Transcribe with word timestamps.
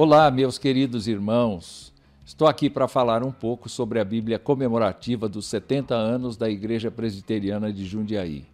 Olá, 0.00 0.30
meus 0.30 0.58
queridos 0.58 1.08
irmãos. 1.08 1.92
Estou 2.24 2.46
aqui 2.46 2.70
para 2.70 2.86
falar 2.86 3.24
um 3.24 3.32
pouco 3.32 3.68
sobre 3.68 3.98
a 3.98 4.04
Bíblia 4.04 4.38
comemorativa 4.38 5.28
dos 5.28 5.46
70 5.46 5.92
anos 5.92 6.36
da 6.36 6.48
Igreja 6.48 6.88
Presbiteriana 6.88 7.72
de 7.72 7.84
Jundiaí. 7.84 8.46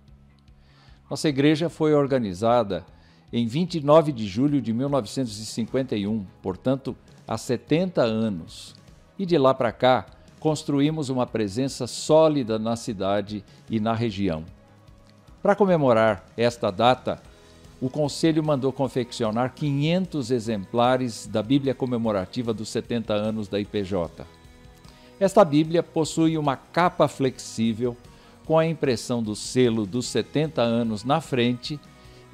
Nossa 1.10 1.28
igreja 1.28 1.68
foi 1.68 1.92
organizada 1.92 2.82
em 3.30 3.46
29 3.46 4.10
de 4.10 4.26
julho 4.26 4.58
de 4.58 4.72
1951, 4.72 6.24
portanto, 6.40 6.96
há 7.28 7.36
70 7.36 8.00
anos. 8.00 8.74
E 9.18 9.26
de 9.26 9.36
lá 9.36 9.52
para 9.52 9.70
cá, 9.70 10.06
construímos 10.40 11.10
uma 11.10 11.26
presença 11.26 11.86
sólida 11.86 12.58
na 12.58 12.74
cidade 12.74 13.44
e 13.68 13.78
na 13.78 13.92
região. 13.92 14.46
Para 15.42 15.54
comemorar 15.54 16.24
esta 16.38 16.70
data, 16.70 17.20
o 17.80 17.90
Conselho 17.90 18.42
mandou 18.42 18.72
confeccionar 18.72 19.52
500 19.54 20.30
exemplares 20.30 21.26
da 21.26 21.42
Bíblia 21.42 21.74
comemorativa 21.74 22.54
dos 22.54 22.68
70 22.68 23.12
anos 23.12 23.48
da 23.48 23.60
IPJ. 23.60 24.24
Esta 25.18 25.44
Bíblia 25.44 25.82
possui 25.82 26.36
uma 26.38 26.56
capa 26.56 27.08
flexível 27.08 27.96
com 28.44 28.58
a 28.58 28.66
impressão 28.66 29.22
do 29.22 29.34
selo 29.34 29.86
dos 29.86 30.06
70 30.06 30.60
anos 30.62 31.04
na 31.04 31.20
frente 31.20 31.80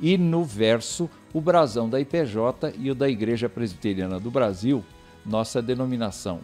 e 0.00 0.16
no 0.16 0.44
verso 0.44 1.08
o 1.32 1.40
brasão 1.40 1.88
da 1.88 2.00
IPJ 2.00 2.74
e 2.78 2.90
o 2.90 2.94
da 2.94 3.08
Igreja 3.08 3.48
Presbiteriana 3.48 4.18
do 4.18 4.30
Brasil, 4.30 4.84
nossa 5.24 5.62
denominação. 5.62 6.40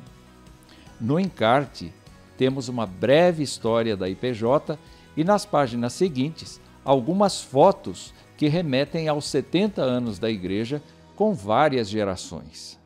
No 1.00 1.18
encarte, 1.18 1.92
temos 2.36 2.68
uma 2.68 2.86
breve 2.86 3.42
história 3.42 3.96
da 3.96 4.08
IPJ 4.08 4.78
e 5.16 5.24
nas 5.24 5.44
páginas 5.44 5.94
seguintes 5.94 6.60
algumas 6.84 7.40
fotos 7.40 8.14
que 8.36 8.48
remetem 8.48 9.08
aos 9.08 9.26
70 9.26 9.82
anos 9.82 10.18
da 10.18 10.30
Igreja 10.30 10.82
com 11.14 11.34
várias 11.34 11.88
gerações. 11.88 12.78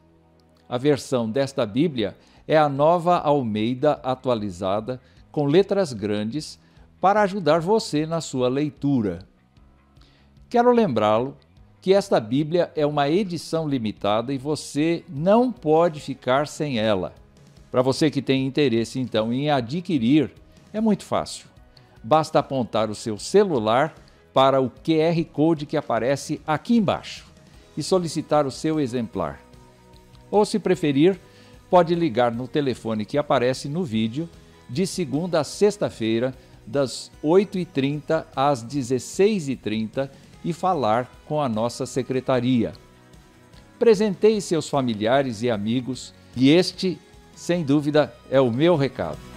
A 0.68 0.78
versão 0.78 1.28
desta 1.28 1.66
Bíblia 1.66 2.16
é 2.46 2.56
a 2.56 2.68
nova 2.68 3.18
Almeida 3.18 4.00
atualizada, 4.02 5.00
com 5.32 5.44
letras 5.44 5.92
grandes, 5.92 6.58
para 7.00 7.22
ajudar 7.22 7.60
você 7.60 8.06
na 8.06 8.20
sua 8.20 8.48
leitura. 8.48 9.26
Quero 10.48 10.72
lembrá-lo 10.72 11.36
que 11.80 11.94
esta 11.94 12.20
Bíblia 12.20 12.70
é 12.76 12.84
uma 12.84 13.08
edição 13.08 13.68
limitada 13.68 14.32
e 14.32 14.38
você 14.38 15.02
não 15.08 15.50
pode 15.50 16.00
ficar 16.00 16.46
sem 16.46 16.78
ela. 16.78 17.14
Para 17.70 17.82
você 17.82 18.10
que 18.10 18.20
tem 18.20 18.46
interesse 18.46 18.98
então 19.00 19.32
em 19.32 19.50
adquirir, 19.50 20.30
é 20.72 20.80
muito 20.80 21.04
fácil. 21.04 21.46
Basta 22.02 22.38
apontar 22.38 22.90
o 22.90 22.94
seu 22.94 23.18
celular 23.18 23.94
para 24.32 24.60
o 24.60 24.70
QR 24.70 25.24
Code 25.32 25.66
que 25.66 25.76
aparece 25.76 26.40
aqui 26.46 26.76
embaixo 26.76 27.26
e 27.76 27.82
solicitar 27.82 28.46
o 28.46 28.50
seu 28.50 28.78
exemplar. 28.78 29.40
Ou, 30.30 30.44
se 30.44 30.58
preferir, 30.58 31.18
pode 31.68 31.94
ligar 31.94 32.32
no 32.32 32.46
telefone 32.46 33.04
que 33.04 33.18
aparece 33.18 33.68
no 33.68 33.84
vídeo 33.84 34.28
de 34.68 34.86
segunda 34.86 35.40
a 35.40 35.44
sexta-feira, 35.44 36.34
das 36.66 37.10
8h30 37.24 38.24
às 38.36 38.64
16h30 38.64 40.08
e 40.44 40.52
falar 40.52 41.10
com 41.26 41.40
a 41.40 41.48
nossa 41.48 41.84
secretaria. 41.84 42.72
Presenteie 43.78 44.40
seus 44.40 44.68
familiares 44.68 45.42
e 45.42 45.50
amigos 45.50 46.14
e 46.36 46.50
este, 46.50 46.98
sem 47.34 47.64
dúvida, 47.64 48.14
é 48.30 48.40
o 48.40 48.50
meu 48.50 48.76
recado. 48.76 49.29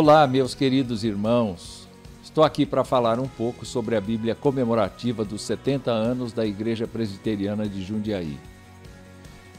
Olá, 0.00 0.28
meus 0.28 0.54
queridos 0.54 1.02
irmãos. 1.02 1.88
Estou 2.22 2.44
aqui 2.44 2.64
para 2.64 2.84
falar 2.84 3.18
um 3.18 3.26
pouco 3.26 3.66
sobre 3.66 3.96
a 3.96 4.00
Bíblia 4.00 4.32
comemorativa 4.32 5.24
dos 5.24 5.42
70 5.42 5.90
anos 5.90 6.32
da 6.32 6.46
Igreja 6.46 6.86
Presbiteriana 6.86 7.68
de 7.68 7.82
Jundiaí. 7.82 8.38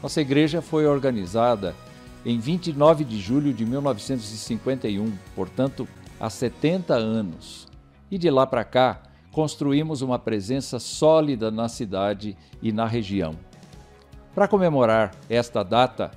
Nossa 0.02 0.18
igreja 0.22 0.62
foi 0.62 0.86
organizada 0.86 1.76
em 2.24 2.38
29 2.38 3.04
de 3.04 3.20
julho 3.20 3.52
de 3.52 3.66
1951, 3.66 5.12
portanto, 5.36 5.86
há 6.18 6.30
70 6.30 6.94
anos. 6.94 7.68
E 8.10 8.16
de 8.16 8.30
lá 8.30 8.46
para 8.46 8.64
cá, 8.64 9.02
construímos 9.32 10.00
uma 10.00 10.18
presença 10.18 10.78
sólida 10.78 11.50
na 11.50 11.68
cidade 11.68 12.34
e 12.62 12.72
na 12.72 12.86
região. 12.86 13.36
Para 14.34 14.48
comemorar 14.48 15.10
esta 15.28 15.62
data, 15.62 16.10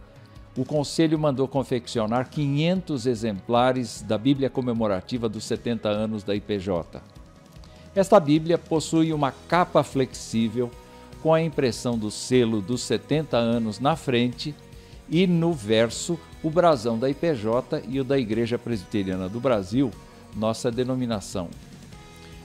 o 0.56 0.64
Conselho 0.64 1.18
mandou 1.18 1.48
confeccionar 1.48 2.30
500 2.30 3.08
exemplares 3.08 4.02
da 4.04 4.18
Bíblia 4.18 4.50
comemorativa 4.50 5.28
dos 5.28 5.46
70 5.46 5.90
anos 5.90 6.24
da 6.24 6.36
IPJ. 6.36 7.02
Esta 7.96 8.20
Bíblia 8.20 8.58
possui 8.58 9.14
uma 9.14 9.32
capa 9.32 9.84
flexível 9.84 10.70
com 11.22 11.34
a 11.34 11.42
impressão 11.42 11.98
do 11.98 12.12
selo 12.12 12.62
dos 12.62 12.82
70 12.84 13.38
anos 13.38 13.80
na 13.80 13.96
frente 13.96 14.54
e 15.10 15.26
no 15.26 15.54
verso 15.54 16.20
o 16.44 16.50
brasão 16.50 17.00
da 17.00 17.10
IPJ 17.10 17.84
e 17.88 18.00
o 18.00 18.04
da 18.04 18.18
Igreja 18.20 18.60
Presbiteriana 18.60 19.30
do 19.30 19.40
Brasil, 19.40 19.90
nossa 20.36 20.70
denominação. 20.70 21.50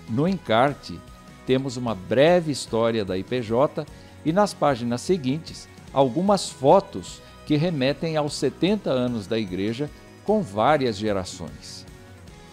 No 0.09 0.27
encarte, 0.27 0.99
temos 1.47 1.77
uma 1.77 1.95
breve 1.95 2.53
história 2.53 3.05
da 3.05 3.19
IPJ 3.19 3.87
e 4.25 4.33
nas 4.33 4.55
páginas 4.55 5.01
seguintes 5.01 5.69
algumas 5.93 6.49
fotos 6.49 7.21
que 7.49 7.57
remetem 7.57 8.15
aos 8.19 8.35
70 8.35 8.91
anos 8.91 9.27
da 9.27 9.39
Igreja 9.39 9.91
com 10.23 10.43
várias 10.43 10.99
gerações. 10.99 11.87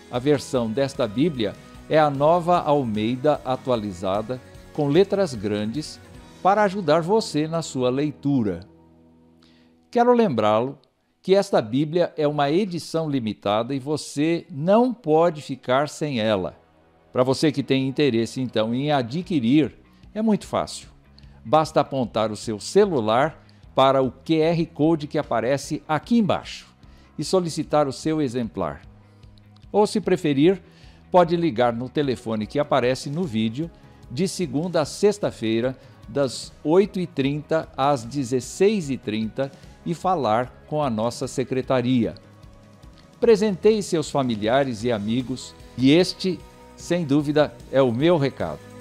A 0.09 0.17
versão 0.17 0.71
desta 0.71 1.05
Bíblia 1.05 1.53
é 1.89 1.99
a 1.99 2.09
nova 2.09 2.61
Almeida 2.61 3.41
atualizada, 3.43 4.39
com 4.71 4.87
letras 4.87 5.33
grandes, 5.33 5.99
para 6.41 6.63
ajudar 6.63 7.01
você 7.01 7.45
na 7.45 7.61
sua 7.61 7.89
leitura. 7.89 8.61
Quero 9.91 10.13
lembrá-lo 10.13 10.79
que 11.21 11.35
esta 11.35 11.61
Bíblia 11.61 12.13
é 12.15 12.25
uma 12.25 12.49
edição 12.49 13.09
limitada 13.09 13.75
e 13.75 13.79
você 13.79 14.47
não 14.49 14.93
pode 14.93 15.41
ficar 15.41 15.89
sem 15.89 16.21
ela. 16.21 16.57
Para 17.11 17.21
você 17.21 17.51
que 17.51 17.61
tem 17.61 17.85
interesse 17.85 18.39
então 18.39 18.73
em 18.73 18.93
adquirir, 18.93 19.75
é 20.13 20.21
muito 20.21 20.47
fácil. 20.47 20.87
Basta 21.43 21.81
apontar 21.81 22.31
o 22.31 22.37
seu 22.37 22.61
celular 22.61 23.44
para 23.75 24.01
o 24.01 24.09
QR 24.11 24.65
Code 24.73 25.05
que 25.05 25.17
aparece 25.17 25.83
aqui 25.87 26.17
embaixo 26.17 26.73
e 27.19 27.23
solicitar 27.23 27.87
o 27.87 27.93
seu 27.93 28.21
exemplar. 28.21 28.81
Ou, 29.71 29.85
se 29.85 29.99
preferir, 29.99 30.61
pode 31.11 31.35
ligar 31.35 31.73
no 31.73 31.89
telefone 31.89 32.47
que 32.47 32.57
aparece 32.57 33.09
no 33.09 33.23
vídeo 33.23 33.69
de 34.09 34.27
segunda 34.27 34.81
a 34.81 34.85
sexta-feira, 34.85 35.77
das 36.07 36.53
8h30 36.63 37.67
às 37.75 38.05
16h30 38.05 39.51
e 39.85 39.93
falar 39.93 40.65
com 40.67 40.81
a 40.83 40.89
nossa 40.89 41.27
secretaria. 41.27 42.15
Presenteie 43.19 43.81
seus 43.81 44.09
familiares 44.09 44.83
e 44.83 44.91
amigos 44.91 45.55
e 45.77 45.91
este, 45.91 46.39
sem 46.75 47.05
dúvida, 47.05 47.53
é 47.71 47.81
o 47.81 47.91
meu 47.91 48.17
recado. 48.17 48.74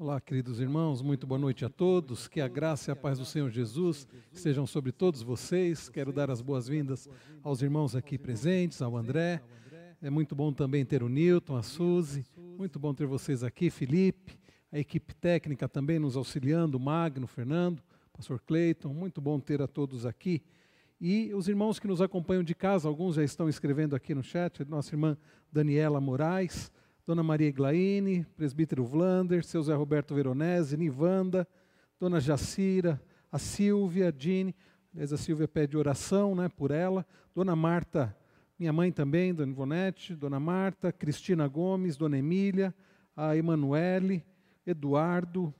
Olá, 0.00 0.20
queridos 0.20 0.60
irmãos, 0.60 1.02
muito 1.02 1.26
boa 1.26 1.40
noite 1.40 1.64
a 1.64 1.68
todos. 1.68 2.28
Que 2.28 2.40
a 2.40 2.46
graça 2.46 2.88
e 2.88 2.92
a 2.92 2.96
paz 2.96 3.18
do 3.18 3.24
Senhor 3.24 3.50
Jesus 3.50 4.06
estejam 4.32 4.64
sobre 4.64 4.92
todos 4.92 5.22
vocês. 5.22 5.88
Quero 5.88 6.12
dar 6.12 6.30
as 6.30 6.40
boas-vindas 6.40 7.08
aos 7.42 7.62
irmãos 7.62 7.96
aqui 7.96 8.16
presentes, 8.16 8.80
ao 8.80 8.96
André. 8.96 9.42
É 10.00 10.08
muito 10.08 10.36
bom 10.36 10.52
também 10.52 10.84
ter 10.84 11.02
o 11.02 11.08
Newton, 11.08 11.56
a 11.56 11.64
Suzy. 11.64 12.24
Muito 12.36 12.78
bom 12.78 12.94
ter 12.94 13.08
vocês 13.08 13.42
aqui, 13.42 13.70
Felipe, 13.70 14.38
a 14.70 14.78
equipe 14.78 15.12
técnica 15.16 15.68
também 15.68 15.98
nos 15.98 16.16
auxiliando, 16.16 16.78
Magno, 16.78 17.26
Fernando, 17.26 17.82
pastor 18.12 18.38
Cleiton. 18.38 18.94
Muito 18.94 19.20
bom 19.20 19.40
ter 19.40 19.60
a 19.60 19.66
todos 19.66 20.06
aqui. 20.06 20.44
E 21.00 21.34
os 21.34 21.48
irmãos 21.48 21.80
que 21.80 21.88
nos 21.88 22.00
acompanham 22.00 22.44
de 22.44 22.54
casa, 22.54 22.86
alguns 22.88 23.16
já 23.16 23.24
estão 23.24 23.48
escrevendo 23.48 23.96
aqui 23.96 24.14
no 24.14 24.22
chat, 24.22 24.64
nossa 24.64 24.94
irmã 24.94 25.18
Daniela 25.52 26.00
Moraes. 26.00 26.70
Dona 27.08 27.22
Maria 27.22 27.48
Iglaine, 27.48 28.26
presbítero 28.36 28.84
Vlander, 28.84 29.42
seu 29.42 29.62
Zé 29.62 29.72
Roberto 29.72 30.14
Veronese, 30.14 30.76
Nivanda, 30.76 31.48
Dona 31.98 32.20
Jacira, 32.20 33.02
a 33.32 33.38
Silvia, 33.38 34.08
a 34.08 34.10
Dini, 34.10 34.54
aliás, 34.92 35.10
a 35.10 35.16
Silvia 35.16 35.48
pede 35.48 35.74
oração 35.74 36.34
né, 36.34 36.50
por 36.50 36.70
ela, 36.70 37.06
Dona 37.34 37.56
Marta, 37.56 38.14
minha 38.58 38.74
mãe 38.74 38.92
também, 38.92 39.32
Dona 39.32 39.50
Ivonete, 39.50 40.14
Dona 40.14 40.38
Marta, 40.38 40.92
Cristina 40.92 41.48
Gomes, 41.48 41.96
Dona 41.96 42.18
Emília, 42.18 42.74
a 43.16 43.34
Emanuele, 43.34 44.22
Eduardo, 44.66 45.54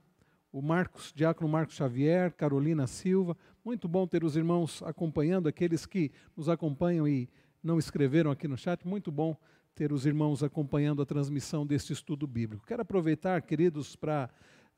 o 0.53 0.61
Marcos, 0.61 1.15
Diácono 1.17 1.49
Marcos 1.49 1.77
Xavier, 1.77 2.31
Carolina 2.31 2.87
Silva. 2.87 3.35
Muito 3.65 3.89
bom 3.89 4.07
ter 4.07 4.23
os 4.23 4.37
irmãos 4.37 4.83
acompanhando, 4.83 5.49
aqueles 5.49 5.87
que 5.87 6.13
nos 6.37 6.47
acompanham 6.51 7.09
e 7.09 7.27
não 7.63 7.79
escreveram 7.79 8.31
aqui 8.31 8.47
no 8.47 8.59
chat. 8.59 8.87
Muito 8.87 9.11
bom 9.11 9.35
ter 9.79 9.93
os 9.93 10.05
irmãos 10.05 10.43
acompanhando 10.43 11.01
a 11.01 11.07
transmissão 11.07 11.65
deste 11.65 11.93
estudo 11.93 12.27
bíblico. 12.27 12.67
Quero 12.67 12.83
aproveitar, 12.83 13.41
queridos, 13.43 13.95
para 13.95 14.29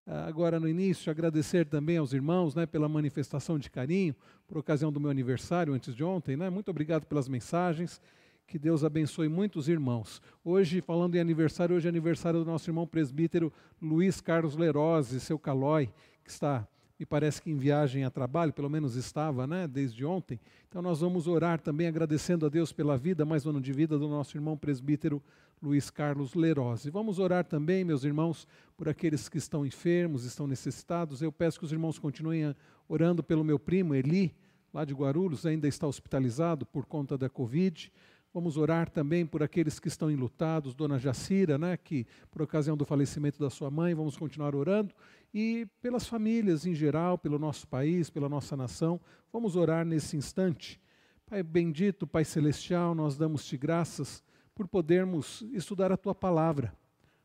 ah, 0.06 0.26
agora 0.26 0.60
no 0.60 0.68
início 0.68 1.10
agradecer 1.10 1.64
também 1.64 1.96
aos 1.96 2.12
irmãos, 2.12 2.54
né, 2.54 2.66
pela 2.66 2.86
manifestação 2.86 3.58
de 3.58 3.70
carinho 3.70 4.14
por 4.46 4.58
ocasião 4.58 4.92
do 4.92 5.00
meu 5.00 5.10
aniversário 5.10 5.72
antes 5.72 5.94
de 5.94 6.04
ontem, 6.04 6.36
né? 6.36 6.50
Muito 6.50 6.70
obrigado 6.70 7.06
pelas 7.06 7.30
mensagens. 7.30 7.98
Que 8.46 8.58
Deus 8.58 8.84
abençoe 8.84 9.26
muitos 9.26 9.70
irmãos. 9.70 10.20
Hoje, 10.44 10.82
falando 10.82 11.14
em 11.14 11.20
aniversário, 11.20 11.76
hoje 11.76 11.86
é 11.86 11.88
aniversário 11.88 12.40
do 12.40 12.44
nosso 12.44 12.68
irmão 12.68 12.86
presbítero 12.86 13.50
Luiz 13.80 14.20
Carlos 14.20 14.54
Lerose, 14.54 15.18
seu 15.18 15.38
Calói, 15.38 15.86
que 16.22 16.28
está 16.30 16.68
me 17.00 17.06
parece 17.06 17.40
que 17.40 17.50
em 17.50 17.56
viagem 17.56 18.04
a 18.04 18.10
trabalho, 18.10 18.52
pelo 18.52 18.68
menos 18.68 18.94
estava, 18.94 19.46
né, 19.46 19.66
desde 19.66 20.04
ontem. 20.04 20.38
Então 20.68 20.82
nós 20.82 21.00
vamos 21.00 21.26
orar 21.26 21.58
também 21.58 21.86
agradecendo 21.86 22.44
a 22.44 22.50
Deus 22.50 22.74
pela 22.74 22.94
vida, 22.98 23.24
mais 23.24 23.46
um 23.46 23.50
ano 23.50 23.60
de 23.62 23.72
vida 23.72 23.98
do 23.98 24.06
nosso 24.06 24.36
irmão 24.36 24.54
presbítero 24.54 25.22
Luiz 25.62 25.88
Carlos 25.88 26.34
Lerose. 26.34 26.90
Vamos 26.90 27.18
orar 27.18 27.46
também, 27.46 27.84
meus 27.84 28.04
irmãos, 28.04 28.46
por 28.76 28.86
aqueles 28.86 29.30
que 29.30 29.38
estão 29.38 29.64
enfermos, 29.64 30.26
estão 30.26 30.46
necessitados. 30.46 31.22
Eu 31.22 31.32
peço 31.32 31.58
que 31.58 31.64
os 31.64 31.72
irmãos 31.72 31.98
continuem 31.98 32.54
orando 32.86 33.22
pelo 33.22 33.42
meu 33.42 33.58
primo 33.58 33.94
Eli, 33.94 34.34
lá 34.70 34.84
de 34.84 34.92
Guarulhos, 34.92 35.46
ainda 35.46 35.66
está 35.66 35.86
hospitalizado 35.86 36.66
por 36.66 36.84
conta 36.84 37.16
da 37.16 37.30
Covid. 37.30 37.90
Vamos 38.32 38.56
orar 38.56 38.88
também 38.88 39.26
por 39.26 39.42
aqueles 39.42 39.80
que 39.80 39.88
estão 39.88 40.08
enlutados, 40.08 40.72
Dona 40.72 41.00
Jacira, 41.00 41.58
né, 41.58 41.76
que 41.76 42.06
por 42.30 42.42
ocasião 42.42 42.76
do 42.76 42.84
falecimento 42.84 43.40
da 43.40 43.50
sua 43.50 43.72
mãe, 43.72 43.92
vamos 43.92 44.16
continuar 44.16 44.54
orando, 44.54 44.94
e 45.34 45.66
pelas 45.82 46.06
famílias 46.06 46.64
em 46.64 46.72
geral, 46.72 47.18
pelo 47.18 47.40
nosso 47.40 47.66
país, 47.66 48.08
pela 48.08 48.28
nossa 48.28 48.56
nação. 48.56 49.00
Vamos 49.32 49.56
orar 49.56 49.84
nesse 49.84 50.16
instante. 50.16 50.80
Pai 51.26 51.42
bendito, 51.42 52.06
Pai 52.06 52.24
celestial, 52.24 52.94
nós 52.94 53.16
damos-te 53.16 53.56
graças 53.56 54.22
por 54.54 54.68
podermos 54.68 55.42
estudar 55.52 55.90
a 55.90 55.96
tua 55.96 56.14
palavra, 56.14 56.72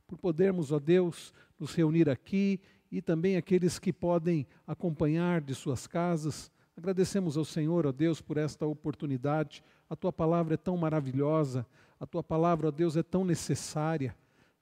por 0.07 0.17
podermos, 0.17 0.71
ó 0.71 0.79
Deus, 0.79 1.33
nos 1.59 1.75
reunir 1.75 2.09
aqui 2.09 2.59
e 2.91 3.00
também 3.00 3.38
aqueles 3.38 3.77
que 3.77 3.93
podem 3.93 4.47
acompanhar 4.65 5.39
de 5.41 5.53
suas 5.53 5.85
casas. 5.85 6.51
Agradecemos 6.75 7.38
ao 7.38 7.45
Senhor, 7.45 7.85
ó 7.85 7.91
Deus, 7.91 8.21
por 8.21 8.38
esta 8.38 8.65
oportunidade 8.65 9.63
a 9.89 9.96
tua 9.96 10.12
palavra 10.12 10.56
é 10.56 10.58
tão 10.58 10.75
maravilhosa, 10.77 11.65
a 12.00 12.06
tua 12.06 12.24
palavra, 12.24 12.68
ó 12.68 12.72
Deus, 12.72 12.98
é 12.98 13.04
tão 13.04 13.24
necessária. 13.24 14.15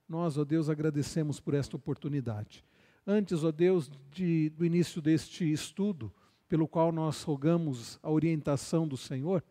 Nós, 0.08 0.36
ó 0.36 0.44
Deus, 0.44 0.68
agradecemos 0.68 1.40
por 1.40 1.54
esta 1.54 1.76
oportunidade. 1.76 2.64
Antes, 3.06 3.42
ó 3.42 3.50
Deus, 3.50 3.90
de, 4.10 4.50
do 4.50 4.64
início 4.64 5.00
deste 5.00 5.50
estudo, 5.50 6.12
pelo 6.48 6.68
qual 6.68 6.92
nós 6.92 7.22
rogamos 7.22 7.98
a 8.02 8.10
orientação 8.10 8.86
do 8.86 8.96
Senhor, 8.96 9.42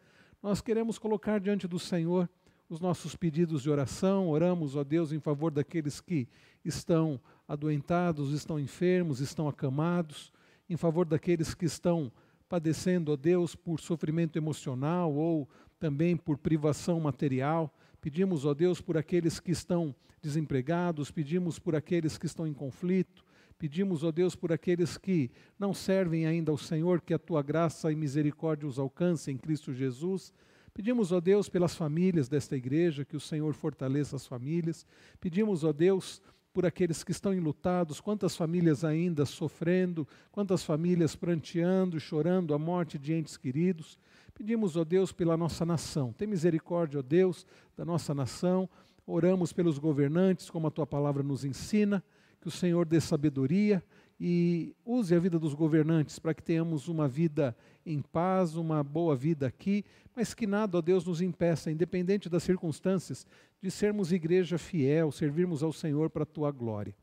nós 0.41 0.61
queremos 0.61 0.97
colocar 0.97 1.39
diante 1.39 1.67
do 1.67 1.79
Senhor 1.79 2.29
os 2.69 2.79
nossos 2.79 3.15
pedidos 3.15 3.61
de 3.61 3.69
oração, 3.69 4.29
oramos, 4.29 4.75
ó 4.75 4.83
Deus, 4.83 5.11
em 5.11 5.19
favor 5.19 5.51
daqueles 5.51 6.01
que 6.01 6.27
estão 6.63 7.19
adoentados, 7.47 8.31
estão 8.31 8.59
enfermos, 8.59 9.19
estão 9.19 9.47
acamados, 9.47 10.31
em 10.69 10.77
favor 10.77 11.05
daqueles 11.05 11.53
que 11.53 11.65
estão 11.65 12.11
padecendo, 12.47 13.11
ó 13.11 13.15
Deus, 13.15 13.55
por 13.55 13.79
sofrimento 13.79 14.37
emocional 14.37 15.13
ou 15.13 15.49
também 15.79 16.15
por 16.15 16.37
privação 16.37 16.99
material. 16.99 17.73
Pedimos, 17.99 18.45
ó 18.45 18.53
Deus, 18.53 18.79
por 18.81 18.97
aqueles 18.97 19.39
que 19.39 19.51
estão 19.51 19.95
desempregados, 20.21 21.11
pedimos 21.11 21.59
por 21.59 21.75
aqueles 21.75 22.17
que 22.17 22.25
estão 22.25 22.47
em 22.47 22.53
conflito, 22.53 23.25
pedimos, 23.59 24.03
ó 24.03 24.11
Deus, 24.11 24.35
por 24.35 24.53
aqueles 24.53 24.97
que 24.97 25.29
não 25.59 25.73
servem 25.73 26.25
ainda 26.25 26.51
ao 26.51 26.57
Senhor, 26.57 27.01
que 27.01 27.13
a 27.13 27.19
tua 27.19 27.41
graça 27.41 27.91
e 27.91 27.95
misericórdia 27.95 28.67
os 28.67 28.79
alcance 28.79 29.29
em 29.31 29.37
Cristo 29.37 29.73
Jesus. 29.73 30.33
Pedimos, 30.73 31.11
ó 31.11 31.19
Deus, 31.19 31.49
pelas 31.49 31.75
famílias 31.75 32.27
desta 32.27 32.55
igreja, 32.55 33.05
que 33.05 33.15
o 33.15 33.19
Senhor 33.19 33.53
fortaleça 33.53 34.15
as 34.15 34.25
famílias. 34.25 34.87
Pedimos, 35.19 35.63
ó 35.63 35.71
Deus, 35.71 36.21
por 36.53 36.65
aqueles 36.65 37.03
que 37.03 37.11
estão 37.11 37.33
enlutados, 37.33 37.99
quantas 37.99 38.37
famílias 38.37 38.83
ainda 38.83 39.25
sofrendo, 39.25 40.07
quantas 40.31 40.63
famílias 40.63 41.15
pranteando, 41.15 41.99
chorando 41.99 42.53
a 42.53 42.59
morte 42.59 42.99
de 42.99 43.13
entes 43.13 43.35
queridos. 43.35 43.97
Pedimos, 44.35 44.77
ó 44.77 44.83
Deus, 44.83 45.11
pela 45.11 45.35
nossa 45.35 45.65
nação. 45.65 46.13
Tem 46.13 46.27
misericórdia, 46.27 46.99
ó 46.99 47.03
Deus, 47.03 47.45
da 47.75 47.83
nossa 47.83 48.13
nação. 48.13 48.69
Oramos 49.05 49.51
pelos 49.51 49.79
governantes, 49.79 50.49
como 50.49 50.67
a 50.67 50.71
tua 50.71 50.85
palavra 50.85 51.23
nos 51.23 51.43
ensina, 51.43 52.03
que 52.39 52.47
o 52.47 52.51
Senhor 52.51 52.85
dê 52.85 53.01
sabedoria 53.01 53.83
e 54.19 54.75
use 54.85 55.15
a 55.15 55.19
vida 55.19 55.39
dos 55.39 55.53
governantes 55.53 56.19
para 56.19 56.33
que 56.33 56.43
tenhamos 56.43 56.87
uma 56.87 57.07
vida 57.07 57.55
em 57.85 58.01
paz, 58.01 58.55
uma 58.55 58.83
boa 58.83 59.15
vida 59.15 59.47
aqui, 59.47 59.83
mas 60.15 60.33
que 60.33 60.47
nada, 60.47 60.77
ó 60.77 60.81
Deus, 60.81 61.05
nos 61.05 61.21
impeça, 61.21 61.71
independente 61.71 62.29
das 62.29 62.43
circunstâncias, 62.43 63.25
de 63.61 63.71
sermos 63.71 64.11
igreja 64.11 64.57
fiel, 64.57 65.11
servirmos 65.11 65.63
ao 65.63 65.73
Senhor 65.73 66.09
para 66.09 66.23
a 66.23 66.25
tua 66.25 66.51
glória. 66.51 66.95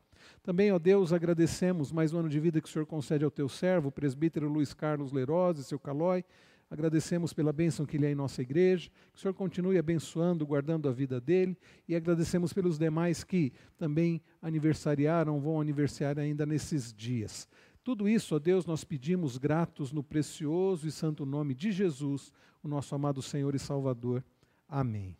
Também, 0.43 0.73
ó 0.73 0.79
Deus, 0.79 1.13
agradecemos 1.13 1.93
mais 1.93 2.13
um 2.13 2.19
ano 2.19 2.29
de 2.29 2.41
vida 2.41 2.61
que 2.61 2.69
o 2.69 2.71
Senhor 2.71 2.87
concede 2.87 3.25
ao 3.25 3.31
teu 3.31 3.49
servo, 3.49 3.89
o 3.89 3.93
presbítero 3.93 4.49
Luiz 4.49 4.73
Carlos 4.73 5.13
Leirose, 5.13 5.65
seu 5.65 5.79
Calói. 5.79 6.25
Agradecemos 6.71 7.33
pela 7.33 7.53
bênção 7.53 7.85
que 7.85 7.97
ele 7.97 8.07
é 8.07 8.13
em 8.13 8.15
nossa 8.15 8.41
igreja, 8.43 8.91
que 9.13 9.19
o 9.19 9.21
Senhor 9.21 9.35
continue 9.35 9.77
abençoando, 9.77 10.47
guardando 10.47 10.89
a 10.89 10.93
vida 10.93 11.21
dele, 11.21 11.59
e 11.89 11.97
agradecemos 11.97 12.53
pelos 12.53 12.79
demais 12.79 13.25
que 13.25 13.53
também 13.77 14.23
aniversariaram, 14.41 15.41
vão 15.41 15.61
aniversariar 15.61 16.21
ainda 16.21 16.47
nesses 16.47 16.93
dias. 16.93 17.49
Tudo 17.83 18.07
isso, 18.07 18.35
ó 18.35 18.39
Deus, 18.39 18.67
nós 18.67 18.85
pedimos 18.85 19.39
gratos 19.39 19.91
no 19.91 20.03
precioso 20.03 20.87
e 20.87 20.93
santo 20.93 21.25
nome 21.25 21.55
de 21.55 21.73
Jesus, 21.73 22.31
o 22.63 22.69
nosso 22.69 22.95
amado 22.95 23.23
Senhor 23.23 23.55
e 23.55 23.59
Salvador. 23.59 24.23
Amém. 24.69 25.17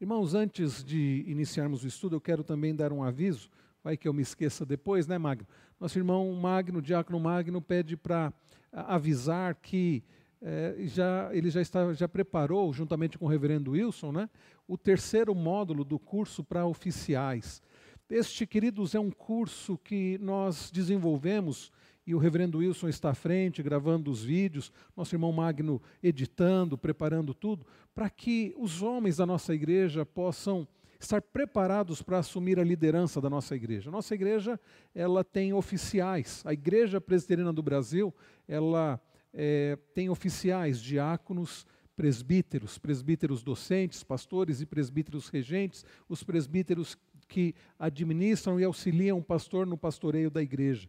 Irmãos, 0.00 0.34
antes 0.34 0.82
de 0.82 1.24
iniciarmos 1.28 1.84
o 1.84 1.86
estudo, 1.86 2.16
eu 2.16 2.20
quero 2.20 2.42
também 2.42 2.74
dar 2.74 2.92
um 2.92 3.04
aviso, 3.04 3.48
vai 3.84 3.96
que 3.96 4.08
eu 4.08 4.12
me 4.12 4.22
esqueça 4.22 4.66
depois, 4.66 5.06
né, 5.06 5.16
Magno? 5.16 5.46
Nosso 5.78 5.96
irmão 5.96 6.32
Magno, 6.34 6.82
Diácono 6.82 7.20
Magno, 7.20 7.62
pede 7.62 7.96
para 7.96 8.32
avisar 8.72 9.54
que 9.54 10.02
é, 10.42 10.74
já, 10.86 11.30
ele 11.32 11.50
já, 11.50 11.60
está, 11.60 11.92
já 11.94 12.08
preparou, 12.08 12.72
juntamente 12.72 13.16
com 13.16 13.26
o 13.26 13.28
reverendo 13.28 13.72
Wilson, 13.72 14.10
né, 14.10 14.30
o 14.66 14.76
terceiro 14.76 15.34
módulo 15.36 15.84
do 15.84 15.98
curso 16.00 16.42
para 16.42 16.66
oficiais. 16.66 17.62
Este, 18.10 18.46
queridos, 18.46 18.94
é 18.94 19.00
um 19.00 19.10
curso 19.10 19.76
que 19.76 20.16
nós 20.16 20.70
desenvolvemos 20.70 21.70
e 22.06 22.14
o 22.14 22.18
reverendo 22.18 22.56
Wilson 22.56 22.88
está 22.88 23.10
à 23.10 23.14
frente, 23.14 23.62
gravando 23.62 24.10
os 24.10 24.24
vídeos, 24.24 24.72
nosso 24.96 25.14
irmão 25.14 25.30
Magno 25.30 25.82
editando, 26.02 26.78
preparando 26.78 27.34
tudo, 27.34 27.66
para 27.94 28.08
que 28.08 28.54
os 28.56 28.80
homens 28.80 29.18
da 29.18 29.26
nossa 29.26 29.54
igreja 29.54 30.06
possam 30.06 30.66
estar 30.98 31.20
preparados 31.20 32.00
para 32.00 32.20
assumir 32.20 32.58
a 32.58 32.64
liderança 32.64 33.20
da 33.20 33.28
nossa 33.28 33.54
igreja. 33.54 33.90
Nossa 33.90 34.14
igreja, 34.14 34.58
ela 34.94 35.22
tem 35.22 35.52
oficiais. 35.52 36.42
A 36.46 36.54
Igreja 36.54 37.02
Presbiteriana 37.02 37.52
do 37.52 37.62
Brasil, 37.62 38.14
ela 38.48 38.98
é, 39.34 39.76
tem 39.92 40.08
oficiais, 40.08 40.80
diáconos, 40.80 41.66
presbíteros, 41.98 42.78
presbíteros 42.78 43.42
docentes, 43.42 44.04
pastores 44.04 44.60
e 44.60 44.66
presbíteros 44.66 45.28
regentes, 45.28 45.84
os 46.08 46.22
presbíteros 46.22 46.96
que 47.28 47.54
administram 47.78 48.58
e 48.58 48.64
auxiliam 48.64 49.18
o 49.18 49.22
pastor 49.22 49.66
no 49.66 49.76
pastoreio 49.76 50.30
da 50.30 50.42
igreja. 50.42 50.88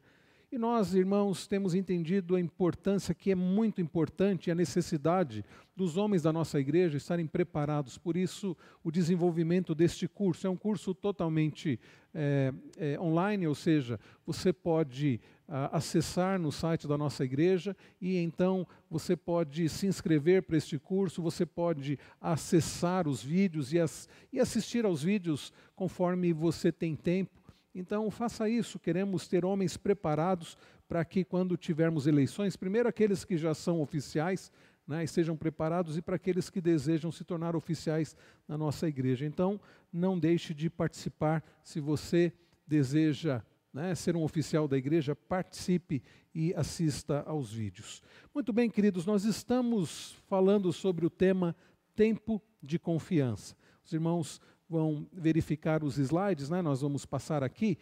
E 0.51 0.57
nós, 0.57 0.95
irmãos, 0.95 1.45
temos 1.45 1.75
entendido 1.75 2.35
a 2.35 2.39
importância 2.39 3.13
que 3.13 3.29
é 3.29 3.35
muito 3.35 3.81
importante, 3.81 4.49
a 4.49 4.55
necessidade 4.55 5.45
dos 5.75 5.95
homens 5.95 6.23
da 6.23 6.33
nossa 6.33 6.59
igreja 6.59 6.97
estarem 6.97 7.27
preparados. 7.27 7.99
Por 7.99 8.17
isso, 8.17 8.57
o 8.83 8.89
desenvolvimento 8.89 9.75
deste 9.75 10.07
curso 10.07 10.47
é 10.47 10.49
um 10.49 10.57
curso 10.57 10.95
totalmente 10.95 11.79
é, 12.15 12.51
é, 12.77 12.99
online, 12.99 13.45
ou 13.45 13.53
seja, 13.53 13.99
você 14.25 14.51
pode 14.51 15.21
ah, 15.47 15.77
acessar 15.77 16.39
no 16.39 16.51
site 16.51 16.87
da 16.87 16.97
nossa 16.97 17.23
igreja 17.23 17.77
e 18.01 18.17
então 18.17 18.65
você 18.89 19.15
pode 19.15 19.69
se 19.69 19.85
inscrever 19.85 20.41
para 20.41 20.57
este 20.57 20.79
curso, 20.79 21.21
você 21.21 21.45
pode 21.45 21.99
acessar 22.19 23.07
os 23.07 23.21
vídeos 23.21 23.71
e, 23.71 23.79
as, 23.79 24.09
e 24.33 24.39
assistir 24.39 24.83
aos 24.83 25.03
vídeos 25.03 25.53
conforme 25.75 26.33
você 26.33 26.71
tem 26.71 26.95
tempo. 26.95 27.38
Então, 27.73 28.09
faça 28.09 28.49
isso. 28.49 28.79
Queremos 28.79 29.27
ter 29.27 29.45
homens 29.45 29.77
preparados 29.77 30.57
para 30.88 31.05
que, 31.05 31.23
quando 31.23 31.55
tivermos 31.55 32.07
eleições, 32.07 32.55
primeiro 32.55 32.89
aqueles 32.89 33.23
que 33.23 33.38
já 33.38 33.53
são 33.53 33.81
oficiais, 33.81 34.51
né, 34.88 35.03
estejam 35.03 35.38
preparados, 35.38 35.97
e 35.97 36.01
para 36.01 36.15
aqueles 36.15 36.49
que 36.49 36.59
desejam 36.59 37.11
se 37.11 37.23
tornar 37.23 37.55
oficiais 37.55 38.15
na 38.47 38.57
nossa 38.57 38.88
igreja. 38.88 39.25
Então, 39.25 39.61
não 39.93 40.17
deixe 40.17 40.53
de 40.53 40.69
participar. 40.69 41.43
Se 41.63 41.79
você 41.79 42.33
deseja 42.65 43.43
né, 43.71 43.93
ser 43.93 44.15
um 44.15 44.23
oficial 44.23 44.67
da 44.67 44.77
igreja, 44.77 45.15
participe 45.15 46.01
e 46.33 46.53
assista 46.55 47.21
aos 47.27 47.53
vídeos. 47.53 48.01
Muito 48.33 48.51
bem, 48.51 48.69
queridos, 48.69 49.05
nós 49.05 49.25
estamos 49.25 50.15
falando 50.27 50.73
sobre 50.73 51.05
o 51.05 51.09
tema 51.09 51.55
tempo 51.95 52.41
de 52.61 52.79
confiança. 52.79 53.55
Os 53.85 53.93
irmãos 53.93 54.41
vão 54.69 55.07
verificar 55.11 55.83
os 55.83 55.97
slides, 55.97 56.49
né? 56.49 56.61
nós 56.61 56.81
vamos 56.81 57.05
passar 57.05 57.43
aqui, 57.43 57.77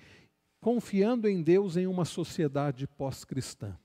confiando 0.61 1.27
em 1.27 1.43
Deus 1.43 1.75
em 1.75 1.85
uma 1.85 2.05
sociedade 2.05 2.87
pós-cristã. 2.87 3.77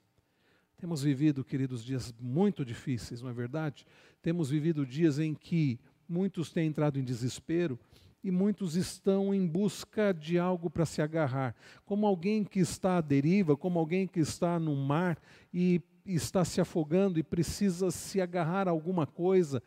Temos 0.76 1.02
vivido, 1.02 1.44
queridos, 1.44 1.85
dias 1.85 2.14
muito 2.21 2.64
difíceis, 2.64 3.23
não 3.23 3.30
é 3.30 3.32
verdade? 3.32 3.87
Temos 4.21 4.50
vivido 4.50 4.87
dias 4.87 5.18
em 5.18 5.35
que 5.35 5.78
muitos 6.09 6.52
têm 6.52 6.66
entrado 6.66 6.99
em 6.99 7.04
desespero 7.04 7.78
e 8.23 8.30
muitos 8.30 8.76
estão 8.76 9.35
em 9.35 9.47
busca 9.47 10.12
de 10.12 10.38
algo 10.38 10.71
para 10.71 10.87
se 10.87 11.02
agarrar, 11.02 11.54
como 11.85 12.06
alguém 12.06 12.44
que 12.44 12.61
está 12.61 12.99
à 12.99 13.00
deriva, 13.00 13.56
como 13.56 13.78
alguém 13.78 14.06
que 14.06 14.21
está 14.21 14.59
no 14.59 14.76
mar 14.76 15.18
e 15.52 15.80
está 16.06 16.44
se 16.44 16.61
afogando 16.61 17.18
e 17.18 17.23
precisa 17.23 17.90
se 17.90 18.21
agarrar 18.21 18.68
a 18.68 18.71
alguma 18.71 19.06
coisa, 19.06 19.62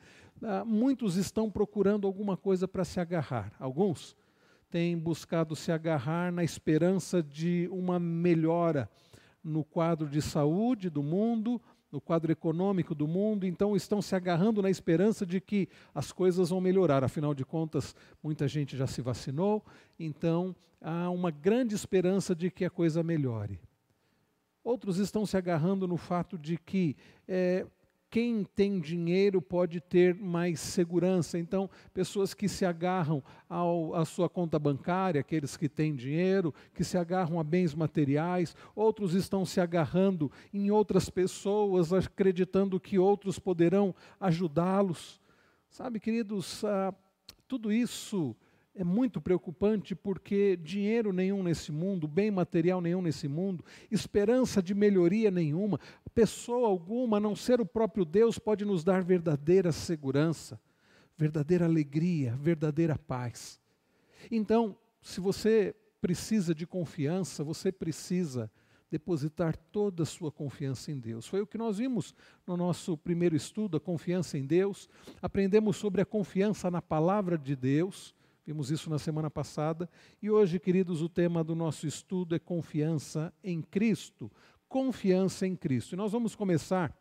muitos 0.65 1.15
estão 1.15 1.50
procurando 1.50 2.08
alguma 2.08 2.36
coisa 2.36 2.68
para 2.68 2.86
se 2.86 3.00
agarrar. 3.00 3.54
Alguns 3.60 4.15
têm 4.70 4.98
buscado 4.98 5.56
se 5.56 5.72
agarrar 5.72 6.32
na 6.32 6.44
esperança 6.44 7.24
de 7.24 7.70
uma 7.72 8.00
melhora 8.00 8.89
no 9.44 9.63
quadro 9.63 10.10
de 10.10 10.22
saúde 10.22 10.89
do 10.89 11.04
mundo, 11.04 11.62
no 11.92 12.01
quadro 12.01 12.32
econômico 12.32 12.94
do 12.94 13.08
mundo, 13.08 13.46
então 13.46 13.75
estão 13.75 14.01
se 14.01 14.15
agarrando 14.15 14.62
na 14.62 14.70
esperança 14.70 15.25
de 15.25 15.39
que 15.39 15.70
as 15.94 16.12
coisas 16.12 16.50
vão 16.50 16.60
melhorar. 16.60 17.04
Afinal 17.04 17.34
de 17.34 17.46
contas, 17.46 17.96
muita 18.22 18.48
gente 18.48 18.75
já 18.75 18.86
se 18.86 19.01
vacinou, 19.01 19.63
então 19.98 20.54
há 20.82 21.10
uma 21.10 21.32
grande 21.32 21.74
esperança 21.74 22.36
de 22.36 22.51
que 22.51 22.65
a 22.65 22.70
coisa 22.70 23.01
melhore. 23.01 23.62
Outros 24.62 24.98
estão 24.98 25.25
se 25.25 25.38
agarrando 25.38 25.88
no 25.88 25.96
fato 25.96 26.38
de 26.38 26.58
que 26.58 26.98
é, 27.27 27.65
quem 28.15 28.45
tem 28.45 28.79
dinheiro 28.79 29.41
pode 29.41 29.81
ter 29.81 30.15
mais 30.15 30.62
segurança. 30.62 31.38
Então, 31.38 31.69
pessoas 31.93 32.34
que 32.34 32.48
se 32.48 32.65
agarram 32.65 33.22
ao, 33.50 33.93
à 33.93 34.05
sua 34.05 34.29
conta 34.29 34.57
bancária, 34.57 35.19
aqueles 35.19 35.57
que 35.57 35.67
têm 35.67 35.93
dinheiro, 35.93 36.55
que 36.74 36.81
se 36.81 36.98
agarram 36.98 37.41
a 37.41 37.43
bens 37.43 37.75
materiais, 37.75 38.55
outros 38.74 39.15
estão 39.15 39.45
se 39.45 39.60
agarrando 39.60 40.31
em 40.53 40.72
outras 40.72 41.10
pessoas, 41.10 41.91
acreditando 41.91 42.79
que 42.79 42.98
outros 42.98 43.38
poderão 43.38 43.93
ajudá-los. 44.17 45.19
Sabe, 45.69 46.00
queridos, 46.00 46.63
ah, 46.63 46.93
tudo 47.50 47.69
isso 47.69 48.34
é 48.75 48.84
muito 48.84 49.22
preocupante 49.22 49.96
porque 49.96 50.58
dinheiro 50.58 51.13
nenhum 51.13 51.41
nesse 51.41 51.72
mundo, 51.72 52.08
bem 52.08 52.29
material 52.29 52.82
nenhum 52.82 53.01
nesse 53.01 53.27
mundo, 53.27 53.63
esperança 53.89 54.62
de 54.62 54.75
melhoria 54.75 55.32
nenhuma, 55.32 55.79
pessoa 56.13 56.67
alguma, 56.67 57.17
a 57.17 57.20
não 57.20 57.36
ser 57.36 57.62
o 57.62 57.65
próprio 57.65 58.03
Deus, 58.03 58.38
pode 58.38 58.65
nos 58.65 58.84
dar 58.84 59.01
verdadeira 59.01 59.72
segurança, 59.72 60.60
verdadeira 61.17 61.65
alegria, 61.65 62.36
verdadeira 62.36 62.98
paz. 62.98 63.62
Então, 64.29 64.77
se 65.01 65.22
você 65.22 65.74
precisa 66.01 66.53
de 66.53 66.67
confiança, 66.67 67.44
você 67.44 67.72
precisa 67.72 68.51
depositar 68.91 69.55
toda 69.72 70.03
a 70.03 70.05
sua 70.05 70.32
confiança 70.32 70.91
em 70.91 71.00
Deus. 71.00 71.27
Foi 71.27 71.41
o 71.41 71.48
que 71.48 71.58
nós 71.58 71.77
vimos 71.77 72.13
no 72.46 72.55
nosso 72.55 72.98
primeiro 72.98 73.36
estudo, 73.36 73.77
a 73.77 73.79
confiança 73.79 74.38
em 74.38 74.46
Deus. 74.46 74.89
Aprendemos 75.22 75.77
sobre 75.77 76.01
a 76.01 76.05
confiança 76.05 76.70
na 76.70 76.82
palavra 76.82 77.38
de 77.38 77.55
Deus 77.55 78.13
Vimos 78.46 78.70
isso 78.70 78.92
na 78.92 79.00
semana 79.00 79.30
passada. 79.30 79.90
E 80.22 80.30
hoje, 80.30 80.60
queridos, 80.60 81.02
o 81.02 81.10
tema 81.10 81.44
do 81.44 81.56
nosso 81.56 81.88
estudo 81.88 82.36
é 82.36 82.40
confiança 82.40 83.34
em 83.44 83.60
Cristo. 83.60 84.32
Confiança 84.70 85.48
em 85.48 85.56
Cristo. 85.56 85.94
E 85.94 85.96
nós 85.96 86.12
vamos 86.12 86.36
começar 86.36 86.96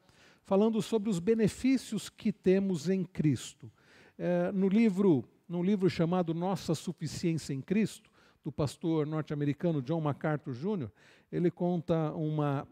falando 0.44 0.80
sobre 0.80 1.10
os 1.10 1.18
benefícios 1.18 2.08
que 2.08 2.32
temos 2.32 2.88
em 2.88 3.04
Cristo. 3.04 3.70
É, 4.16 4.50
no 4.52 4.68
livro, 4.68 5.22
num 5.46 5.62
livro 5.62 5.90
chamado 5.90 6.32
Nossa 6.32 6.74
Suficiência 6.74 7.52
em 7.52 7.60
Cristo, 7.60 8.10
do 8.42 8.50
pastor 8.50 9.06
norte-americano 9.06 9.82
John 9.82 10.00
MacArthur 10.00 10.54
Jr., 10.54 10.90
ele 11.30 11.50
conta 11.50 12.12
uma, 12.12 12.66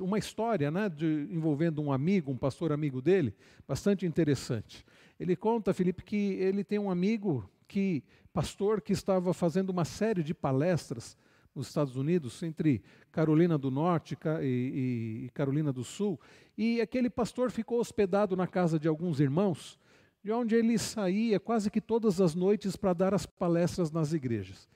uma 0.00 0.18
história 0.18 0.68
né, 0.68 0.88
de, 0.88 1.28
envolvendo 1.30 1.80
um 1.80 1.92
amigo, 1.92 2.32
um 2.32 2.36
pastor 2.36 2.72
amigo 2.72 3.00
dele, 3.00 3.34
bastante 3.68 4.04
interessante. 4.04 4.84
Ele 5.18 5.36
conta, 5.36 5.72
Felipe, 5.72 6.02
que 6.02 6.16
ele 6.16 6.64
tem 6.64 6.78
um 6.78 6.90
amigo 6.90 7.48
que 7.70 8.02
pastor 8.32 8.80
que 8.80 8.92
estava 8.92 9.32
fazendo 9.32 9.70
uma 9.70 9.84
série 9.84 10.24
de 10.24 10.34
palestras 10.34 11.16
nos 11.54 11.68
Estados 11.68 11.94
Unidos, 11.96 12.42
entre 12.42 12.82
Carolina 13.12 13.56
do 13.56 13.70
Norte 13.70 14.18
e, 14.42 15.30
Carolina 15.32 15.72
do 15.72 15.84
Sul, 15.84 16.18
e 16.58 16.80
aquele 16.80 17.08
pastor 17.08 17.52
ficou 17.52 17.78
hospedado 17.78 18.36
na 18.36 18.48
casa 18.48 18.76
de 18.76 18.88
alguns 18.88 19.20
irmãos, 19.20 19.78
de 20.22 20.32
onde 20.32 20.56
ele 20.56 20.76
saía 20.78 21.38
quase 21.38 21.70
que 21.70 21.80
todas 21.80 22.20
as 22.20 22.34
noites 22.34 22.74
para 22.74 22.92
dar 22.92 23.14
as 23.14 23.24
palestras 23.24 23.92
nas 23.92 24.12
igrejas. 24.12 24.68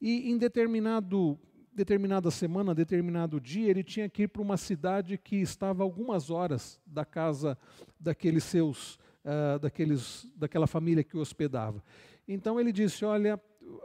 E 0.00 0.28
em 0.28 0.36
determinado, 0.36 1.38
determinada 1.72 2.28
semana, 2.28 2.74
determinado 2.74 3.40
dia, 3.40 3.70
ele 3.70 3.84
tinha 3.84 4.08
que 4.08 4.24
ir 4.24 4.28
para 4.28 4.42
uma 4.42 4.56
cidade 4.56 5.16
que 5.16 5.36
estava 5.36 5.84
algumas 5.84 6.28
horas 6.28 6.80
da 6.84 7.04
casa 7.04 7.56
daqueles 8.00 8.42
seus, 8.42 8.96
uh, 9.24 9.60
daqueles, 9.60 10.28
daquela 10.36 10.66
família 10.66 11.04
que 11.04 11.16
o 11.16 11.20
hospedava. 11.20 11.82
Então 12.26 12.58
ele 12.58 12.72
disse: 12.72 13.04
Olha, 13.04 13.40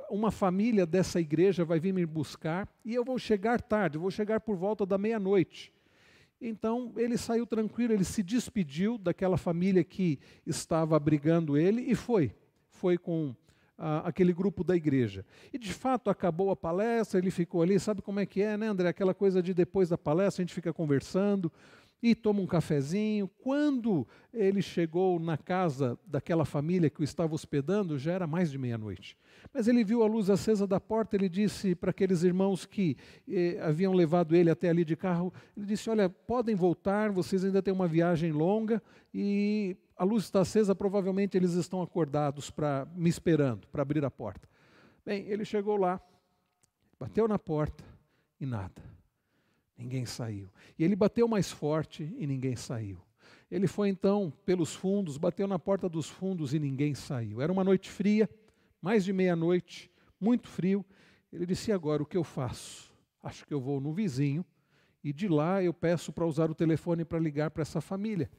uma 0.09 0.31
família 0.31 0.85
dessa 0.85 1.19
igreja 1.19 1.65
vai 1.65 1.79
vir 1.79 1.93
me 1.93 2.05
buscar 2.05 2.67
e 2.83 2.93
eu 2.93 3.03
vou 3.03 3.17
chegar 3.17 3.61
tarde, 3.61 3.97
vou 3.97 4.11
chegar 4.11 4.39
por 4.39 4.55
volta 4.55 4.85
da 4.85 4.97
meia-noite. 4.97 5.73
Então 6.39 6.93
ele 6.95 7.17
saiu 7.17 7.45
tranquilo, 7.45 7.93
ele 7.93 8.03
se 8.03 8.21
despediu 8.21 8.97
daquela 8.97 9.37
família 9.37 9.83
que 9.83 10.19
estava 10.45 10.95
abrigando 10.95 11.57
ele 11.57 11.81
e 11.81 11.95
foi. 11.95 12.35
Foi 12.69 12.97
com 12.97 13.35
ah, 13.77 14.03
aquele 14.05 14.33
grupo 14.33 14.63
da 14.63 14.75
igreja. 14.75 15.25
E 15.51 15.57
de 15.57 15.73
fato 15.73 16.09
acabou 16.09 16.51
a 16.51 16.55
palestra, 16.55 17.19
ele 17.19 17.31
ficou 17.31 17.61
ali, 17.61 17.79
sabe 17.79 18.01
como 18.01 18.19
é 18.19 18.25
que 18.25 18.41
é, 18.41 18.55
né, 18.55 18.67
André? 18.67 18.89
Aquela 18.89 19.13
coisa 19.13 19.41
de 19.41 19.53
depois 19.53 19.89
da 19.89 19.97
palestra 19.97 20.41
a 20.41 20.45
gente 20.45 20.53
fica 20.53 20.71
conversando 20.71 21.51
e 22.01 22.13
toma 22.13 22.41
um 22.41 22.45
cafezinho. 22.45 23.27
Quando 23.27 24.07
ele 24.33 24.61
chegou 24.61 25.19
na 25.19 25.37
casa 25.37 25.97
daquela 26.05 26.45
família 26.45 26.89
que 26.89 27.01
o 27.01 27.03
estava 27.03 27.33
hospedando, 27.33 27.97
já 27.97 28.13
era 28.13 28.27
mais 28.27 28.51
de 28.51 28.57
meia-noite. 28.57 29.17
Mas 29.53 29.67
ele 29.67 29.83
viu 29.83 30.03
a 30.03 30.07
luz 30.07 30.29
acesa 30.29 30.67
da 30.67 30.79
porta, 30.79 31.15
ele 31.15 31.29
disse 31.29 31.75
para 31.75 31.91
aqueles 31.91 32.23
irmãos 32.23 32.65
que 32.65 32.97
eh, 33.27 33.59
haviam 33.61 33.93
levado 33.93 34.35
ele 34.35 34.49
até 34.49 34.69
ali 34.69 34.83
de 34.83 34.95
carro, 34.95 35.33
ele 35.55 35.65
disse: 35.65 35.89
"Olha, 35.89 36.09
podem 36.09 36.55
voltar, 36.55 37.11
vocês 37.11 37.43
ainda 37.43 37.61
têm 37.61 37.73
uma 37.73 37.87
viagem 37.87 38.31
longa 38.31 38.81
e 39.13 39.75
a 39.95 40.03
luz 40.03 40.25
está 40.25 40.41
acesa, 40.41 40.75
provavelmente 40.75 41.37
eles 41.37 41.53
estão 41.53 41.81
acordados 41.81 42.51
para 42.51 42.87
me 42.95 43.09
esperando 43.09 43.67
para 43.67 43.81
abrir 43.81 44.03
a 44.05 44.11
porta". 44.11 44.47
Bem, 45.05 45.25
ele 45.27 45.45
chegou 45.45 45.77
lá, 45.77 46.01
bateu 46.99 47.27
na 47.27 47.39
porta 47.39 47.83
e 48.39 48.45
nada. 48.45 48.96
Ninguém 49.77 50.05
saiu. 50.05 50.49
E 50.77 50.83
ele 50.83 50.95
bateu 50.95 51.27
mais 51.27 51.51
forte 51.51 52.13
e 52.17 52.25
ninguém 52.25 52.55
saiu. 52.55 52.99
Ele 53.49 53.67
foi 53.67 53.89
então 53.89 54.33
pelos 54.45 54.73
fundos, 54.73 55.17
bateu 55.17 55.47
na 55.47 55.59
porta 55.59 55.87
dos 55.87 56.09
fundos 56.09 56.53
e 56.53 56.59
ninguém 56.59 56.93
saiu. 56.93 57.41
Era 57.41 57.51
uma 57.51 57.63
noite 57.63 57.89
fria, 57.89 58.29
mais 58.81 59.05
de 59.05 59.13
meia-noite, 59.13 59.91
muito 60.19 60.47
frio. 60.47 60.85
Ele 61.31 61.45
disse: 61.45 61.71
agora 61.71 62.01
o 62.01 62.05
que 62.05 62.17
eu 62.17 62.23
faço? 62.23 62.91
Acho 63.21 63.45
que 63.45 63.53
eu 63.53 63.61
vou 63.61 63.79
no 63.79 63.93
vizinho 63.93 64.45
e 65.03 65.13
de 65.13 65.27
lá 65.27 65.63
eu 65.63 65.73
peço 65.73 66.11
para 66.11 66.25
usar 66.25 66.49
o 66.49 66.55
telefone 66.55 67.05
para 67.05 67.19
ligar 67.19 67.51
para 67.51 67.61
essa 67.61 67.79
família. 67.79 68.29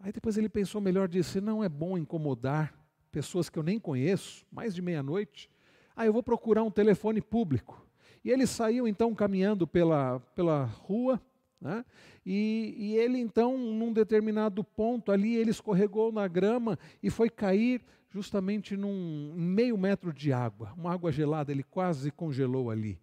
Aí 0.00 0.12
depois 0.12 0.36
ele 0.36 0.48
pensou 0.48 0.80
melhor, 0.80 1.08
disse: 1.08 1.40
não 1.40 1.62
é 1.62 1.68
bom 1.68 1.98
incomodar 1.98 2.74
pessoas 3.10 3.48
que 3.48 3.58
eu 3.58 3.62
nem 3.62 3.78
conheço, 3.78 4.46
mais 4.50 4.74
de 4.74 4.82
meia-noite. 4.82 5.50
Ah, 5.94 6.06
eu 6.06 6.12
vou 6.12 6.22
procurar 6.22 6.62
um 6.62 6.70
telefone 6.70 7.20
público. 7.20 7.87
E 8.24 8.30
ele 8.30 8.46
saiu 8.46 8.86
então 8.86 9.14
caminhando 9.14 9.66
pela, 9.66 10.20
pela 10.34 10.64
rua, 10.64 11.20
né? 11.60 11.84
e, 12.24 12.74
e 12.76 12.96
ele 12.96 13.18
então, 13.18 13.56
num 13.56 13.92
determinado 13.92 14.62
ponto 14.62 15.10
ali, 15.10 15.36
ele 15.36 15.50
escorregou 15.50 16.12
na 16.12 16.26
grama 16.28 16.78
e 17.02 17.10
foi 17.10 17.28
cair 17.28 17.82
justamente 18.10 18.76
num 18.76 19.34
meio 19.36 19.76
metro 19.76 20.12
de 20.12 20.32
água, 20.32 20.72
uma 20.76 20.92
água 20.92 21.12
gelada, 21.12 21.52
ele 21.52 21.62
quase 21.62 22.10
congelou 22.10 22.70
ali. 22.70 22.98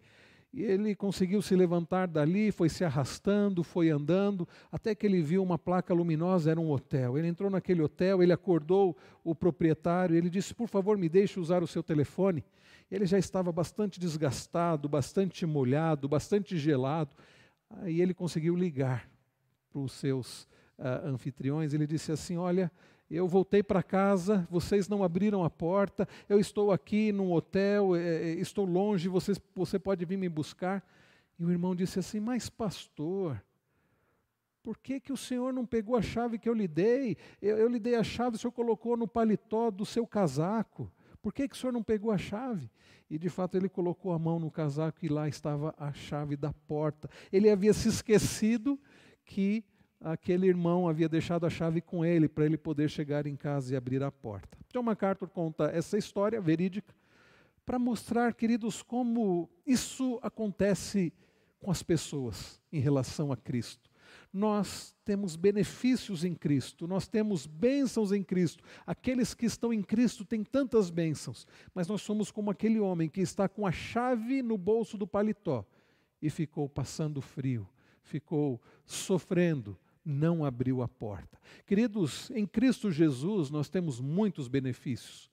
E 0.56 0.62
ele 0.62 0.94
conseguiu 0.94 1.42
se 1.42 1.54
levantar 1.54 2.08
dali, 2.08 2.50
foi 2.50 2.70
se 2.70 2.82
arrastando, 2.82 3.62
foi 3.62 3.90
andando, 3.90 4.48
até 4.72 4.94
que 4.94 5.04
ele 5.04 5.20
viu 5.20 5.42
uma 5.42 5.58
placa 5.58 5.92
luminosa, 5.92 6.50
era 6.50 6.58
um 6.58 6.70
hotel. 6.70 7.18
Ele 7.18 7.28
entrou 7.28 7.50
naquele 7.50 7.82
hotel, 7.82 8.22
ele 8.22 8.32
acordou 8.32 8.96
o 9.22 9.34
proprietário, 9.34 10.16
ele 10.16 10.30
disse: 10.30 10.54
Por 10.54 10.66
favor, 10.66 10.96
me 10.96 11.10
deixe 11.10 11.38
usar 11.38 11.62
o 11.62 11.66
seu 11.66 11.82
telefone. 11.82 12.42
Ele 12.90 13.06
já 13.06 13.18
estava 13.18 13.50
bastante 13.50 13.98
desgastado, 13.98 14.88
bastante 14.88 15.44
molhado, 15.44 16.08
bastante 16.08 16.56
gelado. 16.56 17.16
Aí 17.68 18.00
ele 18.00 18.14
conseguiu 18.14 18.54
ligar 18.54 19.08
para 19.70 19.80
os 19.80 19.92
seus 19.92 20.42
uh, 20.78 21.06
anfitriões. 21.06 21.74
Ele 21.74 21.86
disse 21.86 22.12
assim: 22.12 22.36
Olha, 22.36 22.70
eu 23.10 23.26
voltei 23.26 23.62
para 23.62 23.82
casa, 23.82 24.46
vocês 24.50 24.88
não 24.88 25.02
abriram 25.02 25.44
a 25.44 25.50
porta, 25.50 26.08
eu 26.28 26.40
estou 26.40 26.72
aqui 26.72 27.12
num 27.12 27.32
hotel, 27.32 27.94
é, 27.94 28.30
estou 28.34 28.64
longe, 28.64 29.08
vocês, 29.08 29.40
você 29.54 29.78
pode 29.78 30.04
vir 30.04 30.16
me 30.16 30.28
buscar. 30.28 30.84
E 31.38 31.44
o 31.44 31.50
irmão 31.50 31.74
disse 31.74 31.98
assim: 31.98 32.20
Mas, 32.20 32.48
pastor, 32.48 33.42
por 34.62 34.78
que, 34.78 34.98
que 34.98 35.12
o 35.12 35.16
senhor 35.16 35.52
não 35.52 35.66
pegou 35.66 35.96
a 35.96 36.02
chave 36.02 36.38
que 36.38 36.48
eu 36.48 36.54
lhe 36.54 36.66
dei? 36.66 37.16
Eu, 37.40 37.56
eu 37.58 37.68
lhe 37.68 37.78
dei 37.78 37.94
a 37.94 38.02
chave, 38.02 38.36
o 38.36 38.38
senhor 38.38 38.52
colocou 38.52 38.96
no 38.96 39.06
paletó 39.06 39.70
do 39.70 39.84
seu 39.84 40.06
casaco. 40.06 40.90
Por 41.26 41.32
que, 41.32 41.48
que 41.48 41.56
o 41.56 41.58
senhor 41.58 41.72
não 41.72 41.82
pegou 41.82 42.12
a 42.12 42.16
chave? 42.16 42.70
E 43.10 43.18
de 43.18 43.28
fato 43.28 43.56
ele 43.56 43.68
colocou 43.68 44.12
a 44.12 44.18
mão 44.18 44.38
no 44.38 44.48
casaco 44.48 45.04
e 45.04 45.08
lá 45.08 45.26
estava 45.26 45.74
a 45.76 45.92
chave 45.92 46.36
da 46.36 46.52
porta. 46.52 47.10
Ele 47.32 47.50
havia 47.50 47.74
se 47.74 47.88
esquecido 47.88 48.78
que 49.24 49.64
aquele 50.00 50.46
irmão 50.46 50.88
havia 50.88 51.08
deixado 51.08 51.44
a 51.44 51.50
chave 51.50 51.80
com 51.80 52.04
ele 52.04 52.28
para 52.28 52.46
ele 52.46 52.56
poder 52.56 52.88
chegar 52.88 53.26
em 53.26 53.34
casa 53.34 53.74
e 53.74 53.76
abrir 53.76 54.04
a 54.04 54.12
porta. 54.12 54.56
John 54.72 54.84
MacArthur 54.84 55.28
conta 55.28 55.64
essa 55.64 55.98
história 55.98 56.40
verídica 56.40 56.94
para 57.64 57.76
mostrar, 57.76 58.32
queridos, 58.32 58.80
como 58.80 59.50
isso 59.66 60.20
acontece 60.22 61.12
com 61.58 61.72
as 61.72 61.82
pessoas 61.82 62.62
em 62.72 62.78
relação 62.78 63.32
a 63.32 63.36
Cristo. 63.36 63.90
Nós 64.36 64.94
temos 65.02 65.34
benefícios 65.34 66.22
em 66.22 66.34
Cristo, 66.34 66.86
nós 66.86 67.08
temos 67.08 67.46
bênçãos 67.46 68.12
em 68.12 68.22
Cristo. 68.22 68.62
Aqueles 68.86 69.32
que 69.32 69.46
estão 69.46 69.72
em 69.72 69.82
Cristo 69.82 70.26
têm 70.26 70.44
tantas 70.44 70.90
bênçãos, 70.90 71.46
mas 71.74 71.88
nós 71.88 72.02
somos 72.02 72.30
como 72.30 72.50
aquele 72.50 72.78
homem 72.78 73.08
que 73.08 73.22
está 73.22 73.48
com 73.48 73.66
a 73.66 73.72
chave 73.72 74.42
no 74.42 74.58
bolso 74.58 74.98
do 74.98 75.06
paletó 75.06 75.64
e 76.20 76.28
ficou 76.28 76.68
passando 76.68 77.22
frio, 77.22 77.66
ficou 78.02 78.60
sofrendo, 78.84 79.74
não 80.04 80.44
abriu 80.44 80.82
a 80.82 80.88
porta. 80.88 81.40
Queridos, 81.64 82.30
em 82.32 82.46
Cristo 82.46 82.90
Jesus 82.90 83.48
nós 83.48 83.70
temos 83.70 84.02
muitos 84.02 84.48
benefícios, 84.48 85.30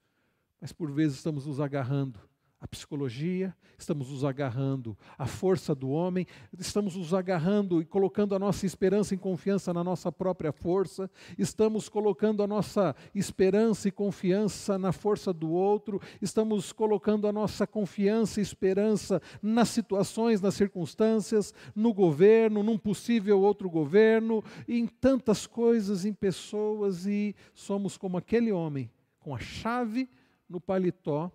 mas 0.61 0.71
por 0.71 0.89
vezes 0.89 1.17
estamos 1.17 1.45
nos 1.45 1.59
agarrando 1.59 2.21
à 2.63 2.67
psicologia, 2.67 3.53
estamos 3.77 4.09
nos 4.09 4.23
agarrando 4.23 4.97
à 5.17 5.25
força 5.25 5.75
do 5.75 5.89
homem, 5.89 6.25
estamos 6.57 6.95
nos 6.95 7.13
agarrando 7.13 7.81
e 7.81 7.85
colocando 7.85 8.33
a 8.33 8.39
nossa 8.39 8.65
esperança 8.65 9.13
e 9.13 9.17
confiança 9.17 9.73
na 9.73 9.83
nossa 9.83 10.09
própria 10.13 10.53
força, 10.53 11.11
estamos 11.37 11.89
colocando 11.89 12.41
a 12.41 12.47
nossa 12.47 12.95
esperança 13.13 13.89
e 13.89 13.91
confiança 13.91 14.79
na 14.79 14.93
força 14.93 15.33
do 15.33 15.51
outro, 15.51 15.99
estamos 16.21 16.71
colocando 16.71 17.27
a 17.27 17.33
nossa 17.33 17.67
confiança 17.67 18.39
e 18.39 18.43
esperança 18.43 19.21
nas 19.41 19.67
situações, 19.67 20.39
nas 20.39 20.53
circunstâncias, 20.53 21.53
no 21.75 21.93
governo, 21.93 22.63
num 22.63 22.77
possível 22.77 23.41
outro 23.41 23.69
governo, 23.69 24.41
em 24.69 24.87
tantas 24.87 25.45
coisas, 25.45 26.05
em 26.05 26.13
pessoas, 26.13 27.05
e 27.05 27.35
somos 27.53 27.97
como 27.97 28.15
aquele 28.15 28.53
homem 28.53 28.89
com 29.19 29.35
a 29.35 29.39
chave 29.39 30.09
no 30.47 30.61
paletó 30.61 31.29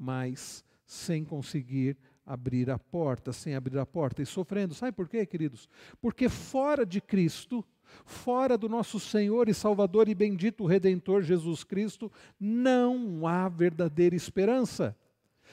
mas 0.00 0.64
sem 0.86 1.22
conseguir 1.22 1.96
abrir 2.24 2.70
a 2.70 2.78
porta, 2.78 3.32
sem 3.34 3.54
abrir 3.54 3.78
a 3.78 3.84
porta 3.84 4.22
e 4.22 4.26
sofrendo. 4.26 4.72
Sabe 4.72 4.92
por 4.92 5.06
quê, 5.06 5.26
queridos? 5.26 5.68
Porque 6.00 6.28
fora 6.28 6.86
de 6.86 7.00
Cristo, 7.00 7.62
fora 8.06 8.56
do 8.56 8.68
nosso 8.68 8.98
Senhor 8.98 9.48
e 9.48 9.54
Salvador 9.54 10.08
e 10.08 10.14
bendito 10.14 10.64
Redentor 10.64 11.22
Jesus 11.22 11.62
Cristo, 11.62 12.10
não 12.38 13.26
há 13.26 13.48
verdadeira 13.48 14.16
esperança. 14.16 14.96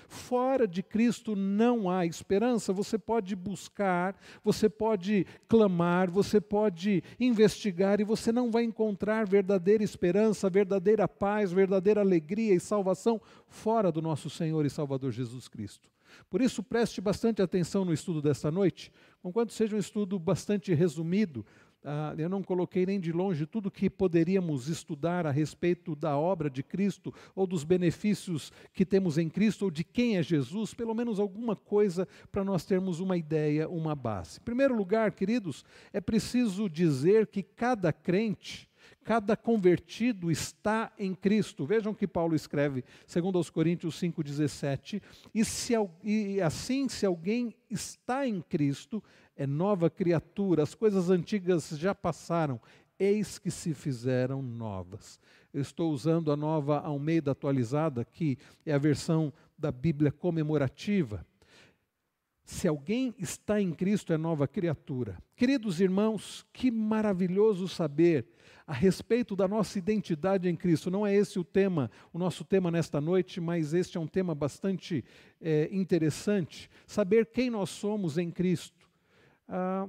Fora 0.07 0.65
de 0.65 0.81
Cristo 0.81 1.35
não 1.35 1.89
há 1.89 2.05
esperança. 2.05 2.71
Você 2.71 2.97
pode 2.97 3.35
buscar, 3.35 4.15
você 4.43 4.69
pode 4.69 5.27
clamar, 5.47 6.09
você 6.09 6.39
pode 6.39 7.03
investigar 7.19 7.99
e 7.99 8.05
você 8.05 8.31
não 8.31 8.49
vai 8.49 8.63
encontrar 8.63 9.27
verdadeira 9.27 9.83
esperança, 9.83 10.49
verdadeira 10.49 11.07
paz, 11.07 11.51
verdadeira 11.51 12.01
alegria 12.01 12.55
e 12.55 12.59
salvação 12.59 13.21
fora 13.47 13.91
do 13.91 14.01
nosso 14.01 14.29
Senhor 14.29 14.65
e 14.65 14.69
Salvador 14.69 15.11
Jesus 15.11 15.47
Cristo. 15.47 15.89
Por 16.29 16.41
isso, 16.41 16.63
preste 16.63 16.99
bastante 17.01 17.41
atenção 17.41 17.85
no 17.85 17.93
estudo 17.93 18.21
desta 18.21 18.49
noite, 18.49 18.91
conquanto 19.21 19.53
seja 19.53 19.75
um 19.75 19.79
estudo 19.79 20.17
bastante 20.17 20.73
resumido, 20.73 21.45
ah, 21.89 22.13
eu 22.17 22.27
não 22.27 22.43
coloquei 22.43 22.85
nem 22.85 22.99
de 22.99 23.13
longe 23.13 23.45
tudo 23.45 23.71
que 23.71 23.89
poderíamos 23.89 24.67
estudar 24.67 25.25
a 25.25 25.31
respeito 25.31 25.95
da 25.95 26.17
obra 26.17 26.49
de 26.49 26.61
Cristo, 26.61 27.13
ou 27.33 27.47
dos 27.47 27.63
benefícios 27.63 28.51
que 28.73 28.85
temos 28.85 29.17
em 29.17 29.29
Cristo, 29.29 29.63
ou 29.63 29.71
de 29.71 29.85
quem 29.85 30.17
é 30.17 30.23
Jesus, 30.23 30.73
pelo 30.73 30.93
menos 30.93 31.17
alguma 31.17 31.55
coisa 31.55 32.05
para 32.29 32.43
nós 32.43 32.65
termos 32.65 32.99
uma 32.99 33.15
ideia, 33.15 33.69
uma 33.69 33.95
base. 33.95 34.37
Em 34.41 34.43
primeiro 34.43 34.75
lugar, 34.75 35.13
queridos, 35.13 35.63
é 35.93 36.01
preciso 36.01 36.69
dizer 36.69 37.27
que 37.27 37.41
cada 37.41 37.93
crente, 37.93 38.69
cada 39.05 39.37
convertido 39.37 40.29
está 40.29 40.91
em 40.99 41.15
Cristo. 41.15 41.65
Vejam 41.65 41.93
que 41.93 42.05
Paulo 42.05 42.35
escreve, 42.35 42.83
segundo 43.05 43.37
aos 43.37 43.49
Coríntios 43.49 43.95
5:17, 43.97 45.01
e, 45.33 45.45
se, 45.45 45.73
e 46.03 46.41
assim 46.41 46.89
se 46.89 47.05
alguém 47.05 47.55
está 47.69 48.27
em 48.27 48.41
Cristo, 48.41 49.01
é 49.37 49.45
nova 49.45 49.89
criatura, 49.89 50.63
as 50.63 50.73
coisas 50.73 51.09
antigas 51.09 51.69
já 51.77 51.93
passaram, 51.93 52.59
eis 52.99 53.37
que 53.37 53.51
se 53.51 53.73
fizeram 53.73 54.41
novas. 54.41 55.19
Eu 55.53 55.61
estou 55.61 55.93
usando 55.93 56.31
a 56.31 56.35
nova 56.35 56.79
Almeida 56.79 57.31
atualizada, 57.31 58.03
que 58.03 58.37
é 58.65 58.73
a 58.73 58.79
versão 58.79 59.31
da 59.57 59.71
Bíblia 59.71 60.11
comemorativa. 60.11 61.25
Se 62.43 62.67
alguém 62.67 63.13
está 63.19 63.61
em 63.61 63.71
Cristo, 63.71 64.11
é 64.13 64.17
nova 64.17 64.47
criatura. 64.47 65.17
Queridos 65.35 65.79
irmãos, 65.81 66.45
que 66.51 66.71
maravilhoso 66.71 67.67
saber 67.67 68.25
a 68.65 68.73
respeito 68.73 69.35
da 69.35 69.47
nossa 69.47 69.77
identidade 69.77 70.49
em 70.49 70.55
Cristo. 70.55 70.91
Não 70.91 71.05
é 71.07 71.15
esse 71.15 71.39
o 71.39 71.43
tema, 71.43 71.91
o 72.11 72.17
nosso 72.17 72.43
tema 72.43 72.69
nesta 72.69 72.99
noite, 72.99 73.39
mas 73.39 73.73
este 73.73 73.97
é 73.97 73.99
um 73.99 74.07
tema 74.07 74.33
bastante 74.33 75.03
é, 75.41 75.69
interessante. 75.71 76.69
Saber 76.85 77.27
quem 77.27 77.49
nós 77.49 77.69
somos 77.69 78.17
em 78.17 78.29
Cristo. 78.29 78.76
Ah, 79.47 79.87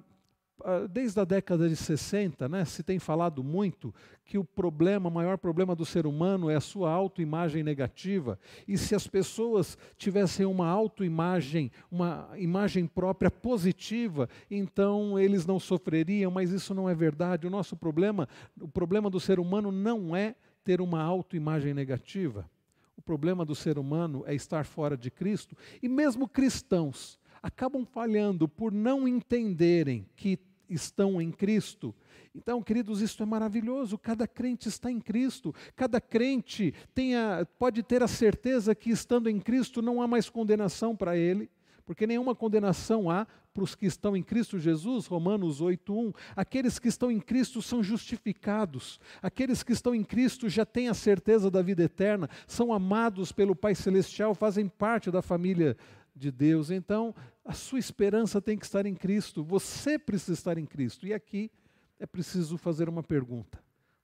ah, 0.65 0.89
desde 0.91 1.21
a 1.21 1.25
década 1.25 1.69
de 1.69 1.77
60, 1.77 2.49
né, 2.49 2.65
se 2.65 2.83
tem 2.83 2.99
falado 2.99 3.45
muito 3.45 3.95
que 4.25 4.37
o 4.37 4.45
problema, 4.45 5.09
o 5.09 5.13
maior 5.13 5.39
problema 5.39 5.75
do 5.75 5.85
ser 5.85 6.05
humano 6.05 6.51
é 6.51 6.57
a 6.57 6.61
sua 6.61 6.91
autoimagem 6.91 7.63
negativa. 7.63 8.39
E 8.67 8.77
se 8.77 8.95
as 8.95 9.07
pessoas 9.07 9.79
tivessem 9.97 10.45
uma 10.45 10.69
autoimagem, 10.69 11.71
uma 11.91 12.29
imagem 12.37 12.87
própria 12.87 13.31
positiva, 13.31 14.29
então 14.51 15.19
eles 15.19 15.47
não 15.47 15.61
sofreriam, 15.61 16.31
mas 16.31 16.51
isso 16.51 16.75
não 16.75 16.89
é 16.89 16.95
verdade. 16.95 17.47
O 17.47 17.51
nosso 17.51 17.77
problema, 17.77 18.29
o 18.61 18.69
problema 18.69 19.09
do 19.09 19.21
ser 19.21 19.39
humano 19.39 19.71
não 19.71 20.15
é 20.15 20.35
ter 20.65 20.81
uma 20.81 21.03
autoimagem 21.03 21.73
negativa. 21.73 22.51
O 22.97 23.01
problema 23.01 23.45
do 23.45 23.55
ser 23.55 23.79
humano 23.79 24.25
é 24.27 24.35
estar 24.35 24.67
fora 24.67 24.97
de 24.97 25.11
Cristo. 25.11 25.57
E 25.81 25.89
mesmo 25.89 26.29
cristãos 26.29 27.18
acabam 27.43 27.85
falhando 27.85 28.49
por 28.49 28.73
não 28.73 29.07
entenderem 29.07 30.07
que 30.17 30.39
estão 30.69 31.21
em 31.21 31.31
Cristo. 31.31 31.95
Então, 32.35 32.63
queridos, 32.63 33.01
isso 33.01 33.23
é 33.23 33.27
maravilhoso. 33.27 33.99
Cada 33.99 34.27
crente 34.27 34.69
está 34.69 34.91
em 34.91 35.01
Cristo. 35.01 35.55
Cada 35.75 36.01
crente 36.01 36.75
tenha, 36.95 37.47
pode 37.59 37.83
ter 37.83 38.03
a 38.03 38.09
certeza 38.09 38.75
que 38.75 38.91
estando 38.91 39.29
em 39.29 39.41
Cristo 39.41 39.83
não 39.83 40.01
há 40.03 40.07
mais 40.07 40.29
condenação 40.29 40.95
para 40.95 41.17
ele, 41.17 41.51
porque 41.85 42.07
nenhuma 42.07 42.35
condenação 42.35 43.11
há 43.11 43.27
para 43.53 43.65
os 43.65 43.75
que 43.75 43.87
estão 43.87 44.17
em 44.17 44.23
Cristo 44.23 44.59
Jesus, 44.59 45.07
Romanos 45.07 45.61
8:1. 45.61 46.15
Aqueles 46.37 46.79
que 46.79 46.87
estão 46.87 47.11
em 47.11 47.19
Cristo 47.19 47.61
são 47.61 47.83
justificados. 47.83 49.01
Aqueles 49.21 49.65
que 49.65 49.73
estão 49.73 49.95
em 49.95 50.05
Cristo 50.05 50.49
já 50.49 50.65
têm 50.65 50.89
a 50.89 50.95
certeza 50.95 51.51
da 51.51 51.61
vida 51.61 51.83
eterna, 51.83 52.31
são 52.47 52.73
amados 52.73 53.33
pelo 53.33 53.57
Pai 53.57 53.75
celestial, 53.75 54.33
fazem 54.35 54.69
parte 54.69 55.11
da 55.11 55.23
família 55.23 55.77
de 56.19 56.31
Deus. 56.31 56.71
Então, 56.71 57.15
a 57.45 57.53
sua 57.53 57.79
esperança 57.79 58.41
tem 58.41 58.59
que 58.59 58.65
estar 58.65 58.85
em 58.85 58.95
Cristo. 58.95 59.43
Você 59.45 59.99
precisa 59.99 60.33
estar 60.33 60.59
em 60.59 60.67
Cristo. 60.67 61.07
E 61.07 61.15
aqui 61.15 61.51
é 61.99 62.07
preciso 62.07 62.59
fazer 62.59 62.89
uma 62.89 63.03
pergunta: 63.03 63.59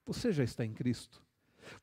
Você 0.05 0.31
já 0.31 0.43
está 0.43 0.65
em 0.65 0.73
Cristo? 0.73 1.21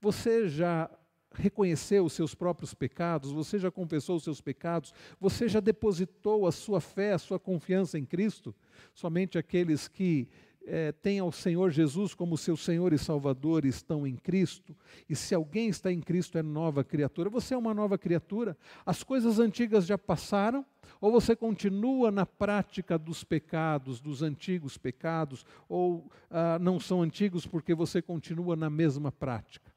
Você 0.01 0.49
já 0.49 0.91
reconheceu 1.35 2.05
os 2.05 2.13
seus 2.13 2.35
próprios 2.35 2.75
pecados? 2.75 3.31
Você 3.33 3.59
já 3.59 3.71
confessou 3.71 4.17
os 4.17 4.25
seus 4.25 4.41
pecados? 4.41 4.93
Você 5.21 5.49
já 5.49 5.61
depositou 5.61 6.47
a 6.47 6.53
sua 6.53 6.81
fé, 6.81 7.13
a 7.13 7.19
sua 7.19 7.39
confiança 7.39 7.99
em 7.99 8.05
Cristo? 8.05 8.55
Somente 8.95 9.39
aqueles 9.39 9.89
que 9.89 10.29
é, 10.67 10.93
têm 10.93 11.19
ao 11.19 11.33
Senhor 11.33 11.71
Jesus 11.71 12.15
como 12.15 12.37
seu 12.37 12.57
Senhor 12.57 12.93
e 12.93 12.99
Salvador 12.99 13.65
estão 13.65 14.07
em 14.07 14.17
Cristo, 14.17 14.77
e 15.09 15.17
se 15.17 15.35
alguém 15.35 15.69
está 15.69 15.93
em 15.93 16.01
Cristo 16.01 16.39
é 16.39 16.43
nova 16.43 16.85
criatura. 16.85 17.31
Você 17.31 17.55
é 17.55 17.57
uma 17.57 17.75
nova 17.75 17.99
criatura, 17.99 18.57
as 18.85 19.03
coisas 19.03 19.39
antigas 19.39 19.87
já 19.87 19.99
passaram, 19.99 20.65
ou 21.01 21.11
você 21.11 21.35
continua 21.35 22.11
na 22.11 22.25
prática 22.25 22.99
dos 22.99 23.25
pecados, 23.25 24.01
dos 24.01 24.23
antigos 24.23 24.79
pecados, 24.79 25.45
ou 25.69 26.11
ah, 26.31 26.59
não 26.61 26.79
são 26.79 27.03
antigos 27.03 27.47
porque 27.47 27.75
você 27.75 28.01
continua 28.01 28.55
na 28.55 28.71
mesma 28.71 29.11
prática. 29.11 29.73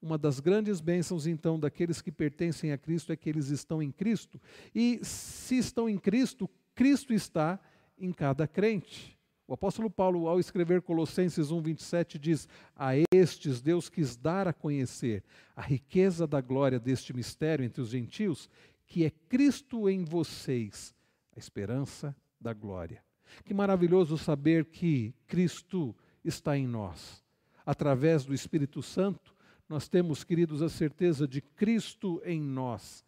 Uma 0.00 0.16
das 0.16 0.38
grandes 0.38 0.80
bênçãos, 0.80 1.26
então, 1.26 1.58
daqueles 1.58 2.00
que 2.00 2.12
pertencem 2.12 2.70
a 2.70 2.78
Cristo 2.78 3.12
é 3.12 3.16
que 3.16 3.28
eles 3.28 3.48
estão 3.48 3.82
em 3.82 3.90
Cristo, 3.90 4.40
e 4.74 5.00
se 5.02 5.58
estão 5.58 5.88
em 5.88 5.98
Cristo, 5.98 6.48
Cristo 6.74 7.12
está 7.12 7.58
em 7.98 8.12
cada 8.12 8.46
crente. 8.46 9.17
O 9.48 9.54
apóstolo 9.54 9.88
Paulo, 9.88 10.28
ao 10.28 10.38
escrever 10.38 10.82
Colossenses 10.82 11.48
1,27, 11.48 12.18
diz: 12.18 12.46
A 12.76 12.90
estes 13.10 13.62
Deus 13.62 13.88
quis 13.88 14.14
dar 14.14 14.46
a 14.46 14.52
conhecer 14.52 15.24
a 15.56 15.62
riqueza 15.62 16.26
da 16.26 16.38
glória 16.42 16.78
deste 16.78 17.16
mistério 17.16 17.64
entre 17.64 17.80
os 17.80 17.88
gentios, 17.88 18.50
que 18.86 19.06
é 19.06 19.10
Cristo 19.10 19.88
em 19.88 20.04
vocês, 20.04 20.94
a 21.34 21.38
esperança 21.38 22.14
da 22.38 22.52
glória. 22.52 23.02
Que 23.42 23.54
maravilhoso 23.54 24.18
saber 24.18 24.66
que 24.66 25.14
Cristo 25.26 25.96
está 26.22 26.56
em 26.58 26.66
nós. 26.66 27.24
Através 27.64 28.26
do 28.26 28.34
Espírito 28.34 28.82
Santo, 28.82 29.34
nós 29.66 29.88
temos, 29.88 30.24
queridos, 30.24 30.60
a 30.60 30.68
certeza 30.68 31.26
de 31.26 31.40
Cristo 31.40 32.20
em 32.22 32.38
nós, 32.38 33.02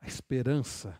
a 0.00 0.06
esperança 0.06 0.96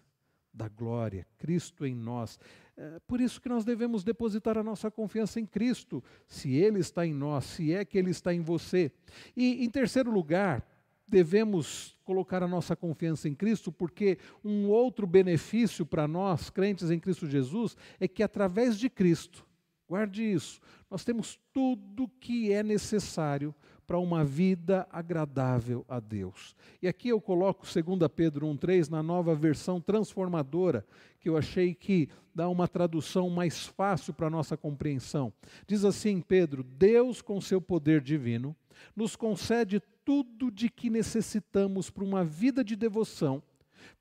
da 0.53 0.69
glória, 0.69 1.27
Cristo 1.39 1.87
em 1.87 1.95
nós. 1.95 2.39
É 2.77 3.01
por 3.07 3.21
isso 3.21 3.41
que 3.41 3.49
nós 3.49 3.65
devemos 3.65 4.03
depositar 4.03 4.57
a 4.57 4.63
nossa 4.63 4.91
confiança 4.91 5.39
em 5.39 5.47
Cristo, 5.47 6.03
se 6.27 6.55
Ele 6.55 6.81
está 6.81 7.07
em 7.07 7.13
nós, 7.13 7.45
se 7.45 7.73
é 7.73 7.85
que 7.85 7.99
Ele 7.99 8.11
está 8.11 8.33
em 8.33 8.41
você. 8.41 8.91
E, 9.37 9.65
em 9.65 9.69
terceiro 9.69 10.11
lugar, 10.11 10.67
devemos 11.07 11.99
colocar 12.05 12.43
a 12.43 12.49
nossa 12.49 12.75
confiança 12.75 13.29
em 13.29 13.35
Cristo, 13.35 13.71
porque 13.71 14.19
um 14.43 14.69
outro 14.69 15.07
benefício 15.07 15.85
para 15.85 16.09
nós, 16.09 16.49
crentes 16.49 16.91
em 16.91 16.99
Cristo 16.99 17.29
Jesus, 17.29 17.77
é 18.01 18.09
que 18.09 18.23
através 18.23 18.79
de 18.79 18.89
Cristo, 18.89 19.47
guarde 19.87 20.23
isso, 20.23 20.59
nós 20.91 21.05
temos 21.05 21.39
tudo 21.53 22.09
que 22.19 22.51
é 22.51 22.63
necessário 22.63 23.55
para 23.93 23.99
uma 23.99 24.25
vida 24.25 24.89
agradável 24.91 25.85
a 25.87 26.01
Deus. 26.01 26.57
E 26.81 26.89
aqui 26.89 27.11
eu 27.11 27.21
coloco 27.21 27.67
2 27.67 28.11
Pedro 28.17 28.47
1,3 28.47 28.89
na 28.89 29.03
nova 29.03 29.35
versão 29.35 29.83
transformadora, 29.83 30.83
que 31.21 31.29
eu 31.29 31.37
achei 31.37 31.75
que 31.75 32.09
dá 32.35 32.49
uma 32.49 32.67
tradução 32.67 33.29
mais 33.29 33.67
fácil 33.67 34.15
para 34.15 34.29
a 34.29 34.31
nossa 34.31 34.57
compreensão. 34.57 35.31
Diz 35.67 35.85
assim, 35.85 36.23
Pedro: 36.23 36.63
Deus, 36.63 37.21
com 37.21 37.39
seu 37.39 37.61
poder 37.61 38.01
divino, 38.01 38.57
nos 38.97 39.15
concede 39.15 39.79
tudo 40.07 40.51
de 40.51 40.71
que 40.71 40.89
necessitamos 40.89 41.91
para 41.91 42.03
uma 42.03 42.25
vida 42.25 42.65
de 42.65 42.75
devoção, 42.75 43.43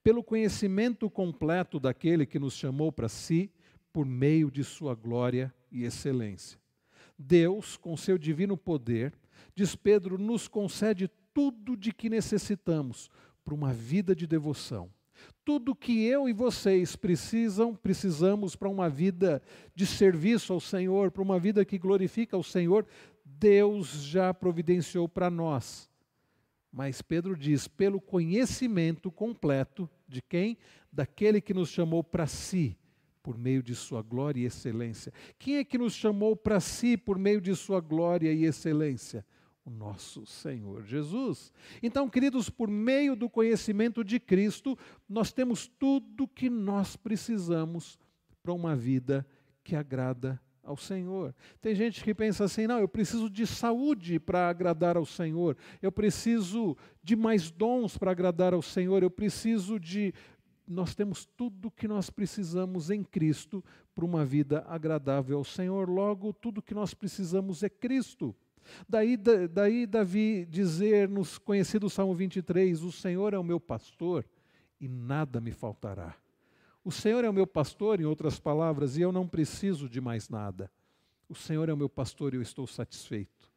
pelo 0.02 0.24
conhecimento 0.24 1.10
completo 1.10 1.82
daquele 1.82 2.26
que 2.26 2.40
nos 2.40 2.54
chamou 2.54 2.94
para 2.94 3.10
si, 3.10 3.52
por 3.92 4.06
meio 4.06 4.50
de 4.50 4.64
sua 4.64 4.96
glória 4.96 5.54
e 5.70 5.84
excelência. 5.84 6.58
Deus, 7.20 7.76
com 7.76 7.98
seu 7.98 8.18
divino 8.18 8.56
poder, 8.56 9.14
diz 9.56 9.76
Pedro, 9.76 10.18
nos 10.18 10.48
concede 10.48 11.10
tudo 11.34 11.76
de 11.78 11.92
que 11.92 12.10
necessitamos 12.10 13.10
para 13.44 13.54
uma 13.54 13.74
vida 13.74 14.16
de 14.16 14.28
devoção. 14.28 14.90
Tudo 15.44 15.76
que 15.76 16.04
eu 16.06 16.28
e 16.28 16.34
vocês 16.34 16.96
precisam, 16.96 17.76
precisamos 17.76 18.56
para 18.56 18.70
uma 18.70 18.90
vida 18.90 19.42
de 19.76 19.86
serviço 19.86 20.54
ao 20.54 20.60
Senhor, 20.60 21.12
para 21.12 21.22
uma 21.22 21.40
vida 21.40 21.66
que 21.66 21.78
glorifica 21.78 22.36
ao 22.36 22.44
Senhor, 22.44 22.86
Deus 23.26 24.04
já 24.04 24.34
providenciou 24.34 25.08
para 25.10 25.30
nós. 25.30 25.90
Mas 26.72 27.02
Pedro 27.02 27.36
diz: 27.36 27.68
pelo 27.68 28.00
conhecimento 28.00 29.12
completo 29.12 29.90
de 30.08 30.22
quem? 30.22 30.58
Daquele 30.92 31.42
que 31.42 31.54
nos 31.54 31.70
chamou 31.70 32.04
para 32.04 32.28
si, 32.28 32.78
por 33.22 33.38
meio 33.38 33.62
de 33.62 33.76
sua 33.76 34.02
glória 34.02 34.42
e 34.42 34.46
excelência. 34.46 35.14
Quem 35.38 35.58
é 35.58 35.64
que 35.64 35.78
nos 35.78 35.94
chamou 35.94 36.36
para 36.36 36.60
si 36.60 36.98
por 36.98 37.18
meio 37.18 37.42
de 37.42 37.56
sua 37.56 37.80
glória 37.80 38.32
e 38.32 38.46
excelência? 38.46 39.26
o 39.64 39.70
nosso 39.70 40.26
Senhor 40.26 40.84
Jesus. 40.84 41.52
Então, 41.84 42.10
queridos, 42.10 42.50
por 42.50 42.68
meio 42.68 43.16
do 43.16 43.30
conhecimento 43.30 44.04
de 44.04 44.20
Cristo, 44.20 44.78
nós 45.08 45.32
temos 45.32 45.68
tudo 45.68 46.28
que 46.28 46.50
nós 46.50 46.96
precisamos 46.96 48.00
para 48.42 48.54
uma 48.54 48.76
vida 48.76 49.26
que 49.64 49.76
agrada 49.76 50.42
ao 50.64 50.78
Senhor. 50.78 51.36
Tem 51.60 51.76
gente 51.76 52.04
que 52.04 52.14
pensa 52.14 52.46
assim: 52.46 52.68
não, 52.68 52.80
eu 52.80 52.88
preciso 52.88 53.30
de 53.30 53.46
saúde 53.46 54.20
para 54.20 54.50
agradar 54.50 54.98
ao 54.98 55.06
Senhor, 55.06 55.58
eu 55.82 55.92
preciso 55.92 56.78
de 57.04 57.16
mais 57.16 57.52
dons 57.52 57.98
para 57.98 58.12
agradar 58.12 58.54
ao 58.54 58.62
Senhor, 58.62 59.04
eu 59.04 59.12
preciso 59.12 59.80
de. 59.80 60.14
Nós 60.72 60.96
temos 60.96 61.26
tudo 61.26 61.70
que 61.70 61.88
nós 61.88 62.10
precisamos 62.10 62.90
em 62.90 63.04
Cristo 63.04 63.64
para 63.94 64.06
uma 64.06 64.24
vida 64.24 64.64
agradável 64.68 65.38
ao 65.38 65.44
Senhor, 65.44 65.90
logo, 65.90 66.32
tudo 66.32 66.62
que 66.62 66.74
nós 66.74 66.94
precisamos 66.94 67.62
é 67.62 67.70
Cristo. 67.70 68.34
Daí, 68.88 69.18
daí 69.18 69.86
Davi 69.86 70.46
dizer 70.46 71.10
nos 71.10 71.38
conhecido 71.38 71.90
Salmo 71.90 72.16
23: 72.16 72.84
O 72.84 72.92
Senhor 72.92 73.34
é 73.34 73.38
o 73.38 73.44
meu 73.44 73.60
pastor 73.60 74.26
e 74.80 74.88
nada 74.88 75.42
me 75.42 75.52
faltará. 75.52 76.16
O 76.86 76.92
Senhor 76.92 77.26
é 77.26 77.30
o 77.30 77.34
meu 77.34 77.46
pastor, 77.46 78.00
em 78.00 78.06
outras 78.06 78.40
palavras, 78.40 78.98
e 78.98 79.02
eu 79.02 79.12
não 79.12 79.28
preciso 79.28 79.90
de 79.90 80.00
mais 80.00 80.30
nada. 80.30 80.72
O 81.28 81.36
Senhor 81.36 81.68
é 81.68 81.74
o 81.74 81.78
meu 81.78 81.90
pastor 81.90 82.34
e 82.34 82.38
eu 82.38 82.42
estou 82.42 82.66
satisfeito. 82.66 83.52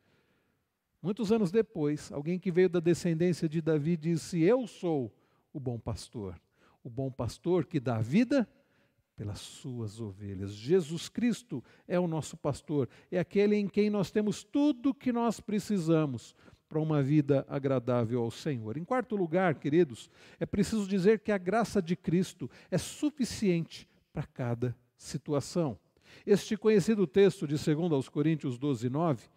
Muitos 1.01 1.31
anos 1.31 1.53
depois, 1.53 2.11
alguém 2.11 2.39
que 2.39 2.51
veio 2.51 2.69
da 2.69 2.81
descendência 2.81 3.49
de 3.49 3.61
Davi 3.61 3.97
disse: 3.97 4.43
Eu 4.43 4.67
sou 4.67 5.15
o 5.53 5.61
bom 5.61 5.79
pastor. 5.79 6.35
O 6.85 6.91
bom 6.91 7.11
pastor 7.11 7.67
que 7.67 7.81
dá 7.81 8.01
vida 8.01 8.49
pelas 9.17 9.41
suas 9.41 10.01
ovelhas. 10.01 10.53
Jesus 10.53 11.09
Cristo 11.09 11.63
é 11.89 11.99
o 11.99 12.07
nosso 12.07 12.37
pastor, 12.37 12.89
é 13.11 13.19
aquele 13.19 13.57
em 13.57 13.67
quem 13.67 13.89
nós 13.89 14.11
temos 14.11 14.45
tudo 14.45 14.91
o 14.91 14.95
que 14.95 15.13
nós 15.13 15.41
precisamos 15.41 16.35
para 16.69 16.81
uma 16.81 17.03
vida 17.03 17.47
agradável 17.49 18.23
ao 18.23 18.31
Senhor. 18.31 18.77
Em 18.77 18.85
quarto 18.85 19.15
lugar, 19.15 19.55
queridos, 19.55 20.11
é 20.41 20.47
preciso 20.47 20.89
dizer 20.89 21.21
que 21.21 21.31
a 21.31 21.39
graça 21.39 21.81
de 21.81 21.95
Cristo 21.95 22.51
é 22.71 22.79
suficiente 22.79 23.89
para 24.13 24.25
cada 24.25 24.77
situação. 24.97 25.79
Este 26.27 26.57
conhecido 26.57 27.07
texto 27.07 27.47
de 27.47 27.55
2 27.55 27.93
aos 27.93 28.09
Coríntios 28.09 28.59
12, 28.59 28.89
9, 28.89 29.29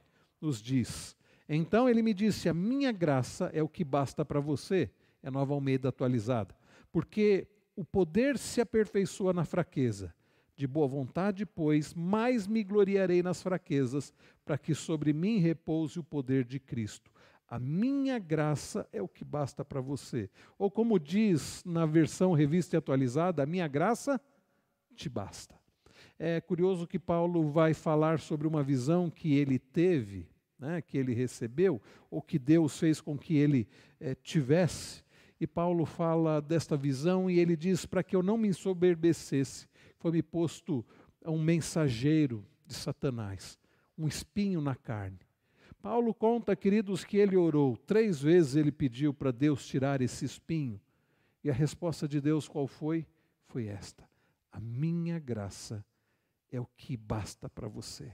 nos 0.42 0.62
diz: 0.62 1.16
Então 1.48 1.90
ele 1.90 2.02
me 2.02 2.14
disse: 2.14 2.50
A 2.50 2.54
minha 2.54 2.92
graça 2.92 3.50
é 3.54 3.62
o 3.62 3.70
que 3.70 3.84
basta 3.84 4.26
para 4.26 4.40
você. 4.40 4.90
É 5.22 5.30
nova 5.30 5.54
Almeida 5.54 5.90
atualizada. 5.90 6.56
Porque 6.98 7.48
o 7.76 7.86
poder 7.86 8.40
se 8.40 8.60
aperfeiçoa 8.60 9.32
na 9.32 9.46
fraqueza. 9.46 10.12
De 10.56 10.66
boa 10.66 10.88
vontade, 10.88 11.46
pois, 11.46 11.94
mais 11.94 12.48
me 12.48 12.64
gloriarei 12.64 13.22
nas 13.22 13.40
fraquezas, 13.40 14.12
para 14.44 14.58
que 14.58 14.74
sobre 14.74 15.14
mim 15.14 15.38
repouse 15.38 16.00
o 16.00 16.04
poder 16.04 16.44
de 16.44 16.60
Cristo. 16.60 17.12
A 17.48 17.60
minha 17.60 18.18
graça 18.18 18.90
é 18.92 19.00
o 19.00 19.08
que 19.08 19.24
basta 19.24 19.64
para 19.64 19.80
você. 19.80 20.28
Ou 20.58 20.72
como 20.72 20.98
diz 20.98 21.64
na 21.64 21.86
versão 21.86 22.34
revista 22.34 22.76
e 22.76 22.80
atualizada, 22.80 23.44
a 23.44 23.46
minha 23.46 23.68
graça 23.68 24.20
te 24.96 25.08
basta. 25.08 25.54
É 26.18 26.42
curioso 26.42 26.88
que 26.88 26.98
Paulo 26.98 27.52
vai 27.52 27.76
falar 27.76 28.20
sobre 28.20 28.48
uma 28.48 28.64
visão 28.64 29.08
que 29.08 29.36
ele 29.36 29.60
teve, 29.60 30.28
né, 30.58 30.82
que 30.82 30.98
ele 30.98 31.14
recebeu, 31.14 31.80
ou 32.10 32.24
que 32.24 32.40
Deus 32.40 32.80
fez 32.80 33.00
com 33.00 33.16
que 33.16 33.38
ele 33.38 33.68
é, 34.00 34.16
tivesse. 34.16 35.06
E 35.40 35.46
Paulo 35.46 35.86
fala 35.86 36.42
desta 36.42 36.76
visão 36.76 37.30
e 37.30 37.40
ele 37.40 37.56
diz: 37.56 37.86
para 37.86 38.04
que 38.04 38.16
eu 38.16 38.24
não 38.24 38.38
me 38.38 38.48
ensoberbecesse, 38.48 39.68
foi-me 39.98 40.24
posto 40.24 40.86
um 41.26 41.42
mensageiro 41.42 42.46
de 42.66 42.74
Satanás, 42.74 43.60
um 43.98 44.08
espinho 44.08 44.62
na 44.62 44.76
carne. 44.76 45.20
Paulo 45.82 46.14
conta, 46.14 46.56
queridos, 46.56 47.04
que 47.04 47.18
ele 47.18 47.36
orou, 47.36 47.78
três 47.78 48.22
vezes 48.22 48.56
ele 48.56 48.72
pediu 48.72 49.14
para 49.14 49.32
Deus 49.32 49.66
tirar 49.66 50.02
esse 50.02 50.26
espinho. 50.26 50.82
E 51.44 51.50
a 51.50 51.54
resposta 51.54 52.08
de 52.08 52.20
Deus 52.20 52.48
qual 52.48 52.68
foi? 52.68 53.06
Foi 53.46 53.68
esta: 53.68 54.10
A 54.52 54.60
minha 54.60 55.20
graça 55.20 55.86
é 56.52 56.60
o 56.60 56.68
que 56.76 56.98
basta 56.98 57.50
para 57.50 57.68
você. 57.68 58.12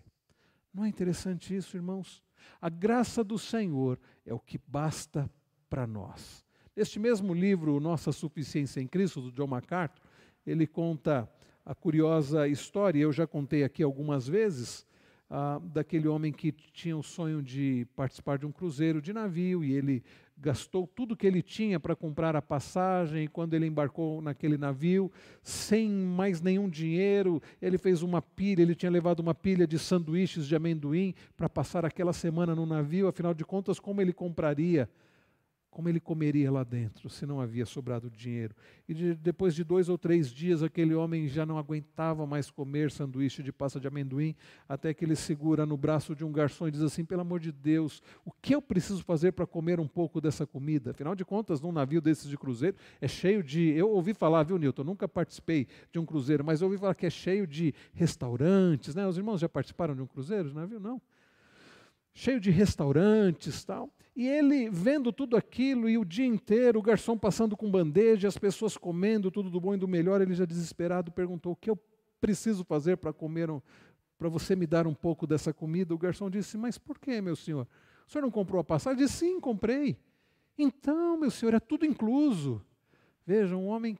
Não 0.73 0.83
é 0.83 0.89
interessante 0.89 1.55
isso, 1.55 1.77
irmãos? 1.77 2.21
A 2.59 2.69
graça 2.69 3.23
do 3.23 3.37
Senhor 3.37 3.99
é 4.25 4.33
o 4.33 4.39
que 4.39 4.59
basta 4.67 5.29
para 5.69 5.87
nós. 5.87 6.42
Neste 6.75 6.97
mesmo 6.97 7.35
livro, 7.35 7.79
Nossa 7.79 8.11
Suficiência 8.11 8.81
em 8.81 8.87
Cristo, 8.87 9.21
do 9.21 9.31
John 9.31 9.45
MacArthur, 9.45 10.01
ele 10.43 10.65
conta 10.65 11.29
a 11.63 11.75
curiosa 11.75 12.47
história, 12.47 12.99
eu 12.99 13.13
já 13.13 13.27
contei 13.27 13.63
aqui 13.63 13.83
algumas 13.83 14.27
vezes, 14.27 14.83
ah, 15.29 15.61
daquele 15.63 16.07
homem 16.07 16.31
que 16.31 16.51
tinha 16.51 16.97
o 16.97 17.03
sonho 17.03 17.43
de 17.43 17.87
participar 17.95 18.39
de 18.39 18.47
um 18.47 18.51
cruzeiro 18.51 19.03
de 19.03 19.13
navio 19.13 19.63
e 19.63 19.71
ele 19.71 20.03
gastou 20.35 20.87
tudo 20.87 21.15
que 21.15 21.27
ele 21.27 21.43
tinha 21.43 21.79
para 21.79 21.95
comprar 21.95 22.35
a 22.35 22.41
passagem. 22.41 23.25
E 23.25 23.27
quando 23.27 23.53
ele 23.53 23.67
embarcou 23.67 24.19
naquele 24.19 24.57
navio, 24.57 25.11
sem 25.43 25.89
mais 25.89 26.41
nenhum 26.41 26.67
dinheiro, 26.67 27.41
ele 27.61 27.77
fez 27.77 28.01
uma 28.01 28.21
pilha. 28.21 28.63
Ele 28.63 28.75
tinha 28.75 28.91
levado 28.91 29.19
uma 29.19 29.33
pilha 29.33 29.65
de 29.65 29.77
sanduíches 29.77 30.47
de 30.47 30.55
amendoim 30.55 31.13
para 31.37 31.47
passar 31.47 31.85
aquela 31.85 32.13
semana 32.13 32.53
no 32.55 32.65
navio. 32.65 33.07
Afinal 33.07 33.33
de 33.33 33.45
contas, 33.45 33.79
como 33.79 34.01
ele 34.01 34.11
compraria 34.11 34.89
como 35.73 35.89
ele 35.89 35.99
comeria 35.99 36.51
lá 36.51 36.63
dentro, 36.63 37.09
se 37.09 37.25
não 37.25 37.41
havia 37.41 37.65
sobrado 37.65 38.07
dinheiro. 38.07 38.55
E 38.87 38.93
de, 38.93 39.15
depois 39.15 39.55
de 39.55 39.63
dois 39.63 39.89
ou 39.89 39.97
três 39.97 40.29
dias, 40.29 40.61
aquele 40.61 40.93
homem 40.93 41.27
já 41.27 41.47
não 41.47 41.57
aguentava 41.57 42.27
mais 42.27 42.51
comer 42.51 42.91
sanduíche 42.91 43.41
de 43.41 43.51
pasta 43.51 43.79
de 43.79 43.87
amendoim, 43.87 44.35
até 44.69 44.93
que 44.93 45.03
ele 45.03 45.15
segura 45.15 45.65
no 45.65 45.75
braço 45.75 46.15
de 46.15 46.23
um 46.23 46.31
garçom 46.31 46.67
e 46.67 46.71
diz 46.71 46.81
assim: 46.81 47.03
pelo 47.03 47.21
amor 47.21 47.39
de 47.39 47.51
Deus, 47.51 48.03
o 48.23 48.31
que 48.31 48.53
eu 48.53 48.61
preciso 48.61 49.03
fazer 49.03 49.31
para 49.31 49.47
comer 49.47 49.79
um 49.79 49.87
pouco 49.87 50.21
dessa 50.21 50.45
comida? 50.45 50.91
Afinal 50.91 51.15
de 51.15 51.25
contas, 51.25 51.59
num 51.59 51.71
navio 51.71 51.99
desses 51.99 52.29
de 52.29 52.37
cruzeiro, 52.37 52.77
é 53.01 53.07
cheio 53.07 53.41
de. 53.41 53.69
Eu 53.71 53.89
ouvi 53.89 54.13
falar, 54.13 54.43
viu, 54.43 54.59
Newton? 54.59 54.83
Nunca 54.83 55.07
participei 55.07 55.67
de 55.91 55.97
um 55.97 56.05
cruzeiro, 56.05 56.43
mas 56.43 56.61
ouvi 56.61 56.77
falar 56.77 56.93
que 56.93 57.07
é 57.07 57.09
cheio 57.09 57.47
de 57.47 57.73
restaurantes, 57.93 58.93
né? 58.93 59.07
Os 59.07 59.17
irmãos 59.17 59.39
já 59.39 59.49
participaram 59.49 59.95
de 59.95 60.03
um 60.03 60.07
cruzeiro 60.07 60.49
de 60.49 60.55
navio? 60.55 60.79
Não 60.79 61.01
cheio 62.13 62.39
de 62.39 62.51
restaurantes 62.51 63.63
tal. 63.63 63.89
E 64.15 64.27
ele 64.27 64.69
vendo 64.69 65.11
tudo 65.11 65.35
aquilo 65.35 65.89
e 65.89 65.97
o 65.97 66.05
dia 66.05 66.25
inteiro, 66.25 66.79
o 66.79 66.83
garçom 66.83 67.17
passando 67.17 67.57
com 67.57 67.69
bandeja, 67.69 68.27
as 68.27 68.37
pessoas 68.37 68.77
comendo 68.77 69.31
tudo 69.31 69.49
do 69.49 69.59
bom 69.59 69.73
e 69.73 69.77
do 69.77 69.87
melhor, 69.87 70.21
ele 70.21 70.35
já 70.35 70.45
desesperado 70.45 71.11
perguntou: 71.11 71.53
"O 71.53 71.55
que 71.55 71.69
eu 71.69 71.79
preciso 72.21 72.63
fazer 72.63 72.97
para 72.97 73.11
comer 73.11 73.49
um, 73.49 73.59
para 74.17 74.29
você 74.29 74.55
me 74.55 74.67
dar 74.67 74.85
um 74.85 74.93
pouco 74.93 75.25
dessa 75.25 75.51
comida?" 75.51 75.95
O 75.95 75.97
garçom 75.97 76.29
disse: 76.29 76.57
"Mas 76.57 76.77
por 76.77 76.99
que, 76.99 77.19
meu 77.21 77.35
senhor? 77.35 77.67
O 78.07 78.11
senhor 78.11 78.21
não 78.21 78.31
comprou 78.31 78.61
a 78.61 78.63
passagem?" 78.63 78.99
Ele 78.99 79.07
disse: 79.07 79.19
"Sim, 79.19 79.39
comprei." 79.39 79.97
Então, 80.57 81.17
meu 81.17 81.31
senhor, 81.31 81.55
é 81.55 81.59
tudo 81.59 81.83
incluso. 81.83 82.61
Veja, 83.25 83.55
um 83.55 83.65
homem 83.65 83.97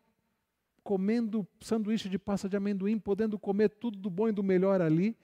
comendo 0.84 1.47
sanduíche 1.62 2.10
de 2.10 2.19
pasta 2.19 2.47
de 2.47 2.58
amendoim, 2.58 2.99
podendo 2.99 3.39
comer 3.39 3.69
tudo 3.69 3.97
do 3.97 4.10
bom 4.10 4.28
e 4.28 4.32
do 4.32 4.43
melhor 4.43 4.82
ali. 4.82 5.17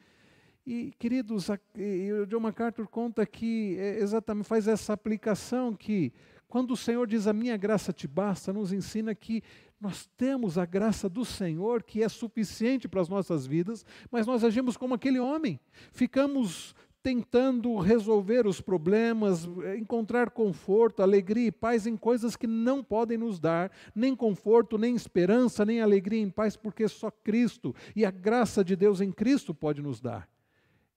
E, 0.65 0.93
queridos, 0.99 1.47
o 1.49 2.25
John 2.27 2.39
MacArthur 2.39 2.87
conta 2.87 3.25
que 3.25 3.75
é, 3.79 3.99
exatamente 3.99 4.47
faz 4.47 4.67
essa 4.67 4.93
aplicação 4.93 5.73
que 5.73 6.13
quando 6.47 6.71
o 6.71 6.77
Senhor 6.77 7.07
diz 7.07 7.27
a 7.27 7.33
minha 7.33 7.55
graça 7.57 7.93
te 7.93 8.07
basta, 8.07 8.51
nos 8.51 8.73
ensina 8.73 9.13
que 9.13 9.43
nós 9.79 10.09
temos 10.17 10.57
a 10.57 10.65
graça 10.65 11.07
do 11.07 11.23
Senhor 11.23 11.83
que 11.83 12.03
é 12.03 12.09
suficiente 12.09 12.87
para 12.87 13.01
as 13.01 13.07
nossas 13.07 13.45
vidas, 13.45 13.85
mas 14.11 14.25
nós 14.27 14.43
agimos 14.43 14.75
como 14.75 14.95
aquele 14.95 15.19
homem. 15.19 15.59
Ficamos 15.91 16.75
tentando 17.01 17.77
resolver 17.77 18.45
os 18.45 18.59
problemas, 18.59 19.47
encontrar 19.77 20.31
conforto, 20.31 21.01
alegria 21.01 21.47
e 21.47 21.51
paz 21.51 21.87
em 21.87 21.95
coisas 21.95 22.35
que 22.35 22.45
não 22.45 22.83
podem 22.83 23.17
nos 23.17 23.39
dar, 23.39 23.71
nem 23.95 24.15
conforto, 24.15 24.77
nem 24.77 24.95
esperança, 24.95 25.65
nem 25.65 25.81
alegria 25.81 26.21
em 26.21 26.29
paz, 26.29 26.57
porque 26.57 26.87
só 26.87 27.09
Cristo 27.09 27.73
e 27.95 28.03
a 28.03 28.11
graça 28.11 28.63
de 28.63 28.75
Deus 28.75 28.99
em 29.01 29.11
Cristo 29.11 29.53
pode 29.53 29.81
nos 29.81 30.01
dar. 30.01 30.27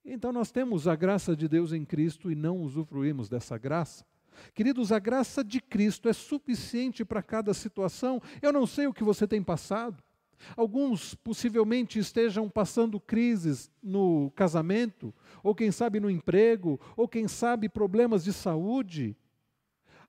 Então 0.05 0.31
nós 0.31 0.51
temos 0.51 0.87
a 0.87 0.95
graça 0.95 1.35
de 1.35 1.47
Deus 1.47 1.71
em 1.71 1.85
Cristo 1.85 2.29
e 2.31 2.35
não 2.35 2.59
usufruímos 2.59 3.29
dessa 3.29 3.57
graça. 3.57 4.05
Queridos, 4.53 4.91
a 4.91 4.99
graça 4.99 5.43
de 5.43 5.61
Cristo 5.61 6.09
é 6.09 6.13
suficiente 6.13 7.05
para 7.05 7.23
cada 7.23 7.53
situação. 7.53 8.21
Eu 8.41 8.51
não 8.51 8.65
sei 8.65 8.87
o 8.87 8.93
que 8.93 9.03
você 9.03 9.27
tem 9.27 9.41
passado. 9.41 10.03
Alguns 10.57 11.15
possivelmente 11.15 11.99
estejam 11.99 12.49
passando 12.49 12.99
crises 12.99 13.71
no 13.81 14.29
casamento, 14.35 15.13
ou 15.41 15.55
quem 15.55 15.71
sabe 15.71 16.01
no 16.01 16.09
emprego, 16.09 16.79
ou 16.97 17.07
quem 17.07 17.27
sabe 17.27 17.69
problemas 17.69 18.25
de 18.25 18.33
saúde. 18.33 19.15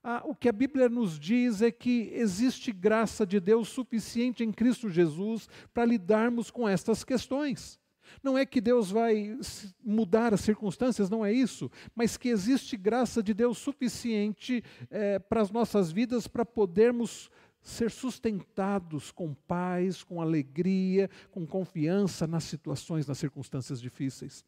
Ah, 0.03 0.21
o 0.25 0.35
que 0.35 0.49
a 0.49 0.53
Bíblia 0.53 0.89
nos 0.89 1.17
diz 1.17 1.61
é 1.61 1.71
que 1.71 2.11
existe 2.13 2.71
graça 2.71 3.25
de 3.25 3.39
Deus 3.39 3.69
suficiente 3.69 4.43
em 4.43 4.51
Cristo 4.51 4.89
Jesus 4.89 5.47
para 5.73 5.85
lidarmos 5.85 6.51
com 6.51 6.67
estas 6.67 7.03
questões. 7.03 7.79
Não 8.23 8.37
é 8.37 8.45
que 8.45 8.61
Deus 8.61 8.91
vai 8.91 9.37
mudar 9.83 10.33
as 10.33 10.41
circunstâncias, 10.41 11.09
não 11.09 11.25
é 11.25 11.31
isso, 11.31 11.69
mas 11.95 12.17
que 12.17 12.29
existe 12.29 12.77
graça 12.77 13.21
de 13.21 13.33
Deus 13.33 13.57
suficiente 13.57 14.63
é, 14.89 15.19
para 15.19 15.41
as 15.41 15.51
nossas 15.51 15.91
vidas 15.91 16.27
para 16.27 16.45
podermos 16.45 17.29
ser 17.61 17.89
sustentados 17.89 19.11
com 19.11 19.33
paz, 19.33 20.03
com 20.03 20.21
alegria, 20.21 21.09
com 21.31 21.47
confiança 21.47 22.27
nas 22.27 22.43
situações, 22.43 23.07
nas 23.07 23.17
circunstâncias 23.17 23.81
difíceis. 23.81 24.45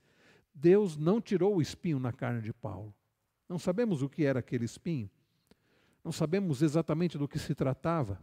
Deus 0.53 0.95
não 0.95 1.19
tirou 1.19 1.55
o 1.55 1.61
espinho 1.61 1.99
na 1.99 2.13
carne 2.13 2.41
de 2.41 2.53
Paulo. 2.53 2.93
Não 3.49 3.57
sabemos 3.57 4.01
o 4.01 4.09
que 4.09 4.23
era 4.23 4.39
aquele 4.39 4.65
espinho. 4.65 5.09
Não 6.03 6.11
sabemos 6.11 6.61
exatamente 6.61 7.17
do 7.17 7.27
que 7.27 7.39
se 7.39 7.55
tratava. 7.55 8.19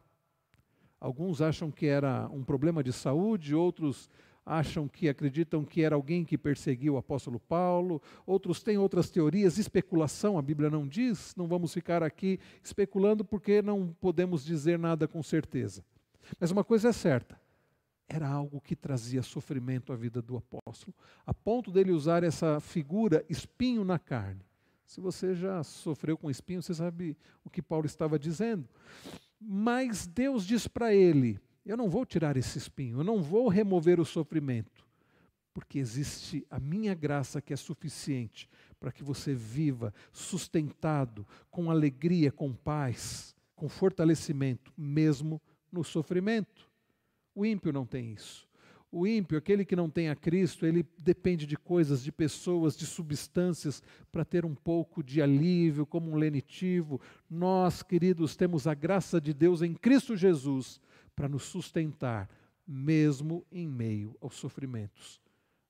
Alguns 1.01 1.43
acham 1.43 1.71
que 1.71 1.87
era 1.87 2.29
um 2.33 2.43
problema 2.43 2.83
de 2.83 2.93
saúde, 2.93 3.55
outros 3.55 4.09
acham 4.45 4.87
que 4.87 5.09
acreditam 5.09 5.65
que 5.65 5.83
era 5.83 5.95
alguém 5.95 6.25
que 6.25 6.37
perseguiu 6.37 6.95
o 6.95 6.99
apóstolo 6.99 7.41
Paulo, 7.41 8.01
outros 8.27 8.63
têm 8.63 8.77
outras 8.77 9.11
teorias, 9.11 9.59
especulação, 9.59 10.37
a 10.37 10.43
Bíblia 10.43 10.69
não 10.69 10.87
diz, 10.87 11.35
não 11.37 11.47
vamos 11.47 11.73
ficar 11.73 12.03
aqui 12.03 12.39
especulando 12.63 13.25
porque 13.25 13.63
não 13.63 13.95
podemos 14.01 14.45
dizer 14.45 14.79
nada 14.79 15.09
com 15.09 15.23
certeza. 15.23 15.85
Mas 16.39 16.51
uma 16.51 16.65
coisa 16.65 16.89
é 16.89 16.93
certa, 16.93 17.41
era 18.09 18.29
algo 18.29 18.61
que 18.61 18.77
trazia 18.77 19.23
sofrimento 19.23 19.93
à 19.93 19.97
vida 19.97 20.21
do 20.21 20.37
apóstolo, 20.37 20.95
a 21.27 21.33
ponto 21.33 21.71
dele 21.71 21.93
usar 21.93 22.23
essa 22.23 22.61
figura 22.61 23.25
espinho 23.29 23.85
na 23.85 23.99
carne. 23.99 24.45
Se 24.87 25.01
você 25.01 25.35
já 25.35 25.63
sofreu 25.63 26.17
com 26.17 26.31
espinho, 26.31 26.63
você 26.63 26.75
sabe 26.75 27.17
o 27.43 27.51
que 27.51 27.63
Paulo 27.63 27.87
estava 27.87 28.19
dizendo. 28.19 28.69
Mas 29.41 30.07
Deus 30.07 30.47
diz 30.47 30.69
para 30.69 30.95
ele: 30.95 31.41
eu 31.71 31.77
não 31.77 31.89
vou 31.89 32.05
tirar 32.05 32.37
esse 32.37 32.59
espinho, 32.59 33.01
eu 33.01 33.05
não 33.05 33.23
vou 33.23 33.49
remover 33.49 33.99
o 33.99 34.05
sofrimento, 34.05 34.85
porque 35.53 35.79
existe 35.79 36.47
a 36.51 36.61
minha 36.61 36.95
graça 36.95 37.41
que 37.41 37.53
é 37.53 37.57
suficiente 37.57 38.49
para 38.79 38.93
que 38.93 39.03
você 39.03 39.35
viva 39.35 39.95
sustentado, 40.13 41.27
com 41.51 41.71
alegria, 41.71 42.31
com 42.31 42.53
paz, 42.53 43.35
com 43.57 43.69
fortalecimento, 43.69 44.73
mesmo 44.77 45.41
no 45.73 45.83
sofrimento. 45.83 46.71
O 47.35 47.47
ímpio 47.47 47.73
não 47.73 47.87
tem 47.87 48.13
isso. 48.13 48.47
O 48.93 49.07
ímpio, 49.09 49.37
aquele 49.37 49.65
que 49.65 49.75
não 49.75 49.91
tem 49.91 50.09
a 50.09 50.15
Cristo, 50.15 50.65
ele 50.65 50.87
depende 50.97 51.47
de 51.47 51.57
coisas, 51.57 52.05
de 52.05 52.13
pessoas, 52.13 52.77
de 52.77 52.87
substâncias 52.87 53.83
para 54.13 54.25
ter 54.25 54.45
um 54.45 54.55
pouco 54.55 55.03
de 55.03 55.21
alívio, 55.21 55.85
como 55.85 56.13
um 56.13 56.17
lenitivo. 56.17 57.01
Nós, 57.29 57.83
queridos, 57.83 58.37
temos 58.37 58.69
a 58.69 58.75
graça 58.75 59.21
de 59.21 59.35
Deus 59.35 59.63
em 59.63 59.75
Cristo 59.75 60.17
Jesus 60.17 60.81
para 61.15 61.29
nos 61.29 61.45
sustentar, 61.45 62.29
mesmo 62.67 63.45
em 63.51 63.67
meio 63.67 64.17
aos 64.21 64.35
sofrimentos. 64.35 65.21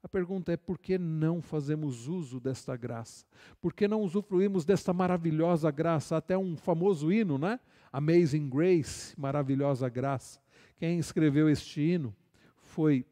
A 0.03 0.09
pergunta 0.09 0.53
é 0.53 0.57
por 0.57 0.79
que 0.79 0.99
não 0.99 1.41
fazemos 1.41 2.07
uso 2.09 2.39
desta 2.39 2.77
graça? 2.77 3.25
Por 3.59 3.73
que 3.73 3.89
não 3.89 4.03
usufruímos 4.03 4.65
desta 4.65 4.93
maravilhosa 4.93 5.71
graça? 5.71 6.17
Até 6.17 6.37
um 6.37 6.57
famoso 6.57 7.11
hino, 7.11 7.39
né? 7.39 7.59
Amazing 7.91 8.51
Grace, 8.51 9.19
maravilhosa 9.19 9.89
graça. 9.89 10.39
Quem 10.77 10.99
escreveu 10.99 11.49
este 11.49 11.81
hino 11.81 12.15
foi 12.59 13.07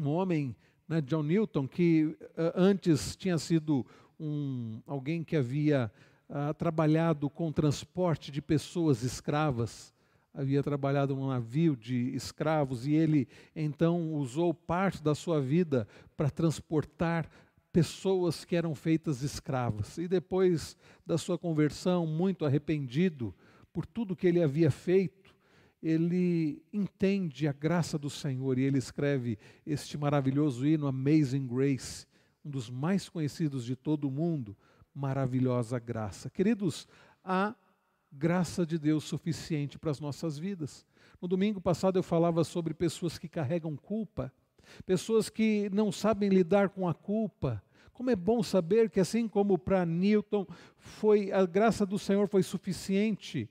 um 0.00 0.08
homem, 0.08 0.56
né, 0.88 1.02
John 1.02 1.24
Newton, 1.24 1.68
que 1.68 2.04
uh, 2.04 2.16
antes 2.54 3.14
tinha 3.14 3.36
sido 3.36 3.84
um, 4.18 4.80
alguém 4.86 5.22
que 5.22 5.36
havia 5.36 5.92
uh, 6.30 6.54
trabalhado 6.54 7.28
com 7.28 7.52
transporte 7.52 8.30
de 8.30 8.40
pessoas 8.40 9.02
escravas 9.02 9.92
havia 10.38 10.62
trabalhado 10.62 11.16
num 11.16 11.26
navio 11.26 11.74
de 11.74 12.14
escravos 12.14 12.86
e 12.86 12.92
ele 12.92 13.26
então 13.56 14.14
usou 14.14 14.54
parte 14.54 15.02
da 15.02 15.12
sua 15.12 15.40
vida 15.40 15.88
para 16.16 16.30
transportar 16.30 17.28
pessoas 17.72 18.44
que 18.44 18.54
eram 18.54 18.72
feitas 18.72 19.22
escravas. 19.22 19.98
E 19.98 20.06
depois 20.06 20.76
da 21.04 21.18
sua 21.18 21.36
conversão, 21.36 22.06
muito 22.06 22.44
arrependido 22.44 23.34
por 23.72 23.84
tudo 23.84 24.14
que 24.14 24.28
ele 24.28 24.40
havia 24.40 24.70
feito, 24.70 25.34
ele 25.82 26.62
entende 26.72 27.48
a 27.48 27.52
graça 27.52 27.98
do 27.98 28.08
Senhor 28.08 28.58
e 28.58 28.62
ele 28.62 28.78
escreve 28.78 29.36
este 29.66 29.98
maravilhoso 29.98 30.64
hino 30.64 30.86
Amazing 30.86 31.48
Grace, 31.48 32.06
um 32.44 32.50
dos 32.50 32.70
mais 32.70 33.08
conhecidos 33.08 33.64
de 33.64 33.74
todo 33.74 34.06
o 34.06 34.10
mundo, 34.10 34.56
maravilhosa 34.94 35.80
graça. 35.80 36.30
Queridos, 36.30 36.86
a 37.24 37.56
graça 38.12 38.64
de 38.64 38.78
Deus 38.78 39.04
suficiente 39.04 39.78
para 39.78 39.90
as 39.90 40.00
nossas 40.00 40.38
vidas. 40.38 40.86
No 41.20 41.28
domingo 41.28 41.60
passado 41.60 41.98
eu 41.98 42.02
falava 42.02 42.44
sobre 42.44 42.74
pessoas 42.74 43.18
que 43.18 43.28
carregam 43.28 43.76
culpa, 43.76 44.32
pessoas 44.86 45.28
que 45.28 45.68
não 45.72 45.90
sabem 45.90 46.28
lidar 46.28 46.70
com 46.70 46.88
a 46.88 46.94
culpa. 46.94 47.62
Como 47.92 48.10
é 48.10 48.16
bom 48.16 48.42
saber 48.42 48.90
que 48.90 49.00
assim 49.00 49.26
como 49.26 49.58
para 49.58 49.84
Newton 49.84 50.46
foi 50.76 51.32
a 51.32 51.44
graça 51.44 51.84
do 51.84 51.98
Senhor 51.98 52.28
foi 52.28 52.42
suficiente 52.42 53.48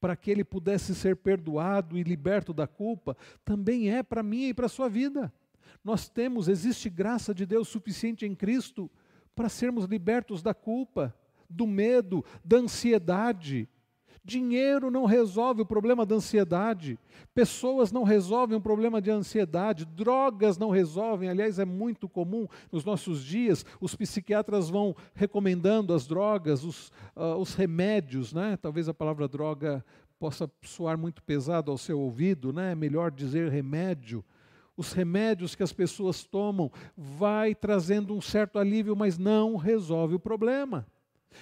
para 0.00 0.16
que 0.16 0.30
ele 0.30 0.44
pudesse 0.44 0.94
ser 0.94 1.16
perdoado 1.16 1.96
e 1.96 2.02
liberto 2.02 2.52
da 2.52 2.66
culpa, 2.66 3.16
também 3.42 3.90
é 3.90 4.02
para 4.02 4.22
mim 4.22 4.48
e 4.48 4.54
para 4.54 4.66
a 4.66 4.68
sua 4.68 4.86
vida. 4.86 5.32
Nós 5.82 6.10
temos, 6.10 6.46
existe 6.46 6.90
graça 6.90 7.34
de 7.34 7.46
Deus 7.46 7.68
suficiente 7.68 8.26
em 8.26 8.34
Cristo 8.34 8.90
para 9.34 9.48
sermos 9.48 9.86
libertos 9.86 10.42
da 10.42 10.52
culpa, 10.52 11.14
do 11.48 11.66
medo, 11.66 12.24
da 12.44 12.58
ansiedade, 12.58 13.68
Dinheiro 14.24 14.90
não 14.90 15.04
resolve 15.04 15.60
o 15.60 15.66
problema 15.66 16.06
da 16.06 16.14
ansiedade, 16.14 16.98
pessoas 17.34 17.92
não 17.92 18.04
resolvem 18.04 18.56
o 18.56 18.60
problema 18.60 19.00
de 19.02 19.10
ansiedade, 19.10 19.84
drogas 19.84 20.56
não 20.56 20.70
resolvem. 20.70 21.28
Aliás, 21.28 21.58
é 21.58 21.64
muito 21.66 22.08
comum 22.08 22.48
nos 22.72 22.86
nossos 22.86 23.22
dias, 23.22 23.66
os 23.78 23.94
psiquiatras 23.94 24.70
vão 24.70 24.96
recomendando 25.14 25.92
as 25.92 26.06
drogas, 26.06 26.64
os, 26.64 26.88
uh, 27.14 27.36
os 27.38 27.54
remédios, 27.54 28.32
né? 28.32 28.56
talvez 28.56 28.88
a 28.88 28.94
palavra 28.94 29.28
droga 29.28 29.84
possa 30.18 30.50
soar 30.62 30.96
muito 30.96 31.22
pesado 31.22 31.70
ao 31.70 31.76
seu 31.76 32.00
ouvido, 32.00 32.50
né? 32.50 32.72
é 32.72 32.74
melhor 32.74 33.10
dizer 33.10 33.50
remédio 33.50 34.24
os 34.76 34.92
remédios 34.92 35.54
que 35.54 35.62
as 35.62 35.72
pessoas 35.72 36.24
tomam 36.24 36.70
vai 36.96 37.54
trazendo 37.54 38.14
um 38.14 38.20
certo 38.20 38.58
alívio, 38.58 38.96
mas 38.96 39.16
não 39.18 39.56
resolve 39.56 40.16
o 40.16 40.20
problema. 40.20 40.86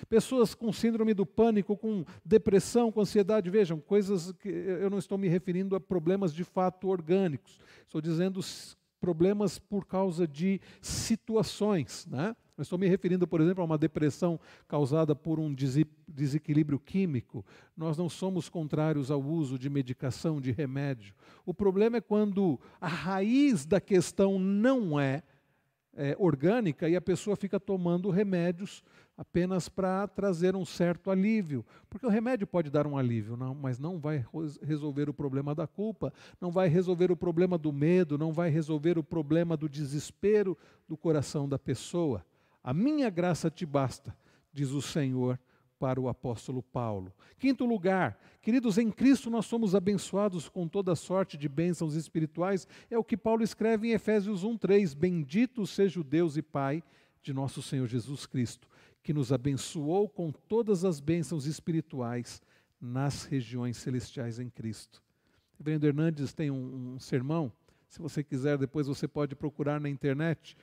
Pessoas 0.09 0.55
com 0.55 0.72
síndrome 0.72 1.14
do 1.14 1.26
pânico, 1.26 1.76
com 1.76 2.05
depressão, 2.24 2.90
com 2.90 3.00
ansiedade, 3.00 3.50
vejam, 3.50 3.81
coisas 3.81 4.33
que 4.33 4.48
eu 4.48 4.90
não 4.90 4.98
estou 4.98 5.18
me 5.18 5.28
referindo 5.28 5.76
a 5.76 5.81
problemas 5.81 6.33
de 6.35 6.44
fato 6.44 6.88
orgânicos, 6.88 7.59
estou 7.85 8.00
dizendo 8.00 8.40
problemas 9.00 9.59
por 9.59 9.85
causa 9.85 10.28
de 10.28 10.61
situações, 10.81 12.07
né? 12.07 12.37
Eu 12.57 12.62
estou 12.62 12.78
me 12.78 12.87
referindo, 12.87 13.26
por 13.26 13.40
exemplo, 13.40 13.62
a 13.62 13.64
uma 13.64 13.76
depressão 13.76 14.38
causada 14.68 15.16
por 15.16 15.40
um 15.40 15.52
desequilíbrio 16.07 16.78
químico. 16.78 17.44
Nós 17.76 17.96
não 17.96 18.09
somos 18.09 18.48
contrários 18.48 19.11
ao 19.11 19.20
uso 19.20 19.59
de 19.59 19.68
medicação, 19.70 20.40
de 20.40 20.52
remédio. 20.52 21.14
O 21.46 21.52
problema 21.52 21.96
é 21.96 22.00
quando 22.00 22.61
a 22.81 22.87
raiz 22.87 23.66
da 23.66 23.81
questão 23.81 24.38
não 24.38 25.00
é, 25.00 25.22
é 25.94 26.14
orgânica 26.18 26.88
e 26.88 26.94
a 26.94 27.00
pessoa 27.00 27.35
fica 27.37 27.59
tomando 27.59 28.11
remédios 28.11 28.85
apenas 29.16 29.68
para 29.68 30.07
trazer 30.09 30.57
um 30.57 30.64
certo 30.64 31.11
alívio. 31.11 31.64
Porque 31.88 32.07
o 32.07 32.11
remédio 32.11 32.46
pode 32.46 32.70
dar 32.70 32.87
um 32.87 32.96
alívio, 32.96 33.37
não, 33.37 33.55
mas 33.55 33.79
não 33.79 33.98
vai 33.98 34.25
resolver 34.62 35.09
o 35.09 35.14
problema 35.14 35.55
da 35.55 35.66
culpa, 35.66 36.12
não 36.40 36.51
vai 36.51 36.68
resolver 36.68 37.11
o 37.11 37.16
problema 37.16 37.59
do 37.59 37.72
medo, 37.72 38.18
não 38.18 38.33
vai 38.33 38.51
resolver 38.51 38.98
o 38.98 39.05
problema 39.05 39.57
do 39.57 39.68
desespero 39.68 40.57
do 40.88 40.96
coração 40.96 41.48
da 41.48 41.59
pessoa. 41.59 42.25
A 42.62 42.72
minha 42.72 43.11
graça 43.11 43.51
te 43.51 43.66
basta, 43.66 44.16
diz 44.53 44.70
o 44.70 44.83
Senhor 44.83 45.38
para 45.79 46.01
o 46.01 46.09
apóstolo 46.09 46.62
Paulo. 46.62 47.12
Quinto 47.40 47.66
lugar, 47.66 48.16
queridos, 48.40 48.79
em 48.79 48.88
Cristo 48.88 49.29
nós 49.29 49.46
somos 49.46 49.75
abençoados 49.75 50.48
com 50.48 50.69
toda 50.69 50.94
sorte 50.94 51.37
de 51.37 51.48
bênçãos 51.48 51.96
espirituais, 51.96 52.69
é 52.88 52.96
o 52.96 53.02
que 53.02 53.17
Paulo 53.17 53.42
escreve 53.42 53.88
em 53.88 53.92
Efésios 53.92 54.44
1:3, 54.44 54.94
bendito 54.94 55.67
seja 55.67 55.98
o 55.98 56.04
Deus 56.04 56.37
e 56.37 56.42
Pai 56.42 56.85
de 57.21 57.33
nosso 57.33 57.60
Senhor 57.60 57.88
Jesus 57.88 58.27
Cristo 58.27 58.69
que 59.03 59.13
nos 59.13 59.33
abençoou 59.33 60.09
com 60.09 60.31
todas 60.31 60.85
as 60.85 61.00
bênçãos 61.00 61.46
espirituais 61.46 62.40
nas 62.81 63.25
regiões 63.25 63.77
celestiais 63.77 64.38
em 64.38 64.48
Cristo. 64.48 65.03
O 65.55 65.59
Reverendo 65.59 65.87
Hernandes 65.87 66.33
tem 66.33 66.50
um, 66.50 66.94
um, 66.94 66.98
sermão, 66.98 67.53
se 67.88 68.00
você 68.00 68.23
quiser, 68.23 68.59
depois 68.59 68.87
você 68.87 69.07
pode 69.07 69.35
procurar 69.35 69.81
na 69.81 69.88
internet. 69.88 70.57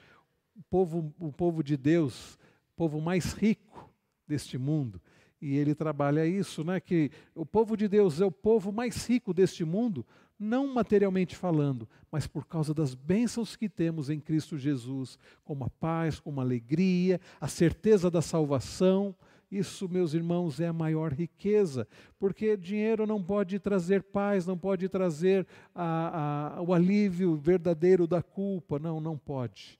O 0.56 0.64
povo, 0.64 1.14
o 1.20 1.32
povo 1.32 1.64
de 1.64 1.78
Deus, 1.78 2.36
o 2.74 2.76
povo 2.76 3.00
mais 3.00 3.34
rico 3.34 3.90
deste 4.28 4.58
mundo. 4.58 5.02
E 5.42 5.56
ele 5.56 5.74
trabalha 5.74 6.26
isso, 6.26 6.64
né, 6.64 6.80
que 6.80 7.10
o 7.34 7.46
povo 7.46 7.78
de 7.78 7.88
Deus 7.88 8.20
é 8.20 8.26
o 8.26 8.32
povo 8.32 8.72
mais 8.72 9.08
rico 9.08 9.34
deste 9.34 9.64
mundo, 9.64 10.06
não 10.38 10.74
materialmente 10.74 11.36
falando, 11.36 11.88
mas 12.12 12.26
por 12.26 12.46
causa 12.46 12.74
das 12.74 12.94
bênçãos 12.94 13.56
que 13.56 13.68
temos 13.68 14.10
em 14.10 14.20
Cristo 14.20 14.58
Jesus, 14.58 15.20
como 15.44 15.66
a 15.66 15.70
paz, 15.70 16.20
como 16.20 16.40
a 16.40 16.44
alegria, 16.44 17.20
a 17.40 17.48
certeza 17.48 18.10
da 18.10 18.22
salvação. 18.22 19.14
Isso, 19.52 19.90
meus 19.90 20.14
irmãos, 20.14 20.60
é 20.60 20.68
a 20.68 20.74
maior 20.74 21.12
riqueza, 21.12 21.88
porque 22.20 22.56
dinheiro 22.56 23.08
não 23.08 23.22
pode 23.22 23.60
trazer 23.60 24.04
paz, 24.04 24.46
não 24.46 24.58
pode 24.58 24.88
trazer 24.88 25.46
a, 25.74 26.58
a, 26.58 26.62
o 26.62 26.74
alívio 26.74 27.36
verdadeiro 27.36 28.06
da 28.06 28.22
culpa, 28.22 28.78
não, 28.78 29.02
não 29.02 29.18
pode. 29.18 29.80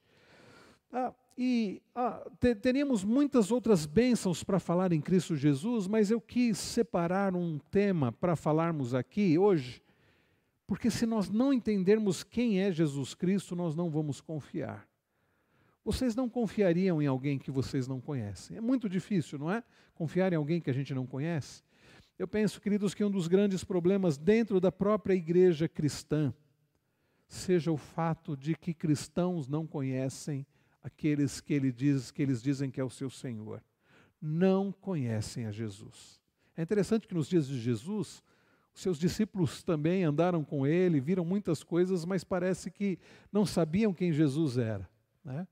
Ah, 0.92 1.14
e 1.42 1.82
ah, 1.96 2.30
teríamos 2.62 3.04
muitas 3.06 3.50
outras 3.50 3.86
bênçãos 3.86 4.44
para 4.44 4.60
falar 4.60 4.92
em 4.92 5.00
Cristo 5.00 5.38
Jesus, 5.38 5.88
mas 5.88 6.12
eu 6.12 6.20
quis 6.20 6.58
separar 6.58 7.34
um 7.34 7.58
tema 7.72 8.12
para 8.12 8.36
falarmos 8.36 8.94
aqui 8.94 9.38
hoje 9.38 9.82
porque 10.70 10.92
se 10.92 11.08
nós 11.08 11.32
não 11.32 11.52
entendermos 11.52 12.24
quem 12.24 12.62
é 12.62 12.72
Jesus 12.72 13.16
Cristo, 13.16 13.56
nós 13.56 13.76
não 13.76 13.90
vamos 13.90 14.22
confiar. 14.22 14.88
Vocês 15.84 16.16
não 16.16 16.30
confiariam 16.30 17.02
em 17.02 17.08
alguém 17.08 17.40
que 17.40 17.50
vocês 17.50 17.88
não 17.88 18.00
conhecem. 18.00 18.56
É 18.56 18.62
muito 18.62 18.88
difícil, 18.88 19.40
não 19.40 19.52
é? 19.52 19.64
Confiar 19.96 20.32
em 20.32 20.36
alguém 20.36 20.62
que 20.62 20.70
a 20.70 20.74
gente 20.74 20.94
não 20.94 21.08
conhece. 21.08 21.64
Eu 22.20 22.28
penso, 22.28 22.62
queridos, 22.62 22.94
que 22.94 23.04
um 23.04 23.10
dos 23.10 23.28
grandes 23.28 23.64
problemas 23.64 24.16
dentro 24.16 24.60
da 24.60 24.72
própria 24.72 25.16
igreja 25.16 25.68
cristã 25.68 26.32
seja 27.28 27.72
o 27.72 27.78
fato 27.78 28.38
de 28.38 28.54
que 28.54 28.72
cristãos 28.72 29.48
não 29.48 29.66
conhecem 29.66 30.46
aqueles 30.84 31.42
que, 31.42 31.54
ele 31.54 31.72
diz, 31.72 32.12
que 32.12 32.22
eles 32.22 32.42
dizem 32.42 32.72
que 32.72 32.80
é 32.80 32.84
o 32.84 32.90
seu 32.90 33.10
Senhor. 33.10 33.64
Não 34.22 34.72
conhecem 34.72 35.46
a 35.46 35.52
Jesus. 35.52 36.20
É 36.56 36.62
interessante 36.62 37.08
que 37.08 37.14
nos 37.14 37.28
dias 37.28 37.48
de 37.48 37.60
Jesus, 37.60 38.24
seus 38.74 38.98
discípulos 38.98 39.64
também 39.64 40.04
andaram 40.04 40.44
com 40.44 40.66
ele, 40.66 41.00
viram 41.00 41.26
muitas 41.26 41.64
coisas, 41.64 42.06
mas 42.06 42.24
parece 42.24 42.72
que 42.72 42.98
não 43.32 43.46
sabiam 43.46 43.94
quem 43.94 44.12
Jesus 44.12 44.58
era. 44.58 44.90
Né? 45.24 45.48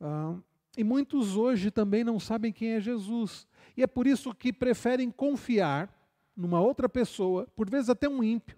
Ah, 0.00 0.36
e 0.76 0.82
muitos 0.82 1.36
hoje 1.36 1.70
também 1.70 2.04
não 2.04 2.18
sabem 2.18 2.52
quem 2.52 2.72
é 2.72 2.80
Jesus. 2.80 3.46
E 3.76 3.82
é 3.82 3.86
por 3.86 4.06
isso 4.06 4.34
que 4.34 4.52
preferem 4.52 5.10
confiar 5.10 5.92
numa 6.36 6.60
outra 6.60 6.88
pessoa, 6.88 7.46
por 7.54 7.68
vezes 7.68 7.88
até 7.88 8.08
um 8.08 8.22
ímpio, 8.22 8.57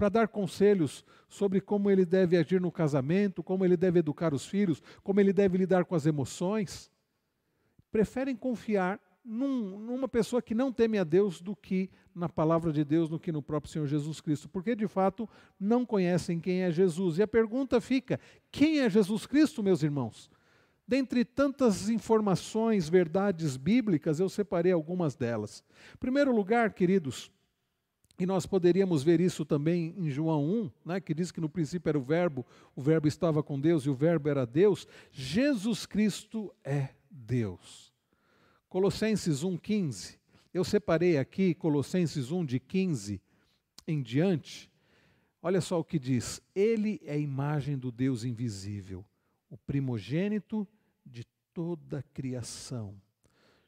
para 0.00 0.08
dar 0.08 0.28
conselhos 0.28 1.04
sobre 1.28 1.60
como 1.60 1.90
ele 1.90 2.06
deve 2.06 2.34
agir 2.34 2.58
no 2.58 2.72
casamento, 2.72 3.42
como 3.42 3.66
ele 3.66 3.76
deve 3.76 3.98
educar 3.98 4.32
os 4.32 4.46
filhos, 4.46 4.82
como 5.02 5.20
ele 5.20 5.30
deve 5.30 5.58
lidar 5.58 5.84
com 5.84 5.94
as 5.94 6.06
emoções. 6.06 6.90
Preferem 7.92 8.34
confiar 8.34 8.98
num, 9.22 9.78
numa 9.78 10.08
pessoa 10.08 10.40
que 10.40 10.54
não 10.54 10.72
teme 10.72 10.96
a 10.96 11.04
Deus 11.04 11.42
do 11.42 11.54
que 11.54 11.90
na 12.14 12.30
palavra 12.30 12.72
de 12.72 12.82
Deus, 12.82 13.10
do 13.10 13.20
que 13.20 13.30
no 13.30 13.42
próprio 13.42 13.70
Senhor 13.70 13.86
Jesus 13.86 14.22
Cristo, 14.22 14.48
porque 14.48 14.74
de 14.74 14.88
fato 14.88 15.28
não 15.60 15.84
conhecem 15.84 16.40
quem 16.40 16.62
é 16.62 16.70
Jesus. 16.70 17.18
E 17.18 17.22
a 17.22 17.28
pergunta 17.28 17.78
fica: 17.78 18.18
quem 18.50 18.80
é 18.80 18.88
Jesus 18.88 19.26
Cristo, 19.26 19.62
meus 19.62 19.82
irmãos? 19.82 20.30
Dentre 20.88 21.26
tantas 21.26 21.90
informações, 21.90 22.88
verdades 22.88 23.58
bíblicas, 23.58 24.18
eu 24.18 24.30
separei 24.30 24.72
algumas 24.72 25.14
delas. 25.14 25.62
Em 25.92 25.98
primeiro 25.98 26.34
lugar, 26.34 26.72
queridos, 26.72 27.30
e 28.20 28.26
nós 28.26 28.44
poderíamos 28.44 29.02
ver 29.02 29.18
isso 29.18 29.46
também 29.46 29.94
em 29.96 30.10
João 30.10 30.44
1, 30.44 30.70
né, 30.84 31.00
que 31.00 31.14
diz 31.14 31.32
que 31.32 31.40
no 31.40 31.48
princípio 31.48 31.88
era 31.88 31.98
o 31.98 32.02
Verbo, 32.02 32.44
o 32.76 32.82
Verbo 32.82 33.08
estava 33.08 33.42
com 33.42 33.58
Deus 33.58 33.84
e 33.84 33.88
o 33.88 33.94
Verbo 33.94 34.28
era 34.28 34.44
Deus. 34.44 34.86
Jesus 35.10 35.86
Cristo 35.86 36.54
é 36.62 36.90
Deus. 37.10 37.90
Colossenses 38.68 39.42
1,15. 39.42 40.18
Eu 40.52 40.64
separei 40.64 41.16
aqui 41.16 41.54
Colossenses 41.54 42.30
1, 42.30 42.44
de 42.44 42.60
15 42.60 43.22
em 43.88 44.02
diante. 44.02 44.70
Olha 45.42 45.62
só 45.62 45.80
o 45.80 45.84
que 45.84 45.98
diz: 45.98 46.42
Ele 46.54 47.00
é 47.04 47.14
a 47.14 47.18
imagem 47.18 47.78
do 47.78 47.90
Deus 47.90 48.22
invisível, 48.22 49.02
o 49.48 49.56
primogênito 49.56 50.68
de 51.06 51.24
toda 51.54 52.00
a 52.00 52.02
criação. 52.02 52.94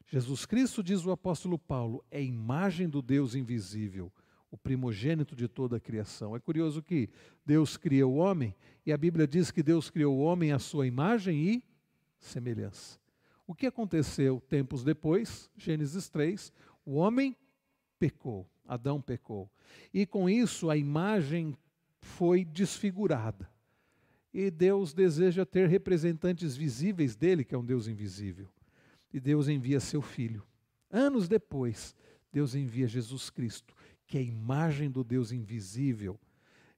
Jesus 0.05 0.45
Cristo, 0.45 0.83
diz 0.83 1.03
o 1.05 1.11
apóstolo 1.11 1.57
Paulo, 1.57 2.05
é 2.11 2.19
a 2.19 2.21
imagem 2.21 2.87
do 2.87 3.01
Deus 3.01 3.33
invisível, 3.33 4.13
o 4.53 4.57
primogênito 4.57 5.35
de 5.35 5.47
toda 5.47 5.77
a 5.77 5.79
criação. 5.79 6.35
É 6.35 6.39
curioso 6.39 6.79
que 6.79 7.09
Deus 7.43 7.75
cria 7.75 8.05
o 8.05 8.17
homem 8.17 8.55
e 8.85 8.93
a 8.93 8.97
Bíblia 8.97 9.25
diz 9.25 9.49
que 9.49 9.63
Deus 9.63 9.89
criou 9.89 10.15
o 10.15 10.21
homem 10.21 10.51
à 10.51 10.59
sua 10.59 10.85
imagem 10.85 11.43
e 11.43 11.63
semelhança. 12.19 12.99
O 13.47 13.55
que 13.55 13.65
aconteceu 13.65 14.39
tempos 14.47 14.83
depois, 14.83 15.49
Gênesis 15.57 16.07
3, 16.07 16.53
o 16.85 16.93
homem 16.93 17.35
pecou, 17.97 18.47
Adão 18.67 19.01
pecou. 19.01 19.49
E 19.91 20.05
com 20.05 20.29
isso 20.29 20.69
a 20.69 20.77
imagem 20.77 21.57
foi 21.99 22.45
desfigurada. 22.45 23.49
E 24.31 24.51
Deus 24.51 24.93
deseja 24.93 25.47
ter 25.47 25.67
representantes 25.67 26.55
visíveis 26.55 27.15
dele, 27.15 27.43
que 27.43 27.55
é 27.55 27.57
um 27.57 27.65
Deus 27.65 27.87
invisível. 27.87 28.47
E 29.11 29.19
Deus 29.19 29.47
envia 29.47 29.79
seu 29.79 30.01
filho. 30.01 30.43
Anos 30.91 31.27
depois, 31.27 31.95
Deus 32.33 32.55
envia 32.55 32.87
Jesus 32.87 33.29
Cristo, 33.29 33.75
que 34.13 34.17
é 34.19 34.21
a 34.21 34.23
imagem 34.23 34.91
do 34.91 35.03
Deus 35.03 35.31
invisível. 35.31 36.19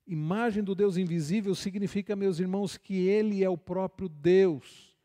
Imagem 0.07 0.63
do 0.63 0.73
Deus 0.73 0.95
invisível 0.95 1.53
significa, 1.53 2.15
meus 2.15 2.39
irmãos, 2.39 2.77
que 2.77 3.09
ele 3.09 3.43
é 3.43 3.49
o 3.49 3.57
próprio 3.57 4.07
Deus. 4.07 4.95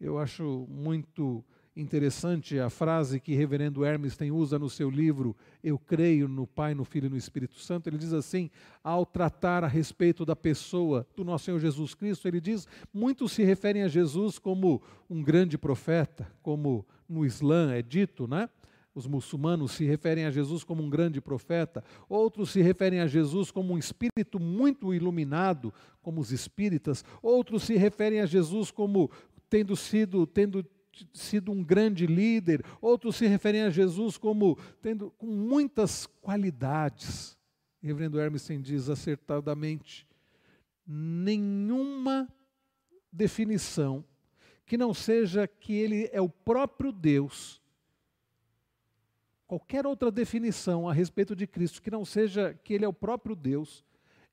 Eu 0.00 0.18
acho 0.18 0.66
muito 0.70 1.44
interessante 1.76 2.58
a 2.58 2.70
frase 2.70 3.20
que 3.20 3.34
Reverendo 3.34 3.84
Hermes 3.84 4.16
tem 4.16 4.30
usa 4.30 4.58
no 4.58 4.70
seu 4.70 4.88
livro 4.88 5.36
Eu 5.62 5.78
creio 5.78 6.26
no 6.26 6.46
Pai, 6.46 6.72
no 6.72 6.82
Filho 6.82 7.08
e 7.08 7.10
no 7.10 7.16
Espírito 7.18 7.58
Santo. 7.58 7.90
Ele 7.90 7.98
diz 7.98 8.14
assim, 8.14 8.50
ao 8.82 9.04
tratar 9.04 9.62
a 9.62 9.68
respeito 9.68 10.24
da 10.24 10.34
pessoa 10.34 11.06
do 11.14 11.24
nosso 11.24 11.44
Senhor 11.44 11.60
Jesus 11.60 11.94
Cristo, 11.94 12.26
ele 12.26 12.40
diz: 12.40 12.66
muitos 12.90 13.32
se 13.32 13.44
referem 13.44 13.82
a 13.82 13.88
Jesus 13.88 14.38
como 14.38 14.80
um 15.10 15.22
grande 15.22 15.58
profeta, 15.58 16.26
como 16.42 16.86
no 17.06 17.22
Islã 17.22 17.74
é 17.74 17.82
dito, 17.82 18.26
né? 18.26 18.48
Os 18.94 19.06
muçulmanos 19.06 19.72
se 19.72 19.84
referem 19.84 20.24
a 20.24 20.30
Jesus 20.30 20.64
como 20.64 20.82
um 20.82 20.90
grande 20.90 21.20
profeta, 21.20 21.84
outros 22.08 22.50
se 22.50 22.60
referem 22.60 23.00
a 23.00 23.06
Jesus 23.06 23.50
como 23.50 23.74
um 23.74 23.78
espírito 23.78 24.40
muito 24.40 24.92
iluminado, 24.92 25.72
como 26.02 26.20
os 26.20 26.32
espíritas, 26.32 27.04
outros 27.22 27.62
se 27.62 27.76
referem 27.76 28.20
a 28.20 28.26
Jesus 28.26 28.70
como 28.70 29.10
tendo 29.48 29.76
sido, 29.76 30.26
tendo 30.26 30.66
sido 31.14 31.52
um 31.52 31.62
grande 31.62 32.06
líder, 32.06 32.64
outros 32.80 33.16
se 33.16 33.26
referem 33.26 33.62
a 33.62 33.70
Jesus 33.70 34.18
como 34.18 34.58
tendo 34.82 35.10
com 35.12 35.26
muitas 35.26 36.06
qualidades. 36.20 37.38
Reverendo 37.82 38.20
Hermesen 38.20 38.60
diz 38.60 38.88
acertadamente: 38.88 40.06
nenhuma 40.86 42.28
definição 43.12 44.04
que 44.66 44.76
não 44.76 44.92
seja 44.92 45.48
que 45.48 45.72
ele 45.72 46.08
é 46.12 46.20
o 46.20 46.28
próprio 46.28 46.92
Deus, 46.92 47.59
qualquer 49.50 49.84
outra 49.84 50.12
definição 50.12 50.88
a 50.88 50.92
respeito 50.92 51.34
de 51.34 51.44
Cristo 51.44 51.82
que 51.82 51.90
não 51.90 52.04
seja 52.04 52.54
que 52.62 52.72
ele 52.72 52.84
é 52.84 52.88
o 52.88 52.92
próprio 52.92 53.34
Deus, 53.34 53.84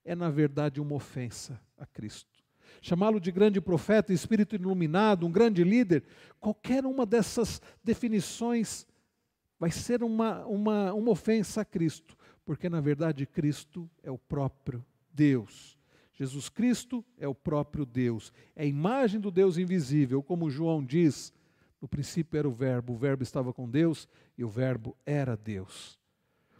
é 0.05 0.13
na 0.13 0.29
verdade 0.29 0.79
uma 0.79 0.93
ofensa 0.93 1.59
a 1.75 1.87
Cristo 1.87 2.37
chamá-lo 2.83 3.19
de 3.19 3.31
grande 3.31 3.59
profeta, 3.59 4.13
espírito 4.13 4.53
iluminado, 4.53 5.25
um 5.25 5.31
grande 5.31 5.63
líder, 5.63 6.03
qualquer 6.39 6.85
uma 6.85 7.03
dessas 7.03 7.59
definições 7.83 8.85
vai 9.59 9.71
ser 9.71 10.03
uma, 10.03 10.45
uma, 10.45 10.93
uma 10.93 11.09
ofensa 11.09 11.61
a 11.61 11.65
Cristo, 11.65 12.15
porque 12.45 12.69
na 12.69 12.79
verdade 12.79 13.25
Cristo 13.25 13.89
é 14.03 14.11
o 14.11 14.19
próprio 14.19 14.85
Deus. 15.11 15.75
Jesus 16.13 16.47
Cristo 16.49 17.03
é 17.17 17.27
o 17.27 17.33
próprio 17.33 17.87
Deus, 17.87 18.31
é 18.55 18.61
a 18.61 18.67
imagem 18.67 19.19
do 19.19 19.31
Deus 19.31 19.57
invisível, 19.57 20.21
como 20.21 20.51
João 20.51 20.85
diz, 20.85 21.33
no 21.81 21.87
princípio 21.87 22.37
era 22.37 22.47
o 22.47 22.51
Verbo, 22.51 22.93
o 22.93 22.97
Verbo 22.97 23.23
estava 23.23 23.53
com 23.53 23.69
Deus 23.69 24.07
e 24.37 24.43
o 24.43 24.49
Verbo 24.49 24.95
era 25.05 25.37
Deus. 25.37 25.99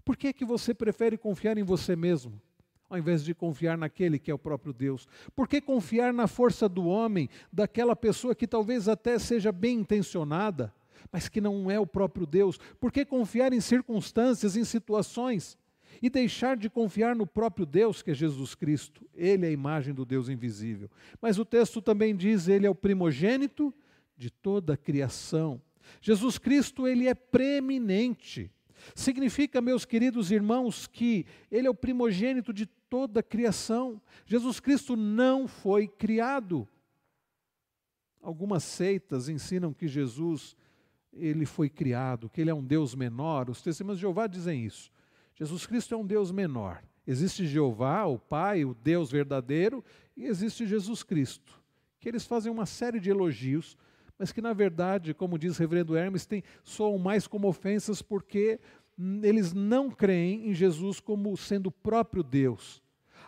Por 0.06 0.16
que 0.16 0.28
é 0.28 0.34
que 0.34 0.46
você 0.46 0.74
prefere 0.74 1.18
confiar 1.18 1.58
em 1.58 1.64
você 1.64 1.96
mesmo? 1.96 2.42
ao 2.90 2.98
invés 2.98 3.24
de 3.24 3.34
confiar 3.34 3.78
naquele 3.78 4.18
que 4.18 4.32
é 4.32 4.34
o 4.34 4.40
próprio 4.40 4.74
Deus? 4.74 5.08
Por 5.36 5.48
que 5.48 5.60
confiar 5.60 6.14
na 6.14 6.28
força 6.28 6.68
do 6.70 6.86
homem, 6.86 7.30
daquela 7.52 7.96
pessoa 7.96 8.36
que 8.36 8.48
talvez 8.48 8.88
até 8.88 9.20
seja 9.20 9.52
bem 9.52 9.80
intencionada, 9.80 10.74
mas 11.12 11.28
que 11.28 11.42
não 11.42 11.70
é 11.70 11.80
o 11.80 11.88
próprio 11.88 12.26
Deus? 12.26 12.58
Por 12.80 12.92
que 12.92 13.06
confiar 13.06 13.54
em 13.54 13.62
circunstâncias, 13.62 14.56
em 14.56 14.64
situações, 14.64 15.58
e 16.02 16.10
deixar 16.10 16.56
de 16.56 16.70
confiar 16.70 17.16
no 17.16 17.26
próprio 17.26 17.66
Deus, 17.66 18.02
que 18.02 18.12
é 18.12 18.14
Jesus 18.14 18.56
Cristo? 18.56 19.06
Ele 19.14 19.46
é 19.46 19.50
a 19.50 19.52
imagem 19.52 19.94
do 19.94 20.06
Deus 20.06 20.30
invisível. 20.30 20.90
Mas 21.22 21.38
o 21.38 21.46
texto 21.46 21.82
também 21.82 22.16
diz: 22.16 22.48
ele 22.48 22.66
é 22.66 22.70
o 22.70 22.76
primogênito 22.76 23.74
de 24.18 24.30
toda 24.30 24.74
a 24.74 24.78
criação. 24.78 25.62
Jesus 26.02 26.38
Cristo, 26.38 26.88
ele 26.88 27.08
é 27.08 27.14
preeminente. 27.14 28.52
Significa, 28.96 29.62
meus 29.62 29.86
queridos 29.86 30.32
irmãos, 30.32 30.88
que 30.88 31.26
Ele 31.52 31.68
é 31.68 31.70
o 31.70 31.76
primogênito 31.76 32.54
de 32.54 32.66
toda 32.66 33.22
a 33.22 33.24
criação. 33.24 34.02
Jesus 34.26 34.60
Cristo 34.60 34.96
não 34.96 35.48
foi 35.48 35.88
criado. 35.88 36.68
Algumas 38.22 38.64
seitas 38.64 39.30
ensinam 39.30 39.74
que 39.74 39.88
Jesus 39.88 40.56
ele 41.14 41.46
foi 41.46 41.70
criado, 41.70 42.30
que 42.30 42.40
ele 42.42 42.50
é 42.50 42.54
um 42.54 42.64
Deus 42.64 42.94
menor. 42.94 43.50
Os 43.50 43.62
testemunhos 43.62 43.98
de 43.98 44.02
Jeová 44.02 44.28
dizem 44.28 44.66
isso. 44.66 44.92
Jesus 45.36 45.66
Cristo 45.66 45.94
é 45.94 45.98
um 45.98 46.06
Deus 46.06 46.32
menor. 46.32 46.84
Existe 47.06 47.46
Jeová, 47.46 48.06
o 48.06 48.20
Pai, 48.20 48.66
o 48.66 48.74
Deus 48.74 49.10
verdadeiro, 49.10 49.84
e 50.16 50.26
existe 50.26 50.66
Jesus 50.66 51.04
Cristo, 51.04 51.62
que 52.00 52.10
eles 52.10 52.26
fazem 52.26 52.52
uma 52.52 52.66
série 52.66 53.00
de 53.00 53.10
elogios, 53.10 53.78
mas 54.18 54.32
que 54.32 54.42
na 54.42 54.54
verdade, 54.54 55.14
como 55.14 55.38
diz 55.38 55.58
o 55.58 55.60
reverendo 55.60 55.96
Hermes, 55.96 56.26
tem, 56.26 56.44
soam 56.64 56.98
mais 56.98 57.28
como 57.28 57.48
ofensas 57.48 58.02
porque 58.02 58.60
eles 59.22 59.54
não 59.54 59.92
creem 59.92 60.50
em 60.50 60.54
Jesus 60.54 61.00
como 61.00 61.36
sendo 61.38 61.68
o 61.68 61.72
próprio 61.72 62.24
Deus. 62.24 62.82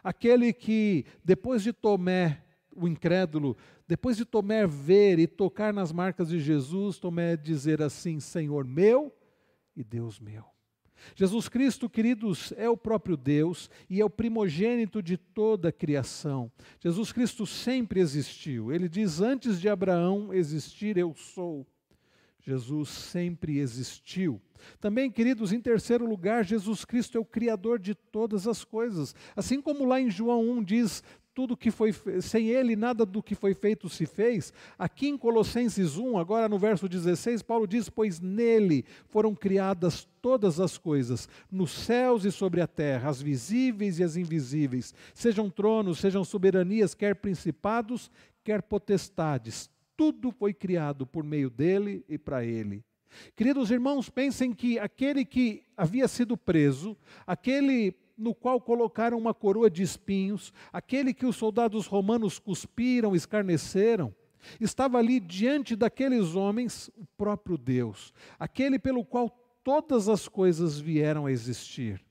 Aquele 0.03 0.51
que, 0.51 1.05
depois 1.23 1.61
de 1.61 1.71
Tomé, 1.71 2.43
o 2.75 2.87
incrédulo, 2.87 3.55
depois 3.87 4.17
de 4.17 4.25
Tomé 4.25 4.65
ver 4.65 5.19
e 5.19 5.27
tocar 5.27 5.73
nas 5.73 5.91
marcas 5.91 6.29
de 6.29 6.39
Jesus, 6.39 6.97
Tomé 6.97 7.35
dizer 7.35 7.81
assim: 7.81 8.19
Senhor 8.19 8.65
meu 8.65 9.13
e 9.75 9.83
Deus 9.83 10.19
meu. 10.19 10.45
Jesus 11.15 11.49
Cristo, 11.49 11.89
queridos, 11.89 12.53
é 12.57 12.69
o 12.69 12.77
próprio 12.77 13.17
Deus 13.17 13.69
e 13.89 13.99
é 14.01 14.05
o 14.05 14.09
primogênito 14.09 15.01
de 15.01 15.17
toda 15.17 15.69
a 15.69 15.71
criação. 15.71 16.51
Jesus 16.79 17.11
Cristo 17.11 17.45
sempre 17.45 17.99
existiu. 17.99 18.71
Ele 18.71 18.87
diz: 18.87 19.21
Antes 19.21 19.59
de 19.59 19.69
Abraão 19.69 20.33
existir, 20.33 20.97
eu 20.97 21.13
sou. 21.13 21.65
Jesus 22.41 22.89
sempre 22.89 23.59
existiu. 23.59 24.41
Também, 24.79 25.11
queridos, 25.11 25.51
em 25.51 25.59
terceiro 25.59 26.05
lugar, 26.05 26.43
Jesus 26.43 26.83
Cristo 26.85 27.17
é 27.17 27.21
o 27.21 27.25
Criador 27.25 27.79
de 27.79 27.93
todas 27.93 28.47
as 28.47 28.63
coisas. 28.63 29.13
Assim 29.35 29.61
como 29.61 29.85
lá 29.85 29.99
em 29.99 30.09
João 30.09 30.49
1 30.49 30.63
diz: 30.63 31.03
tudo 31.39 31.55
que 31.55 31.71
foi 31.71 31.95
sem 32.21 32.49
ele 32.49 32.75
nada 32.75 33.05
do 33.05 33.23
que 33.23 33.33
foi 33.33 33.53
feito 33.53 33.87
se 33.87 34.05
fez. 34.05 34.51
Aqui 34.77 35.07
em 35.07 35.17
Colossenses 35.17 35.95
1, 35.95 36.17
agora 36.17 36.49
no 36.49 36.59
verso 36.59 36.89
16, 36.89 37.41
Paulo 37.43 37.65
diz: 37.65 37.87
"Pois 37.89 38.19
nele 38.19 38.83
foram 39.07 39.33
criadas 39.33 40.05
todas 40.21 40.59
as 40.59 40.77
coisas, 40.77 41.29
nos 41.49 41.71
céus 41.71 42.25
e 42.25 42.31
sobre 42.31 42.59
a 42.59 42.67
terra, 42.67 43.09
as 43.09 43.21
visíveis 43.21 43.99
e 43.99 44.03
as 44.03 44.17
invisíveis, 44.17 44.93
sejam 45.13 45.49
tronos, 45.49 45.99
sejam 45.99 46.25
soberanias, 46.25 46.93
quer 46.93 47.15
principados, 47.15 48.11
quer 48.43 48.61
potestades, 48.61 49.69
tudo 49.95 50.31
foi 50.31 50.53
criado 50.53 51.07
por 51.07 51.23
meio 51.23 51.49
dele 51.49 52.03
e 52.09 52.17
para 52.17 52.43
ele. 52.43 52.83
Queridos 53.33 53.71
irmãos, 53.71 54.09
pensem 54.09 54.51
que 54.51 54.77
aquele 54.77 55.23
que 55.23 55.63
havia 55.77 56.09
sido 56.09 56.35
preso, 56.35 56.97
aquele 57.25 57.95
no 58.19 58.35
qual 58.35 58.59
colocaram 58.59 59.17
uma 59.17 59.33
coroa 59.33 59.69
de 59.69 59.81
espinhos, 59.81 60.53
aquele 60.71 61.13
que 61.13 61.25
os 61.25 61.37
soldados 61.37 61.87
romanos 61.87 62.37
cuspiram, 62.37 63.15
escarneceram, 63.15 64.13
Estava 64.59 64.97
ali 64.97 65.19
diante 65.19 65.75
daqueles 65.75 66.35
homens 66.35 66.89
o 66.95 67.05
próprio 67.17 67.57
Deus, 67.57 68.13
aquele 68.37 68.79
pelo 68.79 69.03
qual 69.03 69.29
todas 69.63 70.07
as 70.07 70.27
coisas 70.27 70.79
vieram 70.79 71.25
a 71.25 71.31
existir. 71.31 72.03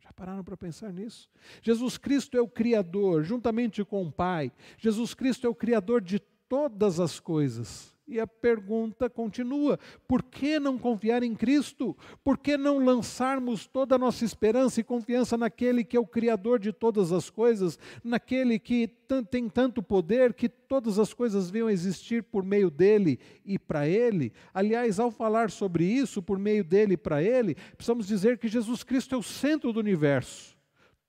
Já 0.00 0.12
pararam 0.12 0.44
para 0.44 0.56
pensar 0.56 0.92
nisso? 0.92 1.30
Jesus 1.62 1.96
Cristo 1.96 2.36
é 2.36 2.40
o 2.40 2.48
Criador, 2.48 3.22
juntamente 3.24 3.84
com 3.84 4.04
o 4.04 4.12
Pai. 4.12 4.52
Jesus 4.78 5.14
Cristo 5.14 5.46
é 5.46 5.50
o 5.50 5.54
Criador 5.54 6.00
de 6.00 6.18
todas 6.18 7.00
as 7.00 7.18
coisas. 7.20 7.95
E 8.08 8.20
a 8.20 8.26
pergunta 8.26 9.10
continua: 9.10 9.78
por 10.06 10.22
que 10.22 10.60
não 10.60 10.78
confiar 10.78 11.24
em 11.24 11.34
Cristo? 11.34 11.96
Por 12.22 12.38
que 12.38 12.56
não 12.56 12.78
lançarmos 12.78 13.66
toda 13.66 13.96
a 13.96 13.98
nossa 13.98 14.24
esperança 14.24 14.80
e 14.80 14.84
confiança 14.84 15.36
naquele 15.36 15.82
que 15.82 15.96
é 15.96 16.00
o 16.00 16.06
Criador 16.06 16.60
de 16.60 16.72
todas 16.72 17.10
as 17.10 17.28
coisas, 17.28 17.76
naquele 18.04 18.60
que 18.60 18.88
tem 19.28 19.48
tanto 19.48 19.82
poder 19.82 20.34
que 20.34 20.48
todas 20.48 21.00
as 21.00 21.12
coisas 21.12 21.50
venham 21.50 21.66
a 21.66 21.72
existir 21.72 22.22
por 22.22 22.44
meio 22.44 22.70
dele 22.70 23.18
e 23.44 23.58
para 23.58 23.88
ele? 23.88 24.32
Aliás, 24.54 25.00
ao 25.00 25.10
falar 25.10 25.50
sobre 25.50 25.84
isso, 25.84 26.22
por 26.22 26.38
meio 26.38 26.62
dele 26.62 26.94
e 26.94 26.98
para 26.98 27.20
ele, 27.20 27.56
precisamos 27.76 28.06
dizer 28.06 28.38
que 28.38 28.46
Jesus 28.46 28.84
Cristo 28.84 29.16
é 29.16 29.18
o 29.18 29.22
centro 29.22 29.72
do 29.72 29.80
universo. 29.80 30.56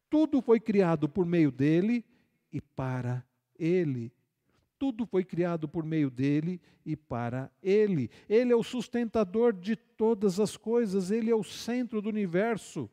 Tudo 0.09 0.41
foi 0.41 0.59
criado 0.59 1.07
por 1.07 1.27
meio 1.27 1.51
dele 1.51 2.03
e 2.51 2.59
para 2.59 3.23
ele. 3.59 4.16
Tudo 4.79 5.05
foi 5.05 5.23
criado 5.23 5.67
por 5.67 5.83
meio 5.83 6.09
dele 6.09 6.61
e 6.85 6.95
para 6.95 7.51
ele. 7.61 8.09
Ele 8.29 8.51
é 8.51 8.55
o 8.55 8.63
sustentador 8.63 9.53
de 9.53 9.75
todas 9.75 10.39
as 10.39 10.55
coisas, 10.55 11.11
ele 11.11 11.31
é 11.31 11.35
o 11.35 11.43
centro 11.43 12.01
do 12.01 12.09
universo. 12.09 12.89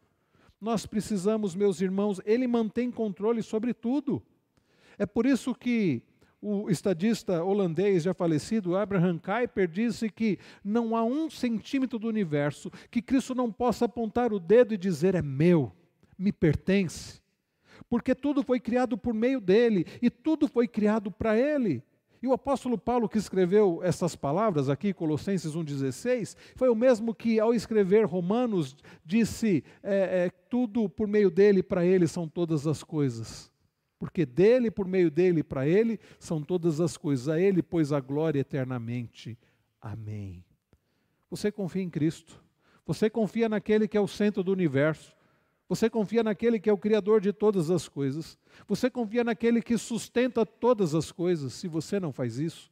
Nós 0.60 0.86
precisamos, 0.86 1.54
meus 1.54 1.80
irmãos, 1.80 2.20
ele 2.24 2.46
mantém 2.46 2.90
controle 2.90 3.42
sobre 3.42 3.74
tudo. 3.74 4.22
É 4.98 5.04
por 5.04 5.26
isso 5.26 5.54
que 5.54 6.02
o 6.40 6.68
estadista 6.70 7.42
holandês 7.42 8.02
já 8.02 8.12
falecido, 8.12 8.76
Abraham 8.76 9.18
Kuyper, 9.18 9.66
disse 9.66 10.10
que 10.10 10.38
não 10.62 10.94
há 10.94 11.02
um 11.02 11.30
centímetro 11.30 11.98
do 11.98 12.06
universo 12.06 12.70
que 12.90 13.00
Cristo 13.00 13.34
não 13.34 13.50
possa 13.50 13.86
apontar 13.86 14.32
o 14.32 14.38
dedo 14.38 14.74
e 14.74 14.78
dizer: 14.78 15.14
é 15.14 15.22
meu, 15.22 15.72
me 16.18 16.30
pertence 16.32 17.23
porque 17.88 18.14
tudo 18.14 18.42
foi 18.42 18.60
criado 18.60 18.96
por 18.96 19.14
meio 19.14 19.40
dele 19.40 19.86
e 20.00 20.10
tudo 20.10 20.48
foi 20.48 20.66
criado 20.66 21.10
para 21.10 21.38
ele. 21.38 21.82
E 22.24 22.26
o 22.26 22.32
apóstolo 22.32 22.78
Paulo, 22.78 23.06
que 23.06 23.18
escreveu 23.18 23.80
essas 23.82 24.16
palavras 24.16 24.70
aqui, 24.70 24.94
Colossenses 24.94 25.54
1,16, 25.54 26.34
foi 26.56 26.70
o 26.70 26.74
mesmo 26.74 27.14
que, 27.14 27.38
ao 27.38 27.52
escrever 27.52 28.06
Romanos, 28.06 28.74
disse: 29.04 29.62
é, 29.82 30.24
é, 30.24 30.30
tudo 30.48 30.88
por 30.88 31.06
meio 31.06 31.30
dele, 31.30 31.62
para 31.62 31.84
ele 31.84 32.08
são 32.08 32.26
todas 32.26 32.66
as 32.66 32.82
coisas. 32.82 33.52
Porque 33.98 34.24
dele, 34.24 34.70
por 34.70 34.88
meio 34.88 35.10
dele, 35.10 35.42
para 35.42 35.68
ele 35.68 36.00
são 36.18 36.42
todas 36.42 36.80
as 36.80 36.96
coisas. 36.96 37.28
A 37.28 37.38
ele, 37.38 37.62
pois, 37.62 37.92
a 37.92 38.00
glória 38.00 38.40
eternamente. 38.40 39.38
Amém. 39.78 40.42
Você 41.28 41.52
confia 41.52 41.82
em 41.82 41.90
Cristo. 41.90 42.42
Você 42.86 43.10
confia 43.10 43.50
naquele 43.50 43.86
que 43.86 43.98
é 43.98 44.00
o 44.00 44.08
centro 44.08 44.42
do 44.42 44.50
universo. 44.50 45.14
Você 45.68 45.88
confia 45.88 46.22
naquele 46.22 46.60
que 46.60 46.68
é 46.68 46.72
o 46.72 46.78
Criador 46.78 47.20
de 47.20 47.32
todas 47.32 47.70
as 47.70 47.88
coisas. 47.88 48.38
Você 48.68 48.90
confia 48.90 49.24
naquele 49.24 49.62
que 49.62 49.78
sustenta 49.78 50.44
todas 50.44 50.94
as 50.94 51.10
coisas. 51.10 51.54
Se 51.54 51.66
você 51.66 51.98
não 51.98 52.12
faz 52.12 52.38
isso, 52.38 52.70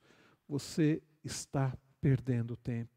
você 0.48 1.02
está 1.24 1.76
perdendo 2.00 2.56
tempo. 2.56 2.90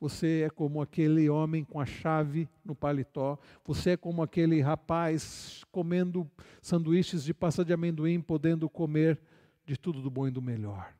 Você 0.00 0.44
é 0.46 0.50
como 0.50 0.80
aquele 0.80 1.28
homem 1.28 1.62
com 1.62 1.78
a 1.78 1.84
chave 1.84 2.48
no 2.64 2.74
paletó. 2.74 3.38
Você 3.64 3.90
é 3.90 3.96
como 3.96 4.22
aquele 4.22 4.60
rapaz 4.60 5.62
comendo 5.70 6.28
sanduíches 6.62 7.22
de 7.22 7.34
pasta 7.34 7.64
de 7.64 7.72
amendoim, 7.72 8.20
podendo 8.20 8.68
comer 8.68 9.20
de 9.64 9.76
tudo 9.76 10.00
do 10.00 10.10
bom 10.10 10.26
e 10.26 10.30
do 10.30 10.40
melhor. 10.40 10.92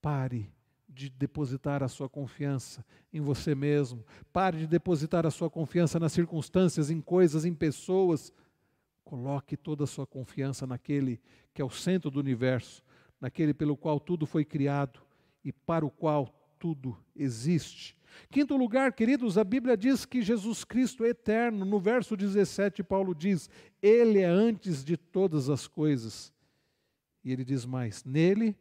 Pare 0.00 0.50
de 0.90 1.08
depositar 1.08 1.82
a 1.82 1.88
sua 1.88 2.08
confiança 2.08 2.84
em 3.12 3.20
você 3.20 3.54
mesmo. 3.54 4.04
Pare 4.32 4.58
de 4.58 4.66
depositar 4.66 5.24
a 5.24 5.30
sua 5.30 5.48
confiança 5.48 5.98
nas 5.98 6.12
circunstâncias, 6.12 6.90
em 6.90 7.00
coisas, 7.00 7.44
em 7.44 7.54
pessoas. 7.54 8.32
Coloque 9.04 9.56
toda 9.56 9.84
a 9.84 9.86
sua 9.86 10.06
confiança 10.06 10.66
naquele 10.66 11.20
que 11.54 11.62
é 11.62 11.64
o 11.64 11.70
centro 11.70 12.10
do 12.10 12.20
universo, 12.20 12.82
naquele 13.20 13.54
pelo 13.54 13.76
qual 13.76 14.00
tudo 14.00 14.26
foi 14.26 14.44
criado 14.44 15.00
e 15.44 15.52
para 15.52 15.86
o 15.86 15.90
qual 15.90 16.34
tudo 16.58 16.96
existe. 17.16 17.96
Quinto 18.28 18.56
lugar, 18.56 18.92
queridos, 18.92 19.38
a 19.38 19.44
Bíblia 19.44 19.76
diz 19.76 20.04
que 20.04 20.20
Jesus 20.20 20.64
Cristo 20.64 21.04
é 21.04 21.10
eterno. 21.10 21.64
No 21.64 21.78
verso 21.78 22.16
17, 22.16 22.82
Paulo 22.82 23.14
diz: 23.14 23.48
Ele 23.80 24.18
é 24.18 24.26
antes 24.26 24.84
de 24.84 24.96
todas 24.96 25.48
as 25.48 25.66
coisas. 25.66 26.32
E 27.24 27.32
ele 27.32 27.44
diz 27.44 27.64
mais: 27.64 28.04
Nele 28.04 28.56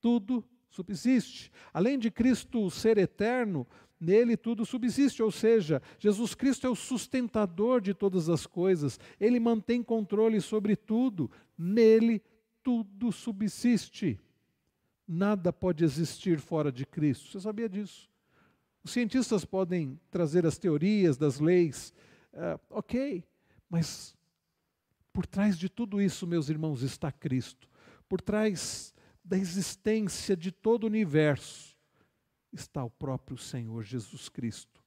tudo 0.00 0.44
subsiste. 0.76 1.50
Além 1.72 1.98
de 1.98 2.10
Cristo 2.10 2.70
ser 2.70 2.98
eterno, 2.98 3.66
nele 3.98 4.36
tudo 4.36 4.66
subsiste, 4.66 5.22
ou 5.22 5.30
seja, 5.30 5.80
Jesus 5.98 6.34
Cristo 6.34 6.66
é 6.66 6.70
o 6.70 6.76
sustentador 6.76 7.80
de 7.80 7.94
todas 7.94 8.28
as 8.28 8.46
coisas, 8.46 9.00
ele 9.18 9.40
mantém 9.40 9.82
controle 9.82 10.40
sobre 10.40 10.76
tudo, 10.76 11.30
nele 11.56 12.22
tudo 12.62 13.10
subsiste. 13.10 14.20
Nada 15.08 15.52
pode 15.52 15.84
existir 15.84 16.38
fora 16.38 16.70
de 16.70 16.84
Cristo. 16.84 17.30
Você 17.30 17.40
sabia 17.40 17.68
disso? 17.68 18.10
Os 18.84 18.90
cientistas 18.90 19.44
podem 19.44 19.98
trazer 20.10 20.44
as 20.44 20.58
teorias 20.58 21.16
das 21.16 21.40
leis, 21.40 21.92
uh, 22.34 22.60
ok, 22.70 23.24
mas 23.68 24.14
por 25.12 25.26
trás 25.26 25.56
de 25.56 25.68
tudo 25.68 26.00
isso, 26.00 26.26
meus 26.26 26.50
irmãos, 26.50 26.82
está 26.82 27.10
Cristo. 27.10 27.68
Por 28.08 28.20
trás 28.20 28.94
da 29.26 29.36
existência 29.36 30.36
de 30.36 30.52
todo 30.52 30.84
o 30.84 30.86
universo 30.86 31.76
está 32.52 32.84
o 32.84 32.90
próprio 32.90 33.36
Senhor 33.36 33.82
Jesus 33.82 34.28
Cristo. 34.28 34.80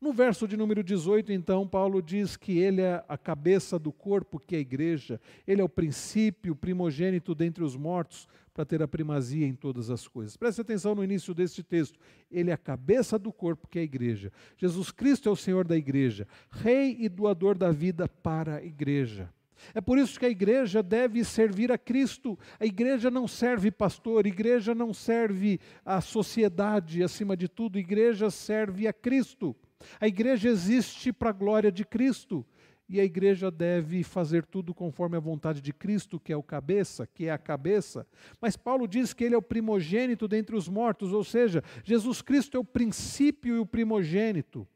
No 0.00 0.12
verso 0.12 0.48
de 0.48 0.56
número 0.56 0.82
18, 0.82 1.32
então, 1.32 1.66
Paulo 1.66 2.02
diz 2.02 2.36
que 2.36 2.58
ele 2.58 2.82
é 2.82 3.02
a 3.08 3.16
cabeça 3.16 3.78
do 3.78 3.92
corpo, 3.92 4.38
que 4.38 4.56
é 4.56 4.58
a 4.58 4.60
igreja, 4.60 5.20
ele 5.46 5.60
é 5.60 5.64
o 5.64 5.68
princípio, 5.68 6.56
primogênito 6.56 7.34
dentre 7.34 7.62
os 7.62 7.76
mortos, 7.76 8.28
para 8.52 8.64
ter 8.64 8.82
a 8.82 8.88
primazia 8.88 9.46
em 9.46 9.54
todas 9.54 9.90
as 9.90 10.06
coisas. 10.06 10.36
Preste 10.36 10.60
atenção 10.60 10.94
no 10.94 11.02
início 11.02 11.32
deste 11.32 11.62
texto. 11.62 11.98
Ele 12.30 12.50
é 12.50 12.52
a 12.52 12.58
cabeça 12.58 13.18
do 13.18 13.32
corpo, 13.32 13.68
que 13.68 13.78
é 13.78 13.82
a 13.82 13.84
igreja. 13.84 14.32
Jesus 14.56 14.90
Cristo 14.90 15.28
é 15.28 15.32
o 15.32 15.36
Senhor 15.36 15.66
da 15.66 15.76
igreja, 15.76 16.26
rei 16.50 16.96
e 16.98 17.08
doador 17.08 17.56
da 17.56 17.70
vida 17.70 18.08
para 18.08 18.56
a 18.56 18.64
igreja. 18.64 19.32
É 19.74 19.80
por 19.80 19.98
isso 19.98 20.18
que 20.18 20.26
a 20.26 20.30
igreja 20.30 20.82
deve 20.82 21.24
servir 21.24 21.70
a 21.72 21.78
Cristo. 21.78 22.38
A 22.58 22.66
igreja 22.66 23.10
não 23.10 23.26
serve 23.26 23.70
pastor, 23.70 24.26
a 24.26 24.28
igreja 24.28 24.74
não 24.74 24.92
serve 24.92 25.60
a 25.84 26.00
sociedade, 26.00 27.02
acima 27.02 27.36
de 27.36 27.48
tudo, 27.48 27.76
a 27.76 27.80
igreja 27.80 28.30
serve 28.30 28.86
a 28.86 28.92
Cristo. 28.92 29.54
A 30.00 30.06
igreja 30.06 30.48
existe 30.48 31.12
para 31.12 31.30
a 31.30 31.32
glória 31.32 31.70
de 31.70 31.84
Cristo. 31.84 32.44
E 32.86 33.00
a 33.00 33.04
igreja 33.04 33.50
deve 33.50 34.02
fazer 34.02 34.44
tudo 34.44 34.74
conforme 34.74 35.16
a 35.16 35.20
vontade 35.20 35.60
de 35.62 35.72
Cristo, 35.72 36.20
que 36.20 36.32
é 36.32 36.36
o 36.36 36.42
cabeça, 36.42 37.06
que 37.06 37.26
é 37.26 37.30
a 37.30 37.38
cabeça. 37.38 38.06
Mas 38.40 38.56
Paulo 38.56 38.86
diz 38.86 39.14
que 39.14 39.24
ele 39.24 39.34
é 39.34 39.38
o 39.38 39.42
primogênito 39.42 40.28
dentre 40.28 40.54
os 40.54 40.68
mortos, 40.68 41.12
ou 41.12 41.24
seja, 41.24 41.64
Jesus 41.82 42.20
Cristo 42.20 42.58
é 42.58 42.60
o 42.60 42.64
princípio 42.64 43.56
e 43.56 43.58
o 43.58 43.66
primogênito. 43.66 44.68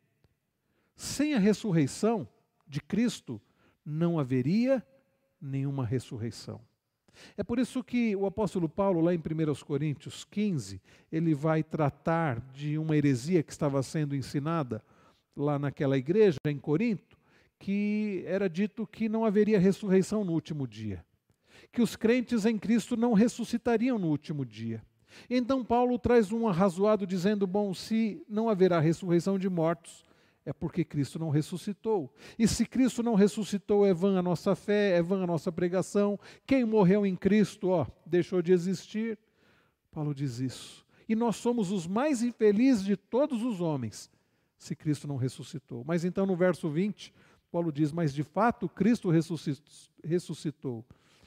Sem 0.96 1.34
a 1.34 1.38
ressurreição 1.38 2.26
de 2.66 2.80
Cristo, 2.80 3.40
não 3.88 4.18
haveria 4.18 4.84
nenhuma 5.40 5.84
ressurreição. 5.86 6.60
É 7.36 7.42
por 7.42 7.58
isso 7.58 7.82
que 7.82 8.14
o 8.14 8.26
apóstolo 8.26 8.68
Paulo, 8.68 9.00
lá 9.00 9.14
em 9.14 9.18
1 9.18 9.64
Coríntios 9.64 10.24
15, 10.24 10.80
ele 11.10 11.34
vai 11.34 11.62
tratar 11.62 12.40
de 12.52 12.78
uma 12.78 12.96
heresia 12.96 13.42
que 13.42 13.50
estava 13.50 13.82
sendo 13.82 14.14
ensinada 14.14 14.84
lá 15.34 15.58
naquela 15.58 15.96
igreja 15.96 16.36
em 16.46 16.58
Corinto, 16.58 17.18
que 17.58 18.22
era 18.26 18.48
dito 18.48 18.86
que 18.86 19.08
não 19.08 19.24
haveria 19.24 19.58
ressurreição 19.58 20.24
no 20.24 20.32
último 20.32 20.66
dia, 20.66 21.04
que 21.72 21.82
os 21.82 21.96
crentes 21.96 22.44
em 22.44 22.58
Cristo 22.58 22.96
não 22.96 23.14
ressuscitariam 23.14 23.98
no 23.98 24.08
último 24.08 24.44
dia. 24.44 24.82
Então 25.28 25.64
Paulo 25.64 25.98
traz 25.98 26.30
um 26.30 26.46
arrazoado 26.46 27.06
dizendo: 27.06 27.46
bom, 27.46 27.72
se 27.74 28.22
não 28.28 28.48
haverá 28.48 28.78
ressurreição 28.78 29.38
de 29.38 29.48
mortos, 29.48 30.04
é 30.44 30.52
porque 30.52 30.84
Cristo 30.84 31.18
não 31.18 31.28
ressuscitou. 31.28 32.12
E 32.38 32.48
se 32.48 32.64
Cristo 32.64 33.02
não 33.02 33.14
ressuscitou, 33.14 33.84
é 33.84 33.92
vã 33.92 34.18
a 34.18 34.22
nossa 34.22 34.54
fé, 34.54 34.96
é 34.96 35.02
vã 35.02 35.22
a 35.22 35.26
nossa 35.26 35.52
pregação. 35.52 36.18
Quem 36.46 36.64
morreu 36.64 37.04
em 37.04 37.14
Cristo, 37.14 37.68
ó, 37.68 37.86
deixou 38.06 38.40
de 38.40 38.52
existir. 38.52 39.18
Paulo 39.90 40.14
diz 40.14 40.38
isso. 40.38 40.86
E 41.08 41.14
nós 41.14 41.36
somos 41.36 41.70
os 41.70 41.86
mais 41.86 42.22
infelizes 42.22 42.84
de 42.84 42.96
todos 42.96 43.42
os 43.42 43.60
homens, 43.60 44.10
se 44.56 44.76
Cristo 44.76 45.08
não 45.08 45.16
ressuscitou. 45.16 45.84
Mas 45.86 46.04
então 46.04 46.26
no 46.26 46.36
verso 46.36 46.68
20, 46.68 47.12
Paulo 47.50 47.72
diz: 47.72 47.92
Mas 47.92 48.12
de 48.12 48.22
fato 48.22 48.68
Cristo 48.68 49.10
ressuscitou, 50.04 50.84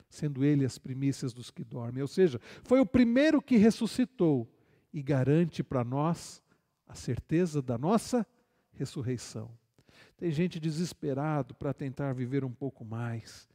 sendo 0.09 0.43
ele 0.43 0.65
as 0.65 0.77
primícias 0.77 1.33
dos 1.33 1.49
que 1.49 1.63
dormem. 1.63 2.01
Ou 2.01 2.07
seja, 2.07 2.39
foi 2.63 2.79
o 2.79 2.85
primeiro 2.85 3.41
que 3.41 3.57
ressuscitou 3.57 4.47
e 4.93 5.01
garante 5.01 5.63
para 5.63 5.83
nós 5.83 6.43
a 6.87 6.93
certeza 6.93 7.61
da 7.61 7.77
nossa 7.77 8.19
ressurreição. 8.19 8.40
Tem 10.17 10.31
gente 10.31 10.59
desesperado 10.59 11.55
para 11.55 11.73
tentar 11.73 12.13
viver 12.13 12.43
um 12.43 12.51
pouco 12.51 12.85
mais. 12.85 13.49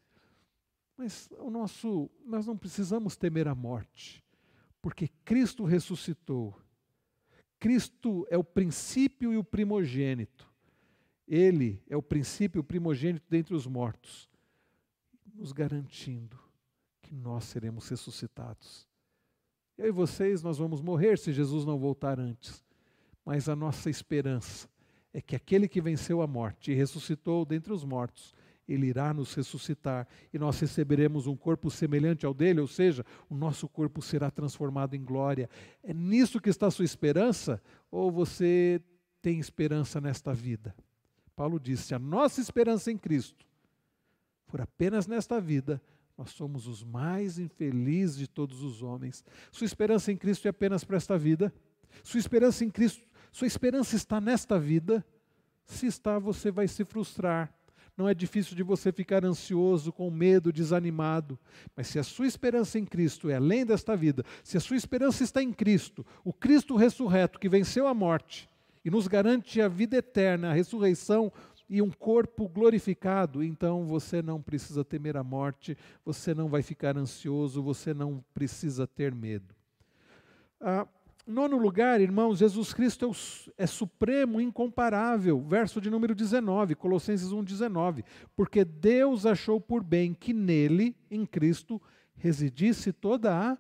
Mas 0.97 1.29
o 1.39 1.51
nosso, 1.51 2.11
nós 2.25 2.47
não 2.47 2.57
precisamos 2.57 3.17
temer 3.17 3.47
a 3.49 3.55
morte, 3.55 4.25
Porque 4.81 5.09
Cristo 5.25 5.65
ressuscitou. 5.65 6.59
Cristo 7.59 8.27
é 8.31 8.37
o 8.37 8.45
princípio 8.45 9.33
e 9.33 9.37
o 9.37 9.45
primogênito. 9.45 10.53
Ele 11.27 11.83
é 11.89 11.97
o 11.97 12.03
princípio 12.03 12.59
e 12.59 12.61
o 12.61 12.65
primogênito 12.65 13.27
dentre 13.29 13.55
os 13.55 13.67
mortos, 13.67 14.29
nos 15.35 15.53
garantindo 15.53 16.39
que 17.03 17.15
nós 17.15 17.45
seremos 17.45 17.89
ressuscitados. 17.89 18.87
Eu 19.77 19.89
e 19.89 19.91
vocês, 19.91 20.43
nós 20.43 20.59
vamos 20.59 20.81
morrer 20.81 21.19
se 21.19 21.33
Jesus 21.33 21.65
não 21.65 21.79
voltar 21.79 22.19
antes. 22.19 22.65
Mas 23.25 23.49
a 23.49 23.57
nossa 23.57 23.91
esperança 23.91 24.69
é 25.17 25.21
que 25.23 25.35
aquele 25.35 25.67
que 25.67 25.81
venceu 25.81 26.21
a 26.21 26.27
morte 26.27 26.71
e 26.71 26.75
ressuscitou 26.75 27.47
dentre 27.47 27.73
os 27.73 27.83
mortos, 27.83 28.35
ele 28.69 28.89
irá 28.89 29.15
nos 29.15 29.33
ressuscitar 29.33 30.07
e 30.31 30.39
nós 30.39 30.61
receberemos 30.61 31.27
um 31.27 31.35
corpo 31.35 31.71
semelhante 31.71 32.27
ao 32.27 32.35
dele, 32.35 32.61
ou 32.61 32.67
seja, 32.67 33.03
o 33.27 33.35
nosso 33.35 33.67
corpo 33.67 34.03
será 34.03 34.31
transformado 34.31 34.95
em 34.95 35.03
glória. 35.03 35.49
É 35.83 35.95
nisso 35.95 36.39
que 36.39 36.51
está 36.51 36.67
a 36.67 36.71
sua 36.71 36.85
esperança? 36.85 37.63
Ou 37.91 38.13
você 38.13 38.79
tem 39.23 39.41
esperança 39.41 40.03
nesta 40.03 40.35
vida? 40.35 40.77
Paulo 41.35 41.59
disse: 41.59 41.95
a 41.95 41.99
nossa 41.99 42.39
esperança 42.39 42.93
em 42.93 42.99
Cristo 42.99 43.47
for 44.45 44.61
apenas 44.61 45.07
nesta 45.07 45.41
vida, 45.41 45.81
nós 46.19 46.29
somos 46.33 46.67
os 46.67 46.85
mais 46.85 47.39
infelizes 47.39 48.19
de 48.19 48.29
todos 48.29 48.63
os 48.63 48.83
homens. 48.83 49.25
Sua 49.51 49.65
esperança 49.65 50.13
em 50.13 50.17
Cristo 50.19 50.45
é 50.45 50.51
apenas 50.51 50.85
para 50.85 50.99
esta 50.99 51.17
vida? 51.17 51.51
Sua 52.03 52.21
esperança 52.21 52.67
em 52.67 52.71
Cristo, 52.71 53.09
sua 53.37 53.47
esperança 53.47 53.97
está 53.97 54.19
nesta 54.19 54.59
vida? 54.59 55.05
Se 55.67 55.87
está, 55.87 56.19
você 56.19 56.51
vai 56.51 56.67
se 56.67 56.87
frustrar. 56.87 57.53
Não 57.95 58.09
é 58.09 58.15
difícil 58.15 58.57
de 58.57 58.63
você 58.63 58.91
ficar 58.91 59.27
ansioso, 59.27 59.93
com 59.93 60.11
medo, 60.11 60.51
desanimado. 60.51 61.39
Mas 61.77 61.89
se 61.89 61.99
a 61.99 62.03
sua 62.03 62.27
esperança 62.27 62.79
em 62.79 62.87
Cristo 62.87 63.29
é 63.29 63.35
além 63.35 63.67
desta 63.67 63.95
vida, 63.95 64.25
se 64.43 64.57
a 64.57 64.61
sua 64.61 64.79
esperança 64.79 65.23
está 65.23 65.43
em 65.43 65.53
Cristo, 65.53 66.05
o 66.25 66.33
Cristo 66.33 66.77
ressurreto 66.77 67.39
que 67.39 67.47
venceu 67.47 67.87
a 67.87 67.93
morte 67.93 68.49
e 68.83 68.89
nos 68.91 69.07
garante 69.07 69.61
a 69.61 69.69
vida 69.69 69.99
eterna, 69.99 70.49
a 70.49 70.55
ressurreição 70.55 71.31
e 71.69 71.83
um 71.83 71.91
corpo 71.91 72.49
glorificado, 72.49 73.45
então 73.45 73.85
você 73.85 74.23
não 74.23 74.41
precisa 74.41 74.83
temer 74.83 75.15
a 75.15 75.23
morte, 75.23 75.77
você 76.07 76.33
não 76.33 76.49
vai 76.49 76.63
ficar 76.63 76.97
ansioso, 76.97 77.63
você 77.63 77.93
não 77.93 78.25
precisa 78.33 78.87
ter 78.87 79.15
medo. 79.15 79.55
Ah, 80.59 80.89
nono 81.27 81.57
lugar, 81.57 82.01
irmãos, 82.01 82.39
Jesus 82.39 82.73
Cristo 82.73 83.11
é, 83.57 83.65
é, 83.65 83.67
supremo, 83.67 84.41
incomparável. 84.41 85.41
Verso 85.43 85.81
de 85.81 85.91
número 85.91 86.15
19, 86.15 86.75
Colossenses 86.75 87.31
1,19. 87.31 88.05
Porque 88.37 88.65
Deus 88.65 89.27
achou 89.27 89.61
por 89.61 89.83
bem 89.83 90.15
que 90.15 90.33
nele, 90.33 90.97
em 91.11 91.27
Cristo, 91.27 91.83
residisse 92.15 92.93
toda 92.93 93.35
a 93.35 93.59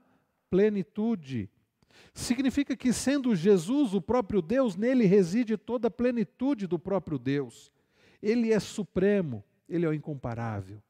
plenitude. 0.48 1.50
Significa 2.14 2.76
que, 2.76 2.92
sendo 2.92 3.34
Jesus 3.34 3.94
o 3.94 4.00
próprio 4.00 4.40
Deus, 4.40 4.76
nele 4.76 5.04
reside 5.04 5.56
toda 5.56 5.88
a 5.88 5.90
plenitude 5.90 6.66
do 6.66 6.78
próprio 6.78 7.18
Deus. 7.18 7.72
Ele 8.22 8.52
é 8.52 8.60
supremo, 8.60 9.44
ele 9.68 9.84
é 9.84 9.88
o 9.88 9.94
incomparável. 9.94 10.82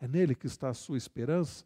É 0.00 0.08
nele 0.08 0.34
que 0.34 0.46
está 0.46 0.70
a 0.70 0.74
sua 0.74 0.96
esperança. 0.96 1.64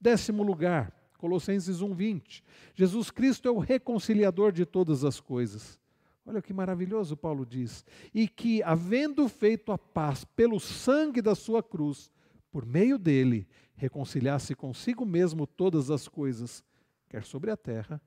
Décimo 0.00 0.42
lugar, 0.42 0.92
Colossenses 1.22 1.80
1:20. 1.80 2.42
Jesus 2.74 3.08
Cristo 3.08 3.46
é 3.46 3.50
o 3.52 3.60
reconciliador 3.60 4.50
de 4.50 4.66
todas 4.66 5.04
as 5.04 5.20
coisas. 5.20 5.78
Olha 6.26 6.42
que 6.42 6.52
maravilhoso 6.52 7.16
Paulo 7.16 7.46
diz. 7.46 7.84
E 8.12 8.26
que, 8.26 8.60
havendo 8.64 9.28
feito 9.28 9.70
a 9.70 9.78
paz 9.78 10.24
pelo 10.24 10.58
sangue 10.58 11.22
da 11.22 11.36
sua 11.36 11.62
cruz, 11.62 12.10
por 12.50 12.66
meio 12.66 12.98
dele, 12.98 13.46
reconciliasse 13.76 14.56
consigo 14.56 15.06
mesmo 15.06 15.46
todas 15.46 15.92
as 15.92 16.08
coisas, 16.08 16.64
quer 17.08 17.22
sobre 17.22 17.52
a 17.52 17.56
terra, 17.56 18.02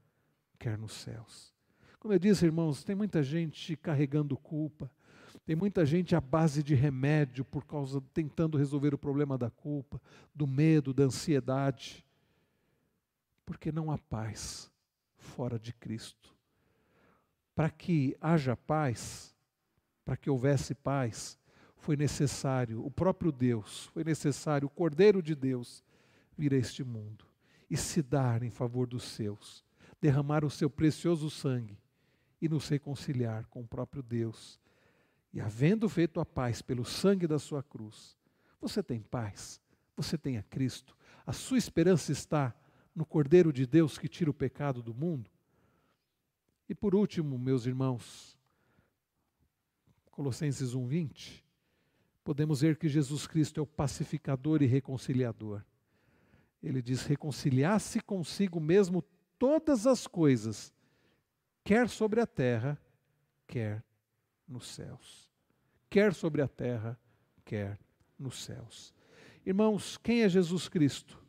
quer 0.60 0.78
nos 0.78 0.92
céus. 0.92 1.54
Como 1.98 2.14
eu 2.14 2.20
disse, 2.20 2.44
irmãos, 2.44 2.84
tem 2.84 2.98
muita 2.98 3.24
gente 3.24 3.78
carregando 3.78 4.36
culpa, 4.36 4.92
tem 5.46 5.56
muita 5.56 5.86
gente 5.86 6.18
à 6.18 6.20
base 6.20 6.62
de 6.62 6.76
remédio 6.76 7.46
por 7.46 7.64
causa 7.64 8.02
tentando 8.14 8.58
resolver 8.58 8.94
o 8.94 8.98
problema 8.98 9.38
da 9.38 9.50
culpa, 9.50 10.02
do 10.34 10.46
medo, 10.46 10.94
da 10.94 11.06
ansiedade. 11.06 12.06
Porque 13.46 13.72
não 13.72 13.92
há 13.92 13.98
paz 13.98 14.72
fora 15.18 15.60
de 15.60 15.74
Cristo. 15.74 16.34
Para 17.54 17.70
que 17.70 18.16
haja 18.20 18.56
paz, 18.56 19.36
para 20.04 20.18
que 20.18 20.30
houvesse 20.30 20.74
paz, 20.74 21.38
foi 21.78 21.96
necessário 21.96 22.84
o 22.86 22.92
próprio 22.92 23.32
Deus, 23.32 23.86
foi 23.94 24.04
necessário 24.04 24.68
o 24.68 24.70
Cordeiro 24.70 25.22
de 25.22 25.36
Deus 25.36 25.84
vir 26.38 26.54
a 26.54 26.58
este 26.58 26.84
mundo 26.84 27.26
e 27.70 27.78
se 27.78 28.02
dar 28.02 28.44
em 28.44 28.50
favor 28.50 28.88
dos 28.88 29.04
seus, 29.04 29.64
derramar 30.02 30.44
o 30.44 30.50
seu 30.50 30.70
precioso 30.70 31.30
sangue 31.30 31.78
e 32.42 32.50
nos 32.50 32.68
reconciliar 32.68 33.46
com 33.46 33.62
o 33.62 33.68
próprio 33.68 34.04
Deus 34.04 34.60
e 35.36 35.42
havendo 35.42 35.90
feito 35.90 36.22
a 36.22 36.26
paz 36.26 36.62
pelo 36.62 36.86
sangue 36.86 37.28
da 37.28 37.38
sua 37.38 37.62
cruz, 37.62 38.18
você 38.62 38.82
tem 38.82 39.02
paz, 39.02 39.60
você 39.94 40.18
tem 40.18 40.38
a 40.38 40.44
Cristo, 40.44 40.96
a 41.28 41.34
sua 41.34 41.58
esperança 41.58 42.14
está 42.14 42.56
no 42.96 43.06
Cordeiro 43.06 43.52
de 43.52 43.66
Deus 43.66 43.98
que 43.98 44.08
tira 44.08 44.30
o 44.30 44.34
pecado 44.34 44.82
do 44.82 44.94
mundo. 44.94 45.30
E 46.70 46.74
por 46.74 46.96
último, 46.96 47.38
meus 47.38 47.66
irmãos, 47.66 48.38
Colossenses 50.10 50.74
1:20, 50.74 51.44
podemos 52.24 52.62
ver 52.62 52.78
que 52.78 52.88
Jesus 52.88 53.28
Cristo 53.28 53.60
é 53.60 53.64
o 53.64 53.68
pacificador 53.68 54.64
e 54.64 54.66
reconciliador. 54.66 55.62
Ele 56.64 56.82
diz: 56.82 57.04
reconciliasse 57.04 58.00
consigo 58.00 58.60
mesmo 58.60 59.04
todas 59.38 59.86
as 59.86 60.08
coisas, 60.08 60.74
quer 61.64 61.90
sobre 61.90 62.22
a 62.22 62.26
terra, 62.26 62.82
quer 63.46 63.84
nos 64.48 64.68
céus. 64.68 65.30
Quer 65.90 66.14
sobre 66.14 66.42
a 66.42 66.48
terra, 66.48 67.00
quer 67.44 67.80
nos 68.18 68.44
céus. 68.44 68.94
Irmãos, 69.46 69.98
quem 69.98 70.24
é 70.24 70.30
Jesus 70.30 70.68
Cristo? 70.68 71.22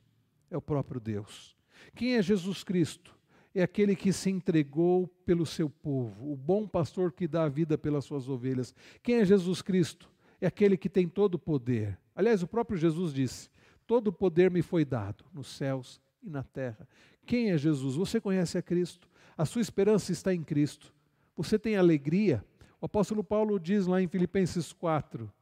É 0.50 0.56
o 0.56 0.62
próprio 0.62 1.00
Deus. 1.00 1.55
Quem 1.94 2.14
é 2.14 2.22
Jesus 2.22 2.64
Cristo? 2.64 3.14
É 3.54 3.62
aquele 3.62 3.96
que 3.96 4.12
se 4.12 4.30
entregou 4.30 5.08
pelo 5.24 5.46
seu 5.46 5.70
povo, 5.70 6.30
o 6.30 6.36
bom 6.36 6.68
pastor 6.68 7.12
que 7.12 7.26
dá 7.26 7.44
a 7.44 7.48
vida 7.48 7.78
pelas 7.78 8.04
suas 8.04 8.28
ovelhas. 8.28 8.74
Quem 9.02 9.16
é 9.16 9.24
Jesus 9.24 9.62
Cristo? 9.62 10.10
É 10.40 10.46
aquele 10.46 10.76
que 10.76 10.90
tem 10.90 11.08
todo 11.08 11.36
o 11.36 11.38
poder. 11.38 11.98
Aliás, 12.14 12.42
o 12.42 12.46
próprio 12.46 12.76
Jesus 12.76 13.14
disse: 13.14 13.48
Todo 13.86 14.08
o 14.08 14.12
poder 14.12 14.50
me 14.50 14.60
foi 14.60 14.84
dado 14.84 15.24
nos 15.32 15.48
céus 15.48 16.00
e 16.22 16.28
na 16.28 16.42
terra. 16.42 16.86
Quem 17.24 17.50
é 17.50 17.56
Jesus? 17.56 17.96
Você 17.96 18.20
conhece 18.20 18.58
a 18.58 18.62
Cristo? 18.62 19.08
A 19.38 19.46
sua 19.46 19.62
esperança 19.62 20.12
está 20.12 20.34
em 20.34 20.42
Cristo. 20.42 20.92
Você 21.34 21.58
tem 21.58 21.76
alegria 21.76 22.44
o 22.80 22.86
apóstolo 22.86 23.24
Paulo 23.24 23.58
diz 23.58 23.86
lá 23.86 24.02
em 24.02 24.08
Filipenses 24.08 24.72
4: 24.72 25.32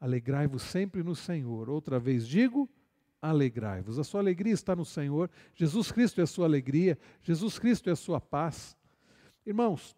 Alegrai-vos 0.00 0.62
sempre 0.62 1.02
no 1.02 1.14
Senhor. 1.14 1.68
Outra 1.68 1.98
vez 1.98 2.26
digo, 2.26 2.68
alegrai-vos. 3.20 3.98
A 3.98 4.04
sua 4.04 4.20
alegria 4.20 4.52
está 4.52 4.74
no 4.74 4.84
Senhor. 4.84 5.30
Jesus 5.54 5.92
Cristo 5.92 6.20
é 6.20 6.24
a 6.24 6.26
sua 6.26 6.46
alegria. 6.46 6.98
Jesus 7.22 7.58
Cristo 7.58 7.88
é 7.88 7.92
a 7.92 7.96
sua 7.96 8.20
paz. 8.20 8.76
Irmãos, 9.44 9.96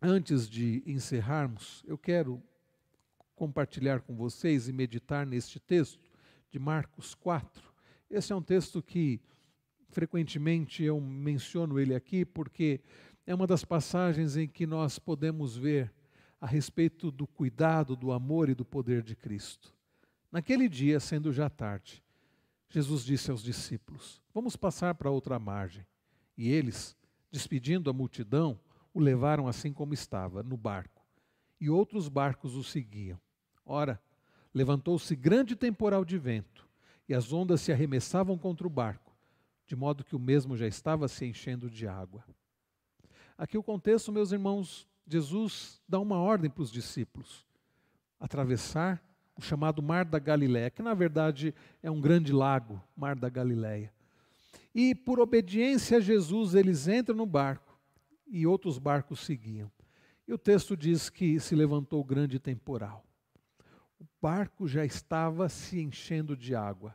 antes 0.00 0.48
de 0.48 0.82
encerrarmos, 0.86 1.82
eu 1.86 1.96
quero 1.96 2.42
compartilhar 3.34 4.00
com 4.00 4.14
vocês 4.14 4.68
e 4.68 4.72
meditar 4.72 5.26
neste 5.26 5.58
texto 5.58 6.10
de 6.50 6.58
Marcos 6.58 7.14
4. 7.14 7.72
Esse 8.10 8.32
é 8.32 8.36
um 8.36 8.42
texto 8.42 8.82
que 8.82 9.20
frequentemente 9.88 10.82
eu 10.82 11.00
menciono 11.00 11.78
ele 11.78 11.94
aqui 11.94 12.24
porque 12.24 12.80
é 13.26 13.34
uma 13.34 13.46
das 13.46 13.64
passagens 13.64 14.36
em 14.36 14.46
que 14.46 14.66
nós 14.66 14.98
podemos 14.98 15.56
ver 15.56 15.92
a 16.40 16.46
respeito 16.46 17.10
do 17.10 17.26
cuidado, 17.26 17.96
do 17.96 18.12
amor 18.12 18.50
e 18.50 18.54
do 18.54 18.64
poder 18.64 19.02
de 19.02 19.16
Cristo. 19.16 19.74
Naquele 20.30 20.68
dia, 20.68 21.00
sendo 21.00 21.32
já 21.32 21.48
tarde, 21.48 22.03
Jesus 22.68 23.04
disse 23.04 23.30
aos 23.30 23.42
discípulos: 23.42 24.20
Vamos 24.32 24.56
passar 24.56 24.94
para 24.94 25.10
outra 25.10 25.38
margem. 25.38 25.86
E 26.36 26.50
eles, 26.50 26.96
despedindo 27.30 27.88
a 27.88 27.92
multidão, 27.92 28.58
o 28.92 29.00
levaram 29.00 29.46
assim 29.46 29.72
como 29.72 29.94
estava, 29.94 30.42
no 30.42 30.56
barco. 30.56 31.04
E 31.60 31.70
outros 31.70 32.08
barcos 32.08 32.54
o 32.54 32.64
seguiam. 32.64 33.20
Ora, 33.64 34.00
levantou-se 34.52 35.14
grande 35.16 35.56
temporal 35.56 36.04
de 36.04 36.18
vento, 36.18 36.68
e 37.08 37.14
as 37.14 37.32
ondas 37.32 37.60
se 37.60 37.72
arremessavam 37.72 38.36
contra 38.38 38.66
o 38.66 38.70
barco, 38.70 39.16
de 39.66 39.74
modo 39.74 40.04
que 40.04 40.14
o 40.14 40.18
mesmo 40.18 40.56
já 40.56 40.66
estava 40.66 41.08
se 41.08 41.24
enchendo 41.24 41.70
de 41.70 41.86
água. 41.86 42.24
Aqui 43.36 43.58
o 43.58 43.62
contexto, 43.62 44.12
meus 44.12 44.30
irmãos, 44.30 44.86
Jesus 45.06 45.82
dá 45.88 45.98
uma 45.98 46.18
ordem 46.18 46.50
para 46.50 46.62
os 46.62 46.70
discípulos: 46.70 47.46
atravessar 48.18 49.02
o 49.36 49.42
chamado 49.42 49.82
Mar 49.82 50.04
da 50.04 50.18
Galileia, 50.18 50.70
que 50.70 50.82
na 50.82 50.94
verdade 50.94 51.54
é 51.82 51.90
um 51.90 52.00
grande 52.00 52.32
lago, 52.32 52.82
Mar 52.96 53.16
da 53.16 53.28
Galileia. 53.28 53.92
E 54.74 54.94
por 54.94 55.20
obediência 55.20 55.98
a 55.98 56.00
Jesus, 56.00 56.54
eles 56.54 56.88
entram 56.88 57.16
no 57.16 57.26
barco 57.26 57.78
e 58.26 58.46
outros 58.46 58.78
barcos 58.78 59.20
seguiam. 59.20 59.70
E 60.26 60.32
o 60.32 60.38
texto 60.38 60.76
diz 60.76 61.10
que 61.10 61.38
se 61.38 61.54
levantou 61.54 62.02
grande 62.02 62.38
temporal. 62.38 63.04
O 64.00 64.04
barco 64.20 64.66
já 64.66 64.84
estava 64.84 65.48
se 65.48 65.80
enchendo 65.80 66.36
de 66.36 66.54
água. 66.54 66.94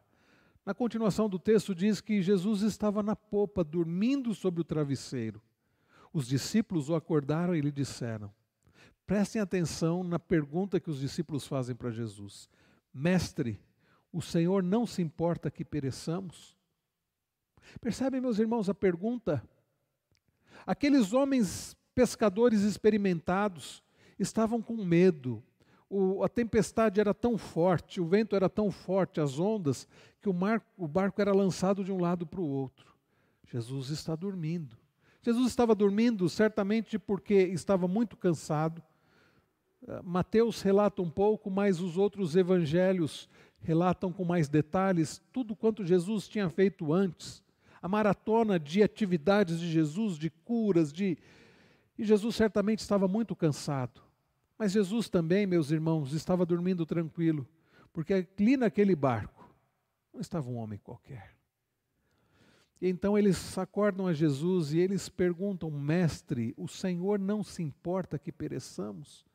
Na 0.65 0.73
continuação 0.73 1.29
do 1.29 1.39
texto 1.39 1.73
diz 1.73 2.01
que 2.01 2.21
Jesus 2.21 2.61
estava 2.61 3.01
na 3.01 3.15
popa, 3.15 3.63
dormindo 3.63 4.33
sobre 4.33 4.61
o 4.61 4.63
travesseiro. 4.63 5.41
Os 6.11 6.27
discípulos 6.27 6.89
o 6.89 6.95
acordaram 6.95 7.55
e 7.55 7.61
lhe 7.61 7.71
disseram: 7.71 8.33
Prestem 9.10 9.41
atenção 9.41 10.03
na 10.03 10.20
pergunta 10.20 10.80
que 10.80 10.88
os 10.88 10.99
discípulos 10.99 11.47
fazem 11.47 11.76
para 11.76 11.89
Jesus: 11.89 12.47
Mestre, 12.93 13.60
o 14.14 14.22
Senhor 14.22 14.62
não 14.62 14.86
se 14.86 15.01
importa 15.01 15.49
que 15.49 15.66
pereçamos? 15.66 16.55
Percebem, 17.82 18.22
meus 18.22 18.38
irmãos, 18.38 18.70
a 18.70 18.74
pergunta? 18.76 19.43
Aqueles 20.64 21.12
homens 21.12 21.76
pescadores 21.95 22.62
experimentados 22.62 23.82
estavam 24.20 24.62
com 24.62 24.76
medo. 24.86 25.43
O, 25.89 26.24
a 26.24 26.30
tempestade 26.30 26.99
era 26.99 27.12
tão 27.12 27.36
forte, 27.36 27.99
o 27.99 28.05
vento 28.05 28.36
era 28.36 28.47
tão 28.47 28.70
forte, 28.70 29.20
as 29.20 29.39
ondas, 29.39 29.88
que 30.22 30.30
o, 30.30 30.34
mar, 30.36 30.64
o 30.78 30.88
barco 30.88 31.20
era 31.20 31.34
lançado 31.34 31.84
de 31.84 31.91
um 31.91 31.99
lado 31.99 32.28
para 32.28 32.41
o 32.41 32.47
outro. 32.47 32.95
Jesus 33.51 33.89
está 33.89 34.16
dormindo. 34.16 34.78
Jesus 35.20 35.47
estava 35.47 35.74
dormindo 35.74 36.30
certamente 36.30 36.99
porque 36.99 37.34
estava 37.34 37.88
muito 37.88 38.16
cansado. 38.16 38.84
Ah, 39.88 40.01
Mateus 40.03 40.61
relata 40.61 41.01
um 41.01 41.09
pouco, 41.09 41.49
mas 41.49 41.80
os 41.80 41.97
outros 41.97 42.36
evangelhos 42.36 43.30
relatam 43.61 44.11
com 44.11 44.23
mais 44.23 44.47
detalhes 44.47 45.21
tudo 45.32 45.55
quanto 45.55 45.86
Jesus 45.86 46.27
tinha 46.27 46.49
feito 46.49 46.93
antes. 46.93 47.43
A 47.82 47.88
maratona 47.88 48.59
de 48.59 48.84
atividades 48.84 49.59
de 49.59 49.69
Jesus, 49.69 50.17
de 50.17 50.30
curas, 50.30 50.91
de. 50.91 51.17
E 51.97 52.03
Jesus 52.03 52.36
certamente 52.36 52.80
estava 52.80 53.07
muito 53.07 53.36
cansado. 53.36 54.01
Mas 54.57 54.73
Jesus 54.73 55.09
também, 55.09 55.47
meus 55.47 55.71
irmãos, 55.71 56.13
estava 56.13 56.45
dormindo 56.45 56.86
tranquilo, 56.86 57.47
porque 57.93 58.13
ali 58.13 58.57
naquele 58.57 58.95
barco 58.95 59.49
não 60.13 60.19
estava 60.19 60.49
um 60.49 60.57
homem 60.57 60.77
qualquer. 60.80 61.34
E 62.82 62.89
então 62.89 63.17
eles 63.17 63.57
acordam 63.57 64.07
a 64.07 64.13
Jesus 64.13 64.73
e 64.73 64.80
eles 64.80 65.07
perguntam: 65.07 65.71
Mestre, 65.71 66.53
o 66.57 66.67
Senhor 66.67 67.19
não 67.19 67.43
se 67.43 67.63
importa 67.63 68.19
que 68.19 68.32
pereçamos? 68.32 69.28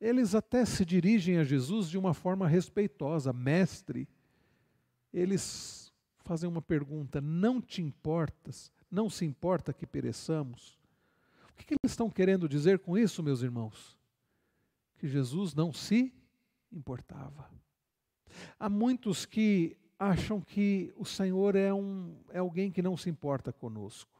Eles 0.00 0.34
até 0.34 0.64
se 0.64 0.84
dirigem 0.84 1.38
a 1.38 1.44
Jesus 1.44 1.88
de 1.88 1.98
uma 1.98 2.14
forma 2.14 2.46
respeitosa: 2.46 3.32
Mestre. 3.32 4.08
Eles 5.12 5.92
fazem 6.18 6.48
uma 6.48 6.62
pergunta: 6.62 7.20
Não 7.20 7.60
te 7.60 7.82
importas? 7.82 8.70
Não 8.90 9.10
se 9.10 9.24
importa 9.24 9.72
que 9.72 9.86
pereçamos? 9.86 10.78
O 11.50 11.54
que, 11.54 11.74
eles 11.74 11.92
estão 11.92 12.08
querendo 12.08 12.48
dizer 12.48 12.78
com 12.78 12.96
isso, 12.96 13.22
meus 13.22 13.42
irmãos? 13.42 13.98
que 14.98 15.06
Jesus 15.06 15.54
não 15.54 15.72
se 15.72 16.12
importava. 16.70 17.48
Há 18.58 18.68
muitos 18.68 19.24
que 19.24 19.76
acham 19.98 20.40
que 20.40 20.92
o 20.96 21.04
Senhor 21.04 21.56
é, 21.56 21.72
um, 21.72 22.14
é 22.30 22.38
alguém 22.38 22.70
que 22.70 22.82
não 22.82 22.96
se 22.96 23.08
importa 23.08 23.52
conosco. 23.52 24.10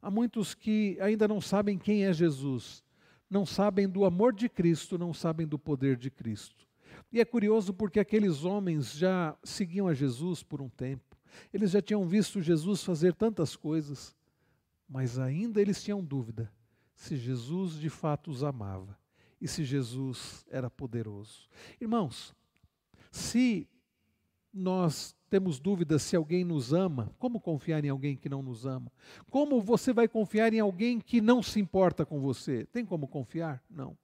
Há 0.00 0.10
muitos 0.10 0.54
que 0.54 0.96
ainda 1.00 1.26
não 1.26 1.40
sabem 1.40 1.78
quem 1.78 2.04
é 2.04 2.12
Jesus, 2.12 2.84
não 3.28 3.44
sabem 3.44 3.88
do 3.88 4.04
amor 4.04 4.32
de 4.32 4.48
Cristo, 4.48 4.98
não 4.98 5.12
sabem 5.12 5.46
do 5.46 5.58
poder 5.58 5.96
de 5.96 6.10
Cristo. 6.10 6.66
E 7.12 7.20
é 7.20 7.24
curioso 7.24 7.72
porque 7.74 8.00
aqueles 8.00 8.44
homens 8.44 8.92
já 8.92 9.36
seguiam 9.42 9.88
a 9.88 9.94
Jesus 9.94 10.42
por 10.42 10.60
um 10.60 10.68
tempo, 10.68 11.16
eles 11.52 11.72
já 11.72 11.82
tinham 11.82 12.06
visto 12.06 12.40
Jesus 12.40 12.82
fazer 12.82 13.14
tantas 13.14 13.56
coisas, 13.56 14.16
mas 14.88 15.18
ainda 15.18 15.60
eles 15.60 15.82
tinham 15.82 16.02
dúvida 16.02 16.50
se 16.94 17.16
Jesus 17.16 17.78
de 17.78 17.90
fato 17.90 18.30
os 18.30 18.42
amava 18.42 18.98
e 19.40 19.46
se 19.46 19.64
Jesus 19.64 20.44
era 20.48 20.70
poderoso. 20.70 21.48
Irmãos, 21.80 22.34
se 23.10 23.68
nós 24.56 25.14
temos 25.28 25.58
dúvidas 25.58 26.02
se 26.02 26.16
alguém 26.16 26.44
nos 26.44 26.72
ama, 26.72 27.12
como 27.18 27.40
confiar 27.40 27.84
em 27.84 27.88
alguém 27.88 28.16
que 28.16 28.28
não 28.28 28.42
nos 28.42 28.64
ama? 28.64 28.90
Como 29.30 29.60
você 29.60 29.92
vai 29.92 30.08
confiar 30.08 30.52
em 30.52 30.60
alguém 30.60 31.00
que 31.00 31.20
não 31.20 31.42
se 31.42 31.60
importa 31.60 32.06
com 32.06 32.20
você? 32.20 32.64
Tem 32.66 32.84
como 32.84 33.06
confiar? 33.06 33.62
Não. 33.68 33.96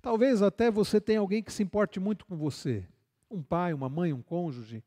Talvez 0.00 0.42
até 0.42 0.70
você 0.70 1.00
tenha 1.00 1.20
alguém 1.20 1.42
que 1.42 1.52
se 1.52 1.62
importe 1.62 2.00
muito 2.00 2.24
com 2.26 2.36
você. 2.36 2.86
Um 3.30 3.42
pai, 3.42 3.72
uma 3.72 3.88
mãe, 3.88 4.12
um 4.12 4.22
cônjuge, 4.22 4.82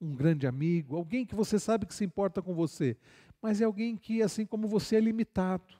um 0.00 0.14
grande 0.14 0.46
amigo, 0.46 0.96
alguém 0.96 1.24
que 1.24 1.34
você 1.34 1.58
sabe 1.58 1.86
que 1.86 1.94
se 1.94 2.04
importa 2.04 2.42
com 2.42 2.54
você, 2.54 2.96
mas 3.40 3.60
é 3.60 3.64
alguém 3.64 3.96
que, 3.96 4.22
assim 4.22 4.46
como 4.46 4.66
você, 4.66 4.96
é 4.96 5.00
limitado. 5.00 5.74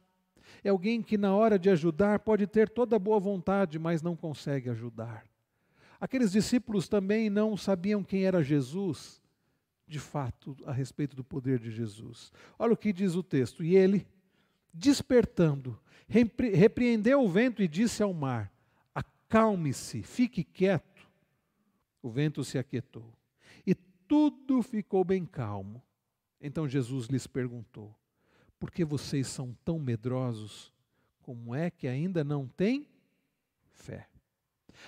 É 0.62 0.68
alguém 0.68 1.00
que, 1.02 1.16
na 1.16 1.34
hora 1.34 1.58
de 1.58 1.70
ajudar, 1.70 2.18
pode 2.18 2.46
ter 2.46 2.68
toda 2.68 2.96
a 2.96 2.98
boa 2.98 3.18
vontade, 3.18 3.78
mas 3.78 4.02
não 4.02 4.14
consegue 4.14 4.68
ajudar. 4.68 5.24
Aqueles 6.02 6.32
discípulos 6.32 6.88
também 6.88 7.30
não 7.30 7.56
sabiam 7.56 8.02
quem 8.02 8.24
era 8.24 8.42
Jesus, 8.42 9.22
de 9.86 10.00
fato, 10.00 10.56
a 10.66 10.72
respeito 10.72 11.14
do 11.14 11.22
poder 11.22 11.60
de 11.60 11.70
Jesus. 11.70 12.32
Olha 12.58 12.72
o 12.72 12.76
que 12.76 12.92
diz 12.92 13.14
o 13.14 13.22
texto. 13.22 13.62
E 13.62 13.76
ele, 13.76 14.04
despertando, 14.74 15.78
repreendeu 16.08 17.22
o 17.22 17.28
vento 17.28 17.62
e 17.62 17.68
disse 17.68 18.02
ao 18.02 18.12
mar: 18.12 18.52
Acalme-se, 18.92 20.02
fique 20.02 20.42
quieto. 20.42 21.08
O 22.02 22.10
vento 22.10 22.42
se 22.42 22.58
aquietou 22.58 23.16
e 23.64 23.72
tudo 23.72 24.60
ficou 24.60 25.04
bem 25.04 25.24
calmo. 25.24 25.80
Então 26.40 26.68
Jesus 26.68 27.06
lhes 27.06 27.28
perguntou: 27.28 27.96
por 28.62 28.70
que 28.70 28.84
vocês 28.84 29.26
são 29.26 29.56
tão 29.64 29.76
medrosos? 29.76 30.72
Como 31.20 31.52
é 31.52 31.68
que 31.68 31.88
ainda 31.88 32.22
não 32.22 32.46
têm 32.46 32.88
fé? 33.72 34.08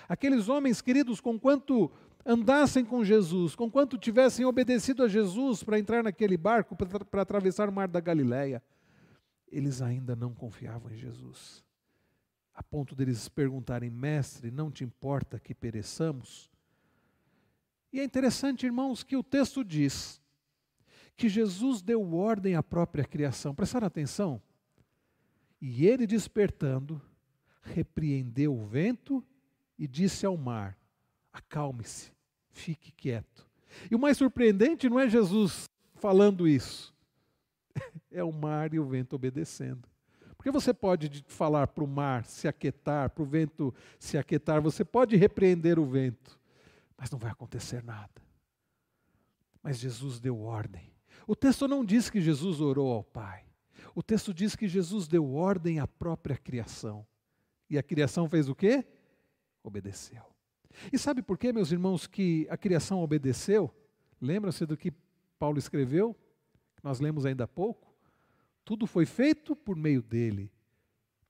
Aqueles 0.07 0.49
homens 0.49 0.81
queridos, 0.81 1.19
com 1.19 1.39
quanto 1.39 1.91
andassem 2.25 2.83
com 2.83 3.03
Jesus, 3.03 3.55
com 3.55 3.69
quanto 3.69 3.97
tivessem 3.97 4.45
obedecido 4.45 5.03
a 5.03 5.07
Jesus 5.07 5.63
para 5.63 5.77
entrar 5.77 6.03
naquele 6.03 6.37
barco, 6.37 6.75
para 6.75 7.21
atravessar 7.21 7.69
o 7.69 7.71
mar 7.71 7.87
da 7.87 7.99
Galileia, 7.99 8.63
eles 9.47 9.81
ainda 9.81 10.15
não 10.15 10.33
confiavam 10.33 10.91
em 10.91 10.97
Jesus. 10.97 11.63
A 12.53 12.63
ponto 12.63 12.95
deles 12.95 13.29
perguntarem, 13.29 13.89
mestre, 13.89 14.49
não 14.49 14.71
te 14.71 14.83
importa 14.83 15.39
que 15.39 15.53
pereçamos? 15.53 16.49
E 17.91 17.99
é 17.99 18.03
interessante, 18.03 18.65
irmãos, 18.65 19.03
que 19.03 19.15
o 19.15 19.23
texto 19.23 19.63
diz 19.63 20.21
que 21.15 21.29
Jesus 21.29 21.81
deu 21.81 22.13
ordem 22.13 22.55
à 22.55 22.63
própria 22.63 23.05
criação. 23.05 23.53
Prestaram 23.53 23.87
atenção? 23.87 24.41
E 25.61 25.85
ele, 25.85 26.05
despertando, 26.05 27.01
repreendeu 27.61 28.53
o 28.53 28.65
vento 28.65 29.23
e 29.77 29.87
disse 29.87 30.25
ao 30.25 30.37
mar: 30.37 30.77
Acalme-se, 31.31 32.11
fique 32.49 32.91
quieto. 32.91 33.47
E 33.89 33.95
o 33.95 33.99
mais 33.99 34.17
surpreendente 34.17 34.89
não 34.89 34.99
é 34.99 35.09
Jesus 35.09 35.65
falando 35.95 36.47
isso, 36.47 36.93
é 38.11 38.23
o 38.23 38.31
mar 38.31 38.73
e 38.73 38.79
o 38.79 38.85
vento 38.85 39.15
obedecendo. 39.15 39.87
Porque 40.37 40.51
você 40.51 40.73
pode 40.73 41.25
falar 41.27 41.67
para 41.67 41.83
o 41.83 41.87
mar 41.87 42.25
se 42.25 42.47
aquietar, 42.47 43.09
para 43.09 43.23
o 43.23 43.25
vento 43.25 43.73
se 43.99 44.17
aquietar, 44.17 44.61
você 44.61 44.85
pode 44.85 45.15
repreender 45.15 45.79
o 45.79 45.85
vento, 45.85 46.39
mas 46.95 47.09
não 47.09 47.17
vai 47.17 47.31
acontecer 47.31 47.83
nada. 47.83 48.21
Mas 49.63 49.79
Jesus 49.79 50.19
deu 50.19 50.39
ordem. 50.41 50.93
O 51.27 51.35
texto 51.35 51.67
não 51.67 51.83
diz 51.83 52.09
que 52.09 52.21
Jesus 52.21 52.61
orou 52.61 52.91
ao 52.91 53.03
Pai. 53.03 53.43
O 53.95 54.03
texto 54.03 54.33
diz 54.33 54.55
que 54.55 54.67
Jesus 54.67 55.07
deu 55.07 55.33
ordem 55.33 55.79
à 55.79 55.87
própria 55.87 56.37
criação. 56.37 57.07
E 57.67 57.77
a 57.77 57.81
criação 57.81 58.29
fez 58.29 58.47
o 58.47 58.53
quê? 58.53 58.85
Obedeceu. 59.65 60.21
E 60.93 60.97
sabe 60.99 61.23
por 61.23 61.37
quê, 61.39 61.51
meus 61.51 61.71
irmãos, 61.71 62.05
que 62.05 62.45
a 62.51 62.55
criação 62.55 63.01
obedeceu? 63.01 63.73
Lembra-se 64.21 64.63
do 64.65 64.77
que 64.77 64.93
Paulo 65.39 65.57
escreveu? 65.57 66.15
Nós 66.83 66.99
lemos 66.99 67.25
ainda 67.25 67.45
há 67.45 67.47
pouco. 67.47 67.91
Tudo 68.63 68.85
foi 68.85 69.07
feito 69.07 69.55
por 69.55 69.75
meio 69.75 70.03
dele, 70.03 70.51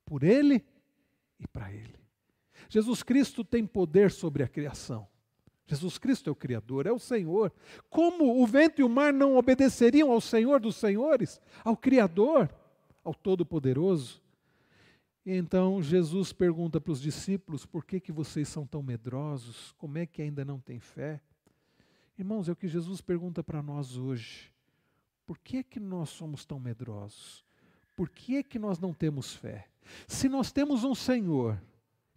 por 0.04 0.22
ele 0.22 0.62
e 1.40 1.46
para 1.46 1.72
ele. 1.72 1.98
Jesus 2.68 3.02
Cristo 3.02 3.42
tem 3.42 3.66
poder 3.66 4.10
sobre 4.10 4.42
a 4.42 4.48
criação. 4.48 5.08
Jesus 5.66 5.96
Cristo 5.96 6.28
é 6.28 6.32
o 6.32 6.36
Criador, 6.36 6.86
é 6.86 6.92
o 6.92 6.98
Senhor. 6.98 7.50
Como 7.88 8.42
o 8.42 8.46
vento 8.46 8.80
e 8.80 8.84
o 8.84 8.88
mar 8.88 9.12
não 9.12 9.36
obedeceriam 9.36 10.12
ao 10.12 10.20
Senhor 10.20 10.60
dos 10.60 10.76
Senhores, 10.76 11.40
ao 11.64 11.76
Criador, 11.76 12.54
ao 13.02 13.14
Todo-Poderoso? 13.14 14.22
Então 15.28 15.82
Jesus 15.82 16.32
pergunta 16.32 16.80
para 16.80 16.92
os 16.92 17.00
discípulos: 17.00 17.66
por 17.66 17.84
que, 17.84 17.98
que 17.98 18.12
vocês 18.12 18.48
são 18.48 18.64
tão 18.64 18.80
medrosos? 18.80 19.72
Como 19.76 19.98
é 19.98 20.06
que 20.06 20.22
ainda 20.22 20.44
não 20.44 20.60
têm 20.60 20.78
fé? 20.78 21.20
Irmãos, 22.16 22.48
é 22.48 22.52
o 22.52 22.56
que 22.56 22.68
Jesus 22.68 23.00
pergunta 23.00 23.42
para 23.42 23.60
nós 23.60 23.96
hoje. 23.96 24.52
Por 25.26 25.36
que 25.38 25.58
é 25.58 25.62
que 25.64 25.80
nós 25.80 26.10
somos 26.10 26.44
tão 26.46 26.60
medrosos? 26.60 27.44
Por 27.96 28.08
que 28.08 28.36
é 28.36 28.42
que 28.42 28.58
nós 28.58 28.78
não 28.78 28.94
temos 28.94 29.34
fé? 29.34 29.68
Se 30.06 30.28
nós 30.28 30.52
temos 30.52 30.84
um 30.84 30.94
Senhor 30.94 31.60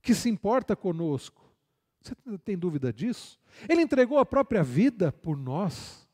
que 0.01 0.13
se 0.13 0.29
importa 0.29 0.75
conosco, 0.75 1.51
você 1.99 2.13
tem 2.37 2.57
dúvida 2.57 2.93
disso? 2.93 3.39
Ele 3.67 3.81
entregou 3.81 4.19
a 4.19 4.25
própria 4.25 4.63
vida 4.63 5.11
por 5.11 5.35
nós. 5.35 6.07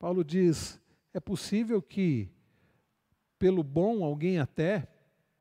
Paulo 0.00 0.24
diz: 0.24 0.80
é 1.12 1.20
possível 1.20 1.80
que, 1.80 2.28
pelo 3.38 3.62
bom, 3.62 4.04
alguém 4.04 4.40
até 4.40 4.88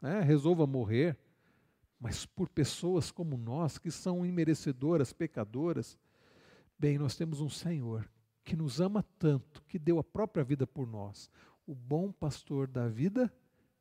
né, 0.03 0.19
resolva 0.19 0.67
morrer, 0.67 1.17
mas 1.97 2.25
por 2.25 2.49
pessoas 2.49 3.09
como 3.09 3.37
nós, 3.37 3.77
que 3.77 3.89
são 3.89 4.25
imerecedoras, 4.25 5.13
pecadoras, 5.13 5.97
bem, 6.77 6.97
nós 6.97 7.15
temos 7.15 7.39
um 7.39 7.47
Senhor 7.47 8.05
que 8.43 8.53
nos 8.53 8.81
ama 8.81 9.01
tanto, 9.17 9.63
que 9.63 9.79
deu 9.79 9.97
a 9.99 10.03
própria 10.03 10.43
vida 10.43 10.67
por 10.67 10.85
nós. 10.85 11.31
O 11.65 11.73
bom 11.73 12.11
pastor 12.11 12.67
dá 12.67 12.85
vida 12.89 13.33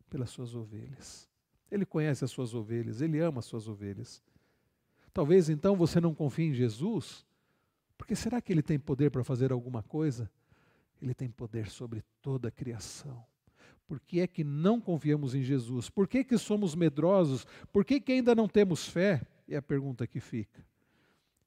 pelas 0.09 0.31
suas 0.31 0.55
ovelhas. 0.55 1.29
Ele 1.69 1.85
conhece 1.85 2.25
as 2.25 2.31
suas 2.31 2.55
ovelhas, 2.55 3.01
ele 3.01 3.19
ama 3.19 3.41
as 3.41 3.47
suas 3.47 3.67
ovelhas. 3.67 4.23
Talvez 5.13 5.51
então 5.51 5.75
você 5.75 6.01
não 6.01 6.15
confie 6.15 6.45
em 6.45 6.55
Jesus, 6.55 7.27
porque 7.99 8.15
será 8.15 8.41
que 8.41 8.53
ele 8.53 8.63
tem 8.63 8.79
poder 8.79 9.11
para 9.11 9.25
fazer 9.25 9.51
alguma 9.51 9.83
coisa? 9.83 10.31
Ele 11.01 11.15
tem 11.15 11.29
poder 11.29 11.69
sobre 11.69 12.05
toda 12.21 12.47
a 12.47 12.53
criação. 12.53 13.27
Por 13.93 14.01
que 14.01 14.21
é 14.21 14.27
que 14.27 14.43
não 14.43 14.81
confiamos 14.81 15.35
em 15.35 15.43
Jesus? 15.43 15.91
Por 15.91 16.09
que, 16.09 16.25
que 16.25 16.39
somos 16.39 16.75
medrosos? 16.75 17.47
Por 17.71 17.85
que, 17.85 18.01
que 18.01 18.13
ainda 18.13 18.35
não 18.35 18.49
temos 18.49 18.89
fé? 18.89 19.21
É 19.47 19.55
a 19.55 19.61
pergunta 19.61 20.07
que 20.07 20.19
fica. 20.19 20.65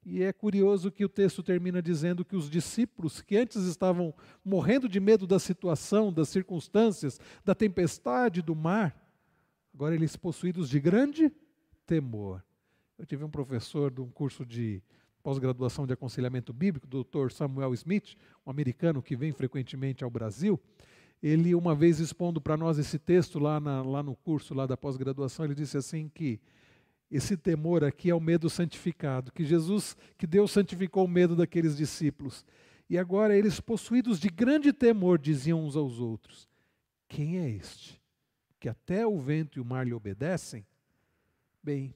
E 0.05 0.21
é 0.21 0.31
curioso 0.31 0.91
que 0.91 1.03
o 1.03 1.09
texto 1.09 1.41
termina 1.41 1.81
dizendo 1.81 2.23
que 2.23 2.35
os 2.35 2.47
discípulos, 2.47 3.19
que 3.19 3.35
antes 3.35 3.63
estavam 3.63 4.13
morrendo 4.43 4.87
de 4.87 4.99
medo 4.99 5.25
da 5.25 5.39
situação, 5.39 6.13
das 6.13 6.29
circunstâncias, 6.29 7.19
da 7.43 7.55
tempestade, 7.55 8.43
do 8.43 8.55
mar, 8.55 8.95
agora 9.73 9.95
eles 9.95 10.15
possuídos 10.15 10.69
de 10.69 10.79
grande 10.79 11.33
temor. 11.83 12.45
Eu 12.95 13.07
tive 13.07 13.23
um 13.23 13.31
professor 13.31 13.89
de 13.89 14.01
um 14.01 14.11
curso 14.11 14.45
de 14.45 14.83
pós-graduação 15.23 15.87
de 15.87 15.93
aconselhamento 15.93 16.53
bíblico, 16.53 16.85
o 16.85 17.03
Dr. 17.03 17.31
Samuel 17.31 17.73
Smith, 17.73 18.15
um 18.45 18.51
americano 18.51 19.01
que 19.01 19.15
vem 19.15 19.31
frequentemente 19.31 20.03
ao 20.03 20.11
Brasil. 20.11 20.61
Ele, 21.25 21.55
uma 21.55 21.73
vez 21.73 21.99
expondo 21.99 22.39
para 22.39 22.55
nós 22.55 22.77
esse 22.77 22.99
texto 22.99 23.39
lá, 23.39 23.59
na, 23.59 23.81
lá 23.81 24.03
no 24.03 24.15
curso 24.15 24.53
lá 24.53 24.67
da 24.67 24.77
pós-graduação, 24.77 25.43
ele 25.43 25.55
disse 25.55 25.75
assim 25.75 26.07
que 26.07 26.39
esse 27.09 27.35
temor 27.35 27.83
aqui 27.83 28.11
é 28.11 28.13
o 28.13 28.19
medo 28.19 28.47
santificado, 28.47 29.31
que 29.31 29.43
Jesus, 29.43 29.97
que 30.19 30.27
Deus 30.27 30.51
santificou 30.51 31.03
o 31.05 31.07
medo 31.07 31.35
daqueles 31.35 31.75
discípulos. 31.75 32.45
E 32.87 32.95
agora 32.95 33.35
eles, 33.35 33.59
possuídos 33.59 34.19
de 34.19 34.29
grande 34.29 34.71
temor, 34.71 35.17
diziam 35.17 35.65
uns 35.65 35.75
aos 35.75 35.99
outros: 35.99 36.47
Quem 37.07 37.39
é 37.39 37.49
este? 37.49 37.99
Que 38.59 38.69
até 38.69 39.07
o 39.07 39.17
vento 39.17 39.57
e 39.57 39.61
o 39.61 39.65
mar 39.65 39.87
lhe 39.87 39.95
obedecem? 39.95 40.63
Bem, 41.63 41.95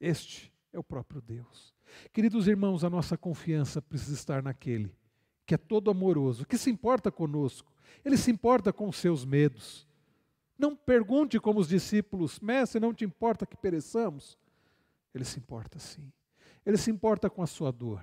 este 0.00 0.52
é 0.72 0.78
o 0.80 0.82
próprio 0.82 1.20
Deus. 1.20 1.72
Queridos 2.12 2.48
irmãos, 2.48 2.82
a 2.82 2.90
nossa 2.90 3.16
confiança 3.16 3.80
precisa 3.80 4.14
estar 4.14 4.42
naquele 4.42 4.92
que 5.48 5.54
é 5.54 5.58
todo 5.58 5.90
amoroso, 5.90 6.44
que 6.44 6.58
se 6.58 6.68
importa 6.68 7.10
conosco, 7.10 7.72
ele 8.04 8.16
se 8.16 8.30
importa 8.30 8.72
com 8.72 8.88
os 8.88 8.96
seus 8.96 9.24
medos. 9.24 9.86
Não 10.58 10.74
pergunte 10.74 11.38
como 11.38 11.60
os 11.60 11.68
discípulos, 11.68 12.40
mestre, 12.40 12.80
não 12.80 12.92
te 12.92 13.04
importa 13.04 13.46
que 13.46 13.56
pereçamos? 13.56 14.36
Ele 15.14 15.24
se 15.24 15.38
importa 15.38 15.78
sim. 15.78 16.12
Ele 16.66 16.76
se 16.76 16.90
importa 16.90 17.30
com 17.30 17.42
a 17.42 17.46
sua 17.46 17.70
dor. 17.70 18.02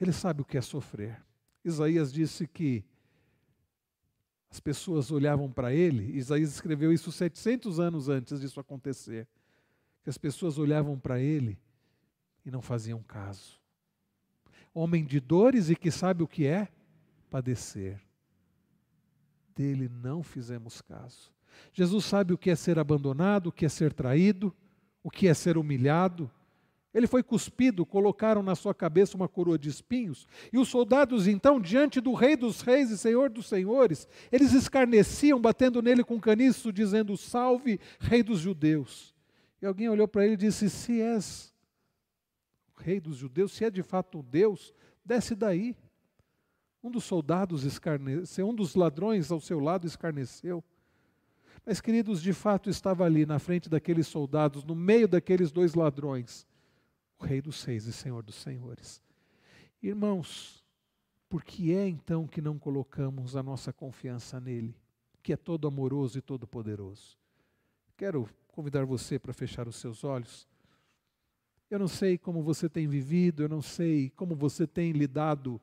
Ele 0.00 0.12
sabe 0.12 0.40
o 0.40 0.44
que 0.44 0.56
é 0.56 0.60
sofrer. 0.60 1.20
Isaías 1.64 2.12
disse 2.12 2.46
que 2.46 2.84
as 4.50 4.60
pessoas 4.60 5.10
olhavam 5.10 5.50
para 5.50 5.72
ele, 5.72 6.16
Isaías 6.16 6.50
escreveu 6.50 6.92
isso 6.92 7.12
700 7.12 7.78
anos 7.78 8.08
antes 8.08 8.40
disso 8.40 8.58
acontecer, 8.58 9.28
que 10.02 10.10
as 10.10 10.18
pessoas 10.18 10.58
olhavam 10.58 10.98
para 10.98 11.20
ele 11.20 11.58
e 12.44 12.50
não 12.50 12.60
faziam 12.60 13.00
caso. 13.02 13.60
Homem 14.74 15.04
de 15.04 15.20
dores 15.20 15.70
e 15.70 15.76
que 15.76 15.90
sabe 15.90 16.22
o 16.22 16.28
que 16.28 16.46
é 16.46 16.68
padecer 17.28 18.00
dele 19.54 19.88
não 19.88 20.22
fizemos 20.22 20.80
caso. 20.80 21.32
Jesus 21.72 22.04
sabe 22.04 22.32
o 22.32 22.38
que 22.38 22.50
é 22.50 22.56
ser 22.56 22.78
abandonado, 22.78 23.48
o 23.48 23.52
que 23.52 23.66
é 23.66 23.68
ser 23.68 23.92
traído, 23.92 24.54
o 25.02 25.10
que 25.10 25.28
é 25.28 25.34
ser 25.34 25.56
humilhado. 25.56 26.30
Ele 26.92 27.06
foi 27.06 27.22
cuspido, 27.22 27.86
colocaram 27.86 28.42
na 28.42 28.56
sua 28.56 28.74
cabeça 28.74 29.16
uma 29.16 29.28
coroa 29.28 29.58
de 29.58 29.68
espinhos, 29.68 30.26
e 30.52 30.58
os 30.58 30.68
soldados, 30.68 31.28
então, 31.28 31.60
diante 31.60 32.00
do 32.00 32.14
Rei 32.14 32.36
dos 32.36 32.62
Reis 32.62 32.90
e 32.90 32.98
Senhor 32.98 33.30
dos 33.30 33.48
Senhores, 33.48 34.08
eles 34.32 34.52
escarneciam, 34.52 35.40
batendo 35.40 35.80
nele 35.80 36.02
com 36.02 36.20
caniço, 36.20 36.72
dizendo: 36.72 37.16
Salve, 37.16 37.78
Rei 38.00 38.22
dos 38.22 38.40
Judeus. 38.40 39.14
E 39.62 39.66
alguém 39.66 39.88
olhou 39.88 40.08
para 40.08 40.24
ele 40.24 40.34
e 40.34 40.38
disse: 40.38 40.68
Se 40.68 41.00
és 41.00 41.52
o 42.76 42.82
Rei 42.82 42.98
dos 42.98 43.16
Judeus, 43.16 43.52
se 43.52 43.64
é 43.64 43.70
de 43.70 43.82
fato 43.82 44.18
um 44.18 44.22
Deus, 44.22 44.74
desce 45.04 45.36
daí. 45.36 45.76
Um 46.82 46.90
dos 46.90 47.04
soldados 47.04 47.64
escarneceu, 47.64 48.48
um 48.48 48.54
dos 48.54 48.74
ladrões 48.74 49.30
ao 49.30 49.40
seu 49.40 49.60
lado 49.60 49.86
escarneceu. 49.86 50.64
Mas, 51.64 51.80
queridos, 51.80 52.22
de 52.22 52.32
fato 52.32 52.70
estava 52.70 53.04
ali 53.04 53.26
na 53.26 53.38
frente 53.38 53.68
daqueles 53.68 54.06
soldados, 54.06 54.64
no 54.64 54.74
meio 54.74 55.06
daqueles 55.06 55.52
dois 55.52 55.74
ladrões, 55.74 56.46
o 57.18 57.24
Rei 57.24 57.42
dos 57.42 57.62
Reis 57.64 57.84
e 57.84 57.92
Senhor 57.92 58.22
dos 58.22 58.36
Senhores. 58.36 59.02
Irmãos, 59.82 60.64
por 61.28 61.44
que 61.44 61.74
é 61.74 61.86
então 61.86 62.26
que 62.26 62.40
não 62.40 62.58
colocamos 62.58 63.36
a 63.36 63.42
nossa 63.42 63.72
confiança 63.72 64.40
nele, 64.40 64.74
que 65.22 65.32
é 65.32 65.36
todo 65.36 65.68
amoroso 65.68 66.18
e 66.18 66.22
todo 66.22 66.46
poderoso? 66.46 67.18
Quero 67.96 68.26
convidar 68.48 68.86
você 68.86 69.18
para 69.18 69.32
fechar 69.32 69.68
os 69.68 69.76
seus 69.76 70.02
olhos. 70.02 70.48
Eu 71.70 71.78
não 71.78 71.86
sei 71.86 72.18
como 72.18 72.42
você 72.42 72.68
tem 72.68 72.88
vivido, 72.88 73.42
eu 73.42 73.48
não 73.48 73.62
sei 73.62 74.10
como 74.10 74.34
você 74.34 74.66
tem 74.66 74.92
lidado 74.92 75.60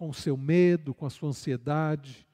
com 0.00 0.08
o 0.08 0.14
seu 0.14 0.34
medo, 0.34 0.94
com 0.94 1.04
a 1.04 1.10
sua 1.10 1.28
ansiedade. 1.28 2.26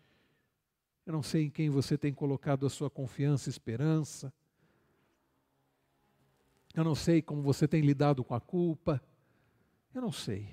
Eu 1.05 1.13
não 1.13 1.21
sei 1.21 1.47
em 1.47 1.51
quem 1.51 1.69
você 1.69 1.99
tem 1.99 2.15
colocado 2.15 2.65
a 2.65 2.71
sua 2.71 2.89
confiança 2.89 3.49
e 3.49 3.51
esperança. 3.51 4.33
Eu 6.73 6.85
não 6.85 6.95
sei 6.95 7.21
como 7.21 7.43
você 7.43 7.67
tem 7.67 7.81
lidado 7.81 8.23
com 8.23 8.37
a 8.37 8.41
culpa. 8.41 9.03
Eu 9.93 10.01
não 10.01 10.13
sei. 10.13 10.49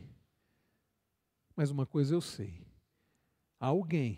Mas 1.55 1.69
uma 1.69 1.85
coisa 1.85 2.15
eu 2.15 2.19
sei: 2.19 2.65
há 3.59 3.67
alguém 3.67 4.17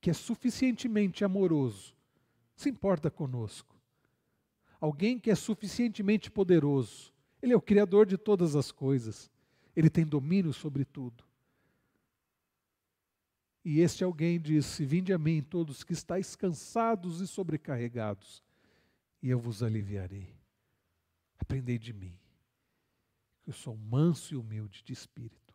que 0.00 0.08
é 0.08 0.14
suficientemente 0.14 1.24
amoroso, 1.24 1.96
se 2.54 2.68
importa 2.68 3.10
conosco. 3.10 3.74
Alguém 4.80 5.18
que 5.18 5.32
é 5.32 5.34
suficientemente 5.34 6.30
poderoso. 6.30 7.12
Ele 7.42 7.52
é 7.52 7.56
o 7.56 7.60
Criador 7.60 8.06
de 8.06 8.16
todas 8.16 8.54
as 8.54 8.70
coisas. 8.70 9.28
Ele 9.74 9.90
tem 9.90 10.06
domínio 10.06 10.52
sobre 10.52 10.84
tudo. 10.84 11.26
E 13.68 13.80
este 13.80 14.04
alguém 14.04 14.40
disse: 14.40 14.84
Vinde 14.84 15.12
a 15.12 15.18
mim, 15.18 15.42
todos 15.42 15.82
que 15.82 15.92
estáis 15.92 16.36
cansados 16.36 17.20
e 17.20 17.26
sobrecarregados, 17.26 18.40
e 19.20 19.28
eu 19.28 19.40
vos 19.40 19.60
aliviarei. 19.60 20.32
Aprendei 21.36 21.76
de 21.76 21.92
mim, 21.92 22.16
que 23.42 23.50
eu 23.50 23.52
sou 23.52 23.76
manso 23.76 24.32
e 24.32 24.36
humilde 24.36 24.84
de 24.84 24.92
espírito, 24.92 25.52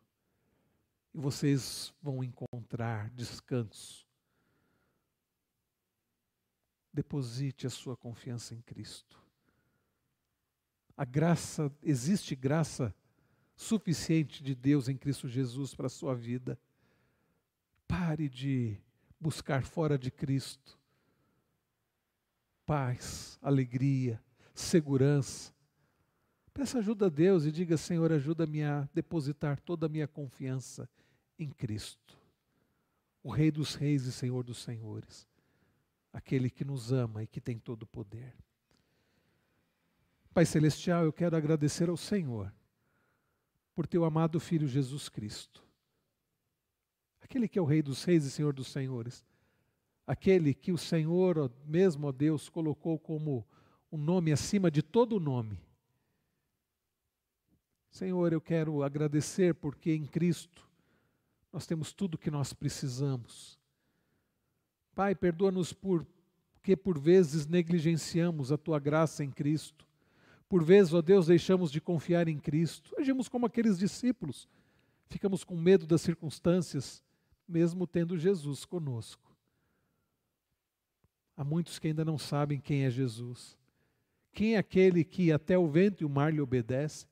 e 1.14 1.18
vocês 1.18 1.94
vão 2.02 2.22
encontrar 2.22 3.08
descanso. 3.08 4.06
Deposite 6.92 7.66
a 7.66 7.70
sua 7.70 7.96
confiança 7.96 8.54
em 8.54 8.60
Cristo. 8.60 9.18
A 10.94 11.06
graça, 11.06 11.74
existe 11.82 12.36
graça 12.36 12.94
suficiente 13.56 14.42
de 14.42 14.54
Deus 14.54 14.86
em 14.90 14.98
Cristo 14.98 15.30
Jesus 15.30 15.74
para 15.74 15.86
a 15.86 15.88
sua 15.88 16.14
vida. 16.14 16.60
Pare 17.92 18.26
de 18.26 18.78
buscar 19.20 19.64
fora 19.64 19.98
de 19.98 20.10
Cristo 20.10 20.80
paz, 22.64 23.38
alegria, 23.42 24.18
segurança. 24.54 25.52
Peça 26.54 26.78
ajuda 26.78 27.04
a 27.04 27.08
Deus 27.10 27.44
e 27.44 27.52
diga: 27.52 27.76
Senhor, 27.76 28.10
ajuda-me 28.10 28.62
a 28.62 28.88
depositar 28.94 29.60
toda 29.60 29.84
a 29.84 29.88
minha 29.90 30.08
confiança 30.08 30.88
em 31.38 31.50
Cristo, 31.50 32.18
o 33.22 33.30
Rei 33.30 33.50
dos 33.50 33.74
Reis 33.74 34.06
e 34.06 34.12
Senhor 34.12 34.42
dos 34.42 34.62
Senhores, 34.62 35.28
aquele 36.14 36.48
que 36.48 36.64
nos 36.64 36.94
ama 36.94 37.22
e 37.22 37.26
que 37.26 37.42
tem 37.42 37.58
todo 37.58 37.82
o 37.82 37.86
poder. 37.86 38.34
Pai 40.32 40.46
Celestial, 40.46 41.04
eu 41.04 41.12
quero 41.12 41.36
agradecer 41.36 41.90
ao 41.90 41.96
Senhor 41.98 42.50
por 43.74 43.86
teu 43.86 44.02
amado 44.02 44.40
Filho 44.40 44.66
Jesus 44.66 45.10
Cristo 45.10 45.71
aquele 47.22 47.48
que 47.48 47.58
é 47.58 47.62
o 47.62 47.64
Rei 47.64 47.82
dos 47.82 48.04
Reis 48.04 48.24
e 48.24 48.30
Senhor 48.30 48.52
dos 48.52 48.68
Senhores, 48.68 49.24
aquele 50.06 50.52
que 50.52 50.72
o 50.72 50.78
Senhor 50.78 51.50
mesmo, 51.64 52.08
ó 52.08 52.12
Deus, 52.12 52.48
colocou 52.48 52.98
como 52.98 53.46
um 53.90 53.96
nome 53.96 54.32
acima 54.32 54.70
de 54.70 54.82
todo 54.82 55.20
nome. 55.20 55.58
Senhor, 57.90 58.32
eu 58.32 58.40
quero 58.40 58.82
agradecer 58.82 59.54
porque 59.54 59.92
em 59.92 60.06
Cristo 60.06 60.66
nós 61.52 61.66
temos 61.66 61.92
tudo 61.92 62.16
que 62.16 62.30
nós 62.30 62.52
precisamos. 62.52 63.58
Pai, 64.94 65.14
perdoa-nos 65.14 65.72
por 65.72 66.06
que 66.62 66.76
por 66.76 66.98
vezes 66.98 67.46
negligenciamos 67.46 68.52
a 68.52 68.56
tua 68.56 68.78
graça 68.78 69.24
em 69.24 69.30
Cristo. 69.30 69.86
Por 70.48 70.62
vezes, 70.62 70.94
ó 70.94 71.02
Deus, 71.02 71.26
deixamos 71.26 71.72
de 71.72 71.80
confiar 71.80 72.28
em 72.28 72.38
Cristo. 72.38 72.94
Agimos 72.98 73.28
como 73.28 73.46
aqueles 73.46 73.78
discípulos. 73.78 74.48
Ficamos 75.08 75.44
com 75.44 75.56
medo 75.56 75.86
das 75.86 76.00
circunstâncias, 76.00 77.02
mesmo 77.52 77.86
tendo 77.86 78.16
Jesus 78.16 78.64
conosco. 78.64 79.36
Há 81.36 81.44
muitos 81.44 81.78
que 81.78 81.88
ainda 81.88 82.04
não 82.04 82.16
sabem 82.16 82.58
quem 82.58 82.84
é 82.84 82.90
Jesus. 82.90 83.58
Quem 84.32 84.54
é 84.54 84.58
aquele 84.58 85.04
que 85.04 85.30
até 85.30 85.58
o 85.58 85.68
vento 85.68 86.02
e 86.02 86.06
o 86.06 86.08
mar 86.08 86.32
lhe 86.32 86.40
obedecem? 86.40 87.08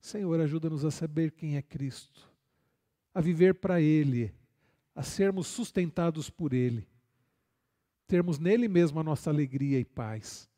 Senhor, 0.00 0.40
ajuda-nos 0.40 0.84
a 0.84 0.90
saber 0.90 1.30
quem 1.30 1.56
é 1.56 1.62
Cristo. 1.62 2.28
a 3.14 3.20
viver 3.20 3.54
para 3.54 3.80
Ele, 3.80 4.32
a 4.94 5.02
sermos 5.02 5.48
sustentados 5.48 6.30
por 6.30 6.52
Ele, 6.52 6.86
termos 8.06 8.38
nele 8.38 8.68
mesmo 8.68 9.00
a 9.00 9.02
nossa 9.02 9.28
alegria 9.28 9.80
e 9.80 9.84
paz. 9.84 10.48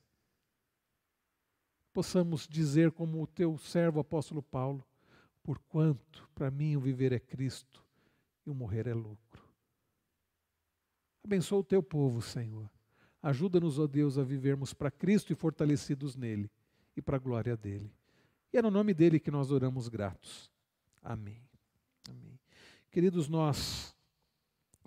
Possamos 1.90 2.46
dizer, 2.46 2.92
como 2.92 3.22
o 3.22 3.26
teu 3.26 3.56
servo 3.56 3.98
apóstolo 3.98 4.42
Paulo, 4.42 4.84
porquanto 5.42 6.28
para 6.34 6.50
mim 6.50 6.76
o 6.76 6.80
viver 6.80 7.12
é 7.12 7.18
Cristo 7.18 7.82
o 8.50 8.54
morrer 8.54 8.86
é 8.86 8.94
lucro. 8.94 9.42
Abençoa 11.24 11.60
o 11.60 11.64
teu 11.64 11.82
povo, 11.82 12.22
Senhor. 12.22 12.70
Ajuda-nos, 13.22 13.78
ó 13.78 13.86
Deus, 13.86 14.16
a 14.16 14.22
vivermos 14.22 14.72
para 14.72 14.90
Cristo 14.90 15.32
e 15.32 15.36
fortalecidos 15.36 16.16
nele 16.16 16.50
e 16.96 17.02
para 17.02 17.16
a 17.16 17.20
glória 17.20 17.56
dele. 17.56 17.92
E 18.52 18.56
é 18.56 18.62
no 18.62 18.70
nome 18.70 18.94
dele 18.94 19.20
que 19.20 19.30
nós 19.30 19.50
oramos 19.50 19.88
gratos. 19.88 20.50
Amém. 21.02 21.42
Amém. 22.08 22.38
Queridos, 22.90 23.28
nós 23.28 23.94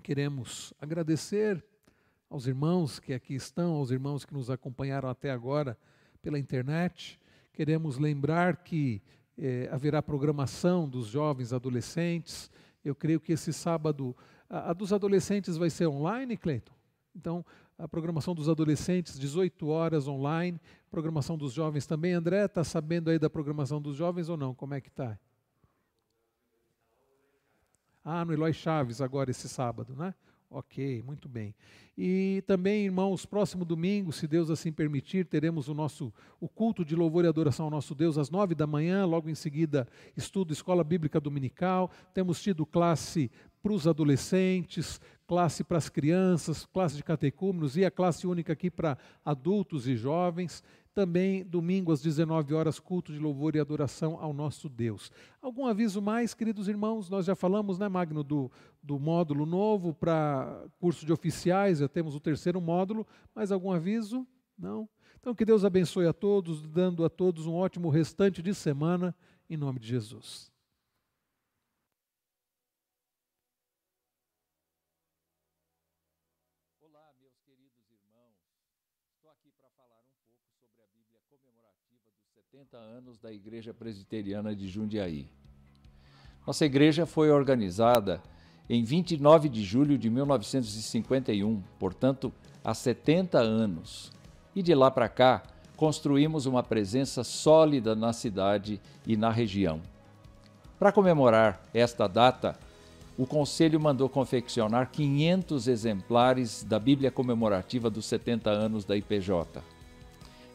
queremos 0.01 0.74
agradecer 0.80 1.64
aos 2.30 2.47
irmãos 2.47 2.99
que 2.99 3.14
aqui 3.14 3.36
estão, 3.36 3.76
aos 3.76 3.91
irmãos 3.91 4.26
que 4.26 4.34
nos 4.34 4.49
acompanharam 4.49 5.07
até 5.07 5.32
agora 5.32 5.78
pela 6.22 6.39
internet. 6.39 7.20
Queremos 7.53 7.97
lembrar 7.97 8.64
que 8.64 9.01
eh, 9.38 9.70
haverá 9.72 10.01
programação 10.01 10.89
dos 10.89 11.07
jovens 11.07 11.53
adolescentes. 11.53 12.51
Eu 12.84 12.96
creio 12.96 13.20
que 13.20 13.34
esse 13.34 13.54
sábado, 13.54 14.16
a, 14.50 14.72
a 14.72 14.74
dos 14.74 14.92
adolescentes 14.92 15.58
vai 15.58 15.70
ser 15.70 15.88
online, 15.88 16.38
Cleiton? 16.38 16.74
Então, 17.16 17.46
a 17.78 17.88
programação 17.88 18.36
dos 18.36 18.50
adolescentes, 18.50 19.20
18 19.20 19.68
horas 19.68 20.08
online, 20.08 20.60
programação 20.90 21.38
dos 21.38 21.54
jovens 21.54 21.86
também. 21.86 22.14
André, 22.14 22.46
está 22.46 22.64
sabendo 22.64 23.10
aí 23.10 23.18
da 23.18 23.30
programação 23.30 23.82
dos 23.82 23.96
jovens 23.96 24.30
ou 24.30 24.38
não? 24.38 24.54
Como 24.54 24.74
é 24.74 24.82
que 24.82 24.90
está? 24.90 25.18
Ah, 28.04 28.26
no 28.26 28.34
Eloy 28.34 28.54
Chaves 28.54 29.02
agora 29.02 29.32
esse 29.32 29.48
sábado, 29.48 29.96
né? 29.96 30.14
Ok, 30.56 31.01
muito 31.01 31.28
bem. 31.28 31.56
E 31.97 32.43
também, 32.45 32.86
irmãos, 32.86 33.26
próximo 33.26 33.66
domingo, 33.66 34.12
se 34.12 34.28
Deus 34.28 34.51
assim 34.51 34.72
permitir, 34.72 35.26
teremos 35.26 35.68
o 35.68 35.74
nosso 35.74 36.14
o 36.39 36.47
culto 36.47 36.86
de 36.86 36.95
louvor 36.95 37.26
e 37.26 37.28
adoração 37.28 37.66
ao 37.66 37.72
nosso 37.72 37.95
Deus 37.95 38.20
às 38.20 38.30
nove 38.30 38.54
da 38.54 38.68
manhã, 38.68 39.04
logo 39.04 39.32
em 39.32 39.34
seguida, 39.34 39.88
estudo 40.16 40.54
Escola 40.54 40.84
Bíblica 40.84 41.20
Dominical. 41.20 41.89
Temos 42.14 42.39
tido 42.39 42.68
classe 42.68 43.32
para 43.64 43.74
os 43.74 43.88
adolescentes, 43.88 45.01
classe 45.26 45.64
para 45.64 45.80
as 45.80 45.89
crianças, 45.89 46.68
classe 46.68 46.97
de 46.97 47.04
catecúmenos 47.04 47.76
e 47.76 47.84
a 47.84 47.89
classe 47.89 48.28
única 48.28 48.54
aqui 48.54 48.70
para 48.70 48.95
adultos 49.26 49.88
e 49.88 49.95
jovens. 49.95 50.64
Também 50.94 51.44
domingo 51.44 51.91
às 51.91 52.02
19 52.02 52.54
horas, 52.54 52.80
culto 52.80 53.12
de 53.12 53.18
louvor 53.18 53.56
e 53.56 53.60
adoração 53.60 54.20
ao 54.20 54.32
nosso 54.32 54.70
Deus. 54.70 55.12
Algum 55.41 55.66
aviso 55.66 56.00
mais, 56.02 56.36
queridos 56.36 56.68
irmãos? 56.68 57.10
Nós 57.10 57.26
já 57.26 57.36
falamos, 57.36 57.80
né, 57.80 57.89
Magno, 57.89 58.24
do, 58.24 58.52
do 58.82 59.00
módulo 59.00 59.44
novo 59.44 59.91
para 59.91 60.66
curso 60.80 61.04
de 61.04 61.12
oficiais, 61.12 61.80
já 61.80 61.88
temos 61.88 62.16
o 62.16 62.20
terceiro 62.20 62.62
módulo, 62.62 63.08
mas 63.34 63.52
algum 63.52 63.72
aviso? 63.72 64.28
Não? 64.56 64.88
Então 65.20 65.34
que 65.34 65.46
Deus 65.46 65.66
abençoe 65.66 66.06
a 66.06 66.14
todos, 66.14 66.62
dando 66.62 67.04
a 67.04 67.10
todos 67.10 67.48
um 67.48 67.56
ótimo 67.56 67.89
restante 67.89 68.44
de 68.44 68.54
semana, 68.54 69.16
em 69.50 69.58
nome 69.58 69.80
de 69.80 69.88
Jesus. 69.88 70.53
Anos 82.84 83.18
da 83.18 83.32
Igreja 83.32 83.74
Presbiteriana 83.74 84.54
de 84.54 84.68
Jundiaí. 84.68 85.26
Nossa 86.46 86.66
igreja 86.66 87.06
foi 87.06 87.32
organizada 87.32 88.22
em 88.70 88.84
29 88.84 89.48
de 89.48 89.64
julho 89.64 89.98
de 89.98 90.10
1951, 90.10 91.64
portanto, 91.80 92.34
há 92.62 92.74
70 92.74 93.40
anos. 93.40 94.12
E 94.54 94.62
de 94.62 94.76
lá 94.76 94.92
para 94.92 95.08
cá, 95.08 95.44
construímos 95.78 96.46
uma 96.46 96.62
presença 96.62 97.24
sólida 97.24 97.96
na 97.96 98.12
cidade 98.12 98.82
e 99.08 99.16
na 99.16 99.30
região. 99.30 99.82
Para 100.78 100.92
comemorar 100.92 101.64
esta 101.74 102.06
data, 102.06 102.60
o 103.18 103.26
Conselho 103.26 103.80
mandou 103.80 104.10
confeccionar 104.10 104.92
500 104.92 105.68
exemplares 105.70 106.64
da 106.64 106.80
Bíblia 106.80 107.10
comemorativa 107.10 107.90
dos 107.90 108.06
70 108.06 108.50
anos 108.50 108.84
da 108.84 108.98
IPJ. 108.98 109.64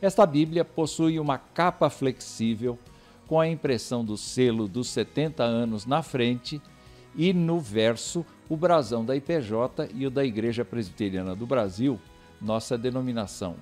Esta 0.01 0.24
Bíblia 0.24 0.64
possui 0.64 1.18
uma 1.18 1.38
capa 1.38 1.90
flexível 1.90 2.78
com 3.26 3.40
a 3.40 3.49
impressão 3.49 4.05
do 4.05 4.16
selo 4.16 4.68
dos 4.68 4.88
70 4.88 5.42
anos 5.42 5.86
na 5.86 6.03
frente 6.03 6.62
e 7.16 7.32
no 7.32 7.59
verso 7.59 8.24
o 8.49 8.57
brasão 8.57 9.05
da 9.05 9.16
IPJ 9.16 9.90
e 9.94 10.07
o 10.07 10.11
da 10.11 10.24
Igreja 10.24 10.64
Presbiteriana 10.64 11.34
do 11.34 11.46
Brasil, 11.46 11.99
nossa 12.40 12.78
denominação. 12.78 13.57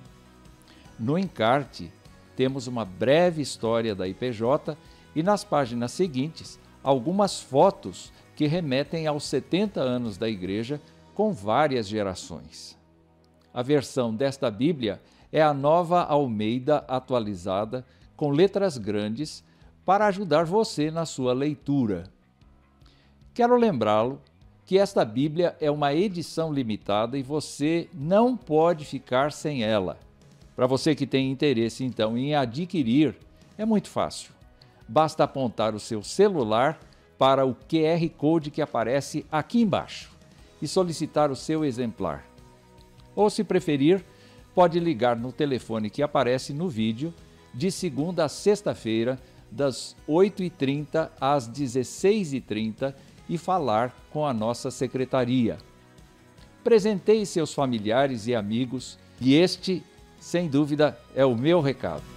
No 0.99 1.17
encarte, 1.17 1.91
temos 2.35 2.67
uma 2.67 2.85
breve 2.85 3.41
história 3.41 3.95
da 3.95 4.07
IPJ 4.07 4.77
e 5.15 5.23
nas 5.23 5.43
páginas 5.43 5.91
seguintes 5.91 6.59
algumas 6.83 7.41
fotos 7.41 8.13
que 8.35 8.45
remetem 8.45 9.07
aos 9.07 9.23
70 9.23 9.81
anos 9.81 10.17
da 10.17 10.29
Igreja 10.29 10.79
com 11.15 11.33
várias 11.33 11.87
gerações. 11.87 12.77
A 13.51 13.63
versão 13.63 14.13
desta 14.13 14.51
Bíblia 14.51 15.01
é 15.31 15.41
a 15.41 15.53
nova 15.53 16.03
Almeida 16.03 16.85
atualizada, 16.87 17.85
com 18.15 18.31
letras 18.31 18.77
grandes, 18.77 19.43
para 19.85 20.07
ajudar 20.07 20.45
você 20.45 20.91
na 20.91 21.05
sua 21.05 21.33
leitura. 21.33 22.03
Quero 23.33 23.55
lembrá-lo 23.55 24.21
que 24.65 24.77
esta 24.77 25.05
Bíblia 25.05 25.55
é 25.61 25.71
uma 25.71 25.93
edição 25.93 26.51
limitada 26.51 27.17
e 27.17 27.23
você 27.23 27.87
não 27.93 28.35
pode 28.35 28.83
ficar 28.83 29.31
sem 29.31 29.63
ela. 29.63 29.97
Para 30.55 30.67
você 30.67 30.93
que 30.93 31.07
tem 31.07 31.31
interesse 31.31 31.85
então 31.85 32.17
em 32.17 32.35
adquirir, 32.35 33.15
é 33.57 33.65
muito 33.65 33.89
fácil. 33.89 34.31
Basta 34.87 35.23
apontar 35.23 35.75
o 35.75 35.79
seu 35.79 36.03
celular 36.03 36.79
para 37.17 37.45
o 37.45 37.55
QR 37.55 38.09
Code 38.17 38.51
que 38.51 38.61
aparece 38.61 39.25
aqui 39.31 39.61
embaixo 39.61 40.11
e 40.61 40.67
solicitar 40.67 41.31
o 41.31 41.35
seu 41.35 41.63
exemplar. 41.63 42.25
Ou, 43.15 43.29
se 43.29 43.43
preferir, 43.43 44.03
pode 44.57 44.79
ligar 44.79 45.15
no 45.15 45.31
telefone 45.31 45.87
que 45.87 46.01
aparece 46.01 46.51
no 46.51 46.67
vídeo 46.67 47.13
de 47.53 47.69
segunda 47.69 48.25
a 48.25 48.27
sexta-feira, 48.27 49.19
das 49.51 49.95
8h30 50.09 51.11
às 51.21 51.47
16h30 51.47 52.91
e 53.29 53.37
falar 53.37 53.95
com 54.09 54.25
a 54.25 54.33
nossa 54.33 54.71
secretaria. 54.71 55.59
Presenteie 56.63 57.23
seus 57.27 57.53
familiares 57.53 58.25
e 58.25 58.33
amigos 58.33 58.97
e 59.21 59.35
este, 59.35 59.83
sem 60.19 60.49
dúvida, 60.49 60.97
é 61.15 61.23
o 61.23 61.35
meu 61.35 61.61
recado. 61.61 62.16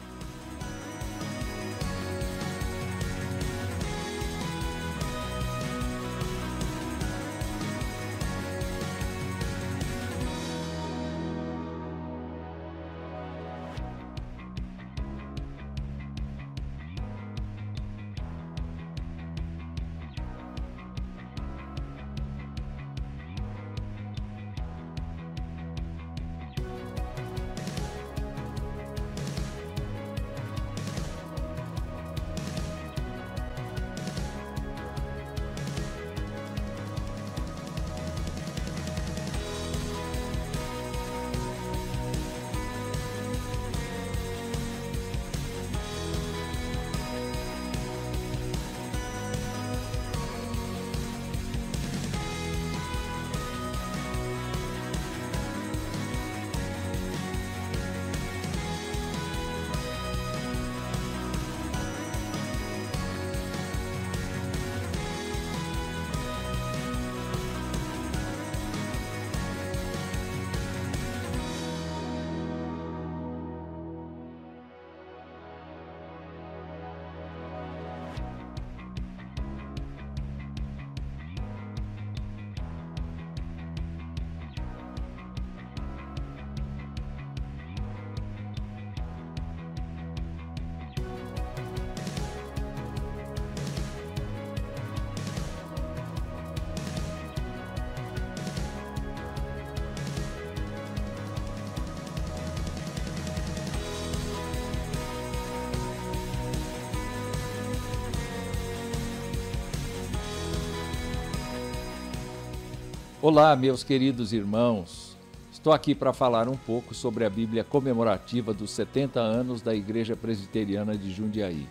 Olá, 113.32 113.54
meus 113.54 113.84
queridos 113.84 114.32
irmãos. 114.32 115.16
Estou 115.52 115.72
aqui 115.72 115.94
para 115.94 116.12
falar 116.12 116.48
um 116.48 116.56
pouco 116.56 116.92
sobre 116.92 117.24
a 117.24 117.30
Bíblia 117.30 117.62
comemorativa 117.62 118.52
dos 118.52 118.72
70 118.72 119.20
anos 119.20 119.62
da 119.62 119.72
Igreja 119.72 120.16
Presbiteriana 120.16 120.98
de 120.98 121.12
Jundiaí. 121.12 121.68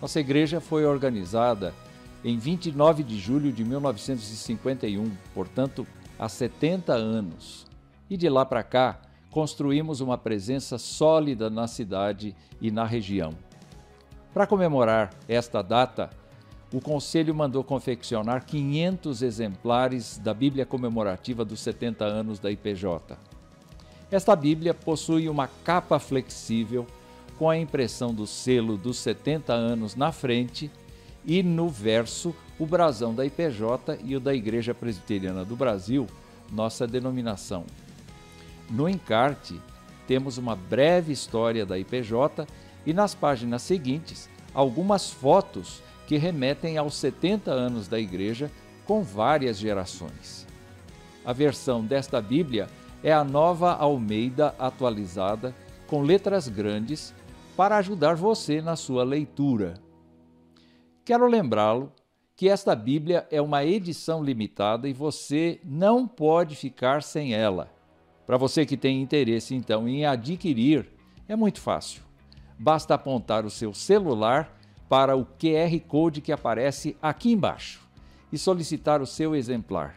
Nossa 0.00 0.18
igreja 0.18 0.60
foi 0.60 0.84
organizada 0.84 1.72
em 2.24 2.36
29 2.38 3.04
de 3.04 3.20
julho 3.20 3.52
de 3.52 3.64
1951, 3.64 5.12
portanto, 5.32 5.86
há 6.18 6.28
70 6.28 6.92
anos. 6.92 7.64
E 8.10 8.16
de 8.16 8.28
lá 8.28 8.44
para 8.44 8.64
cá, 8.64 9.00
construímos 9.30 10.00
uma 10.00 10.18
presença 10.18 10.76
sólida 10.76 11.48
na 11.48 11.68
cidade 11.68 12.34
e 12.60 12.68
na 12.72 12.84
região. 12.84 13.32
Para 14.34 14.48
comemorar 14.48 15.10
esta 15.28 15.62
data, 15.62 16.10
o 16.72 16.80
Conselho 16.80 17.34
mandou 17.34 17.62
confeccionar 17.62 18.46
500 18.46 19.20
exemplares 19.22 20.18
da 20.18 20.32
Bíblia 20.32 20.64
comemorativa 20.64 21.44
dos 21.44 21.60
70 21.60 22.04
anos 22.04 22.38
da 22.38 22.50
IPJ. 22.50 23.18
Esta 24.10 24.34
Bíblia 24.34 24.72
possui 24.72 25.28
uma 25.28 25.46
capa 25.46 25.98
flexível 25.98 26.86
com 27.38 27.50
a 27.50 27.58
impressão 27.58 28.14
do 28.14 28.26
selo 28.26 28.78
dos 28.78 28.98
70 28.98 29.52
anos 29.52 29.94
na 29.94 30.12
frente 30.12 30.70
e 31.24 31.42
no 31.42 31.68
verso 31.68 32.34
o 32.58 32.64
brasão 32.64 33.14
da 33.14 33.24
IPJ 33.26 33.98
e 34.04 34.16
o 34.16 34.20
da 34.20 34.34
Igreja 34.34 34.74
Presbiteriana 34.74 35.44
do 35.44 35.56
Brasil, 35.56 36.06
nossa 36.50 36.86
denominação. 36.86 37.64
No 38.70 38.88
encarte, 38.88 39.60
temos 40.06 40.38
uma 40.38 40.56
breve 40.56 41.12
história 41.12 41.66
da 41.66 41.78
IPJ 41.78 42.46
e 42.86 42.92
nas 42.92 43.14
páginas 43.14 43.62
seguintes 43.62 44.28
algumas 44.54 45.10
fotos 45.10 45.82
que 46.06 46.16
remetem 46.16 46.76
aos 46.76 46.94
70 46.94 47.50
anos 47.50 47.88
da 47.88 47.98
Igreja 47.98 48.50
com 48.84 49.02
várias 49.02 49.58
gerações. 49.58 50.46
A 51.24 51.32
versão 51.32 51.84
desta 51.84 52.20
Bíblia 52.20 52.68
é 53.02 53.12
a 53.12 53.24
nova 53.24 53.72
Almeida 53.72 54.54
atualizada, 54.58 55.54
com 55.86 56.02
letras 56.02 56.48
grandes, 56.48 57.14
para 57.56 57.76
ajudar 57.76 58.16
você 58.16 58.60
na 58.60 58.76
sua 58.76 59.04
leitura. 59.04 59.74
Quero 61.04 61.26
lembrá-lo 61.26 61.92
que 62.34 62.48
esta 62.48 62.74
Bíblia 62.74 63.26
é 63.30 63.40
uma 63.40 63.64
edição 63.64 64.22
limitada 64.22 64.88
e 64.88 64.92
você 64.92 65.60
não 65.64 66.08
pode 66.08 66.56
ficar 66.56 67.02
sem 67.02 67.34
ela. 67.34 67.70
Para 68.26 68.36
você 68.36 68.64
que 68.64 68.76
tem 68.76 69.02
interesse 69.02 69.54
então 69.54 69.88
em 69.88 70.06
adquirir, 70.06 70.88
é 71.28 71.36
muito 71.36 71.60
fácil. 71.60 72.02
Basta 72.58 72.94
apontar 72.94 73.44
o 73.44 73.50
seu 73.50 73.74
celular 73.74 74.58
para 74.92 75.16
o 75.16 75.24
QR 75.24 75.80
Code 75.88 76.20
que 76.20 76.30
aparece 76.30 76.94
aqui 77.00 77.32
embaixo 77.32 77.80
e 78.30 78.36
solicitar 78.36 79.00
o 79.00 79.06
seu 79.06 79.34
exemplar. 79.34 79.96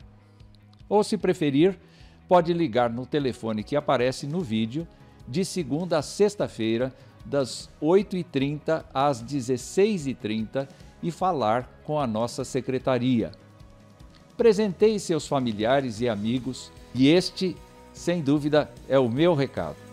Ou, 0.87 1.03
se 1.03 1.17
preferir, 1.17 1.77
pode 2.29 2.53
ligar 2.53 2.89
no 2.89 3.05
telefone 3.05 3.61
que 3.61 3.75
aparece 3.75 4.25
no 4.25 4.39
vídeo 4.39 4.87
de 5.27 5.43
segunda 5.43 5.97
a 5.97 6.01
sexta-feira, 6.01 6.95
das 7.25 7.69
8h30 7.81 8.85
às 8.93 9.21
16h30 9.21 10.65
e 11.03 11.11
falar 11.11 11.69
com 11.83 11.99
a 11.99 12.07
nossa 12.07 12.45
secretaria. 12.45 13.31
Presenteie 14.37 14.97
seus 14.97 15.27
familiares 15.27 15.99
e 15.99 16.07
amigos 16.07 16.71
e 16.93 17.09
este, 17.09 17.57
sem 17.91 18.21
dúvida, 18.21 18.71
é 18.87 18.97
o 18.97 19.09
meu 19.09 19.35
recado. 19.35 19.84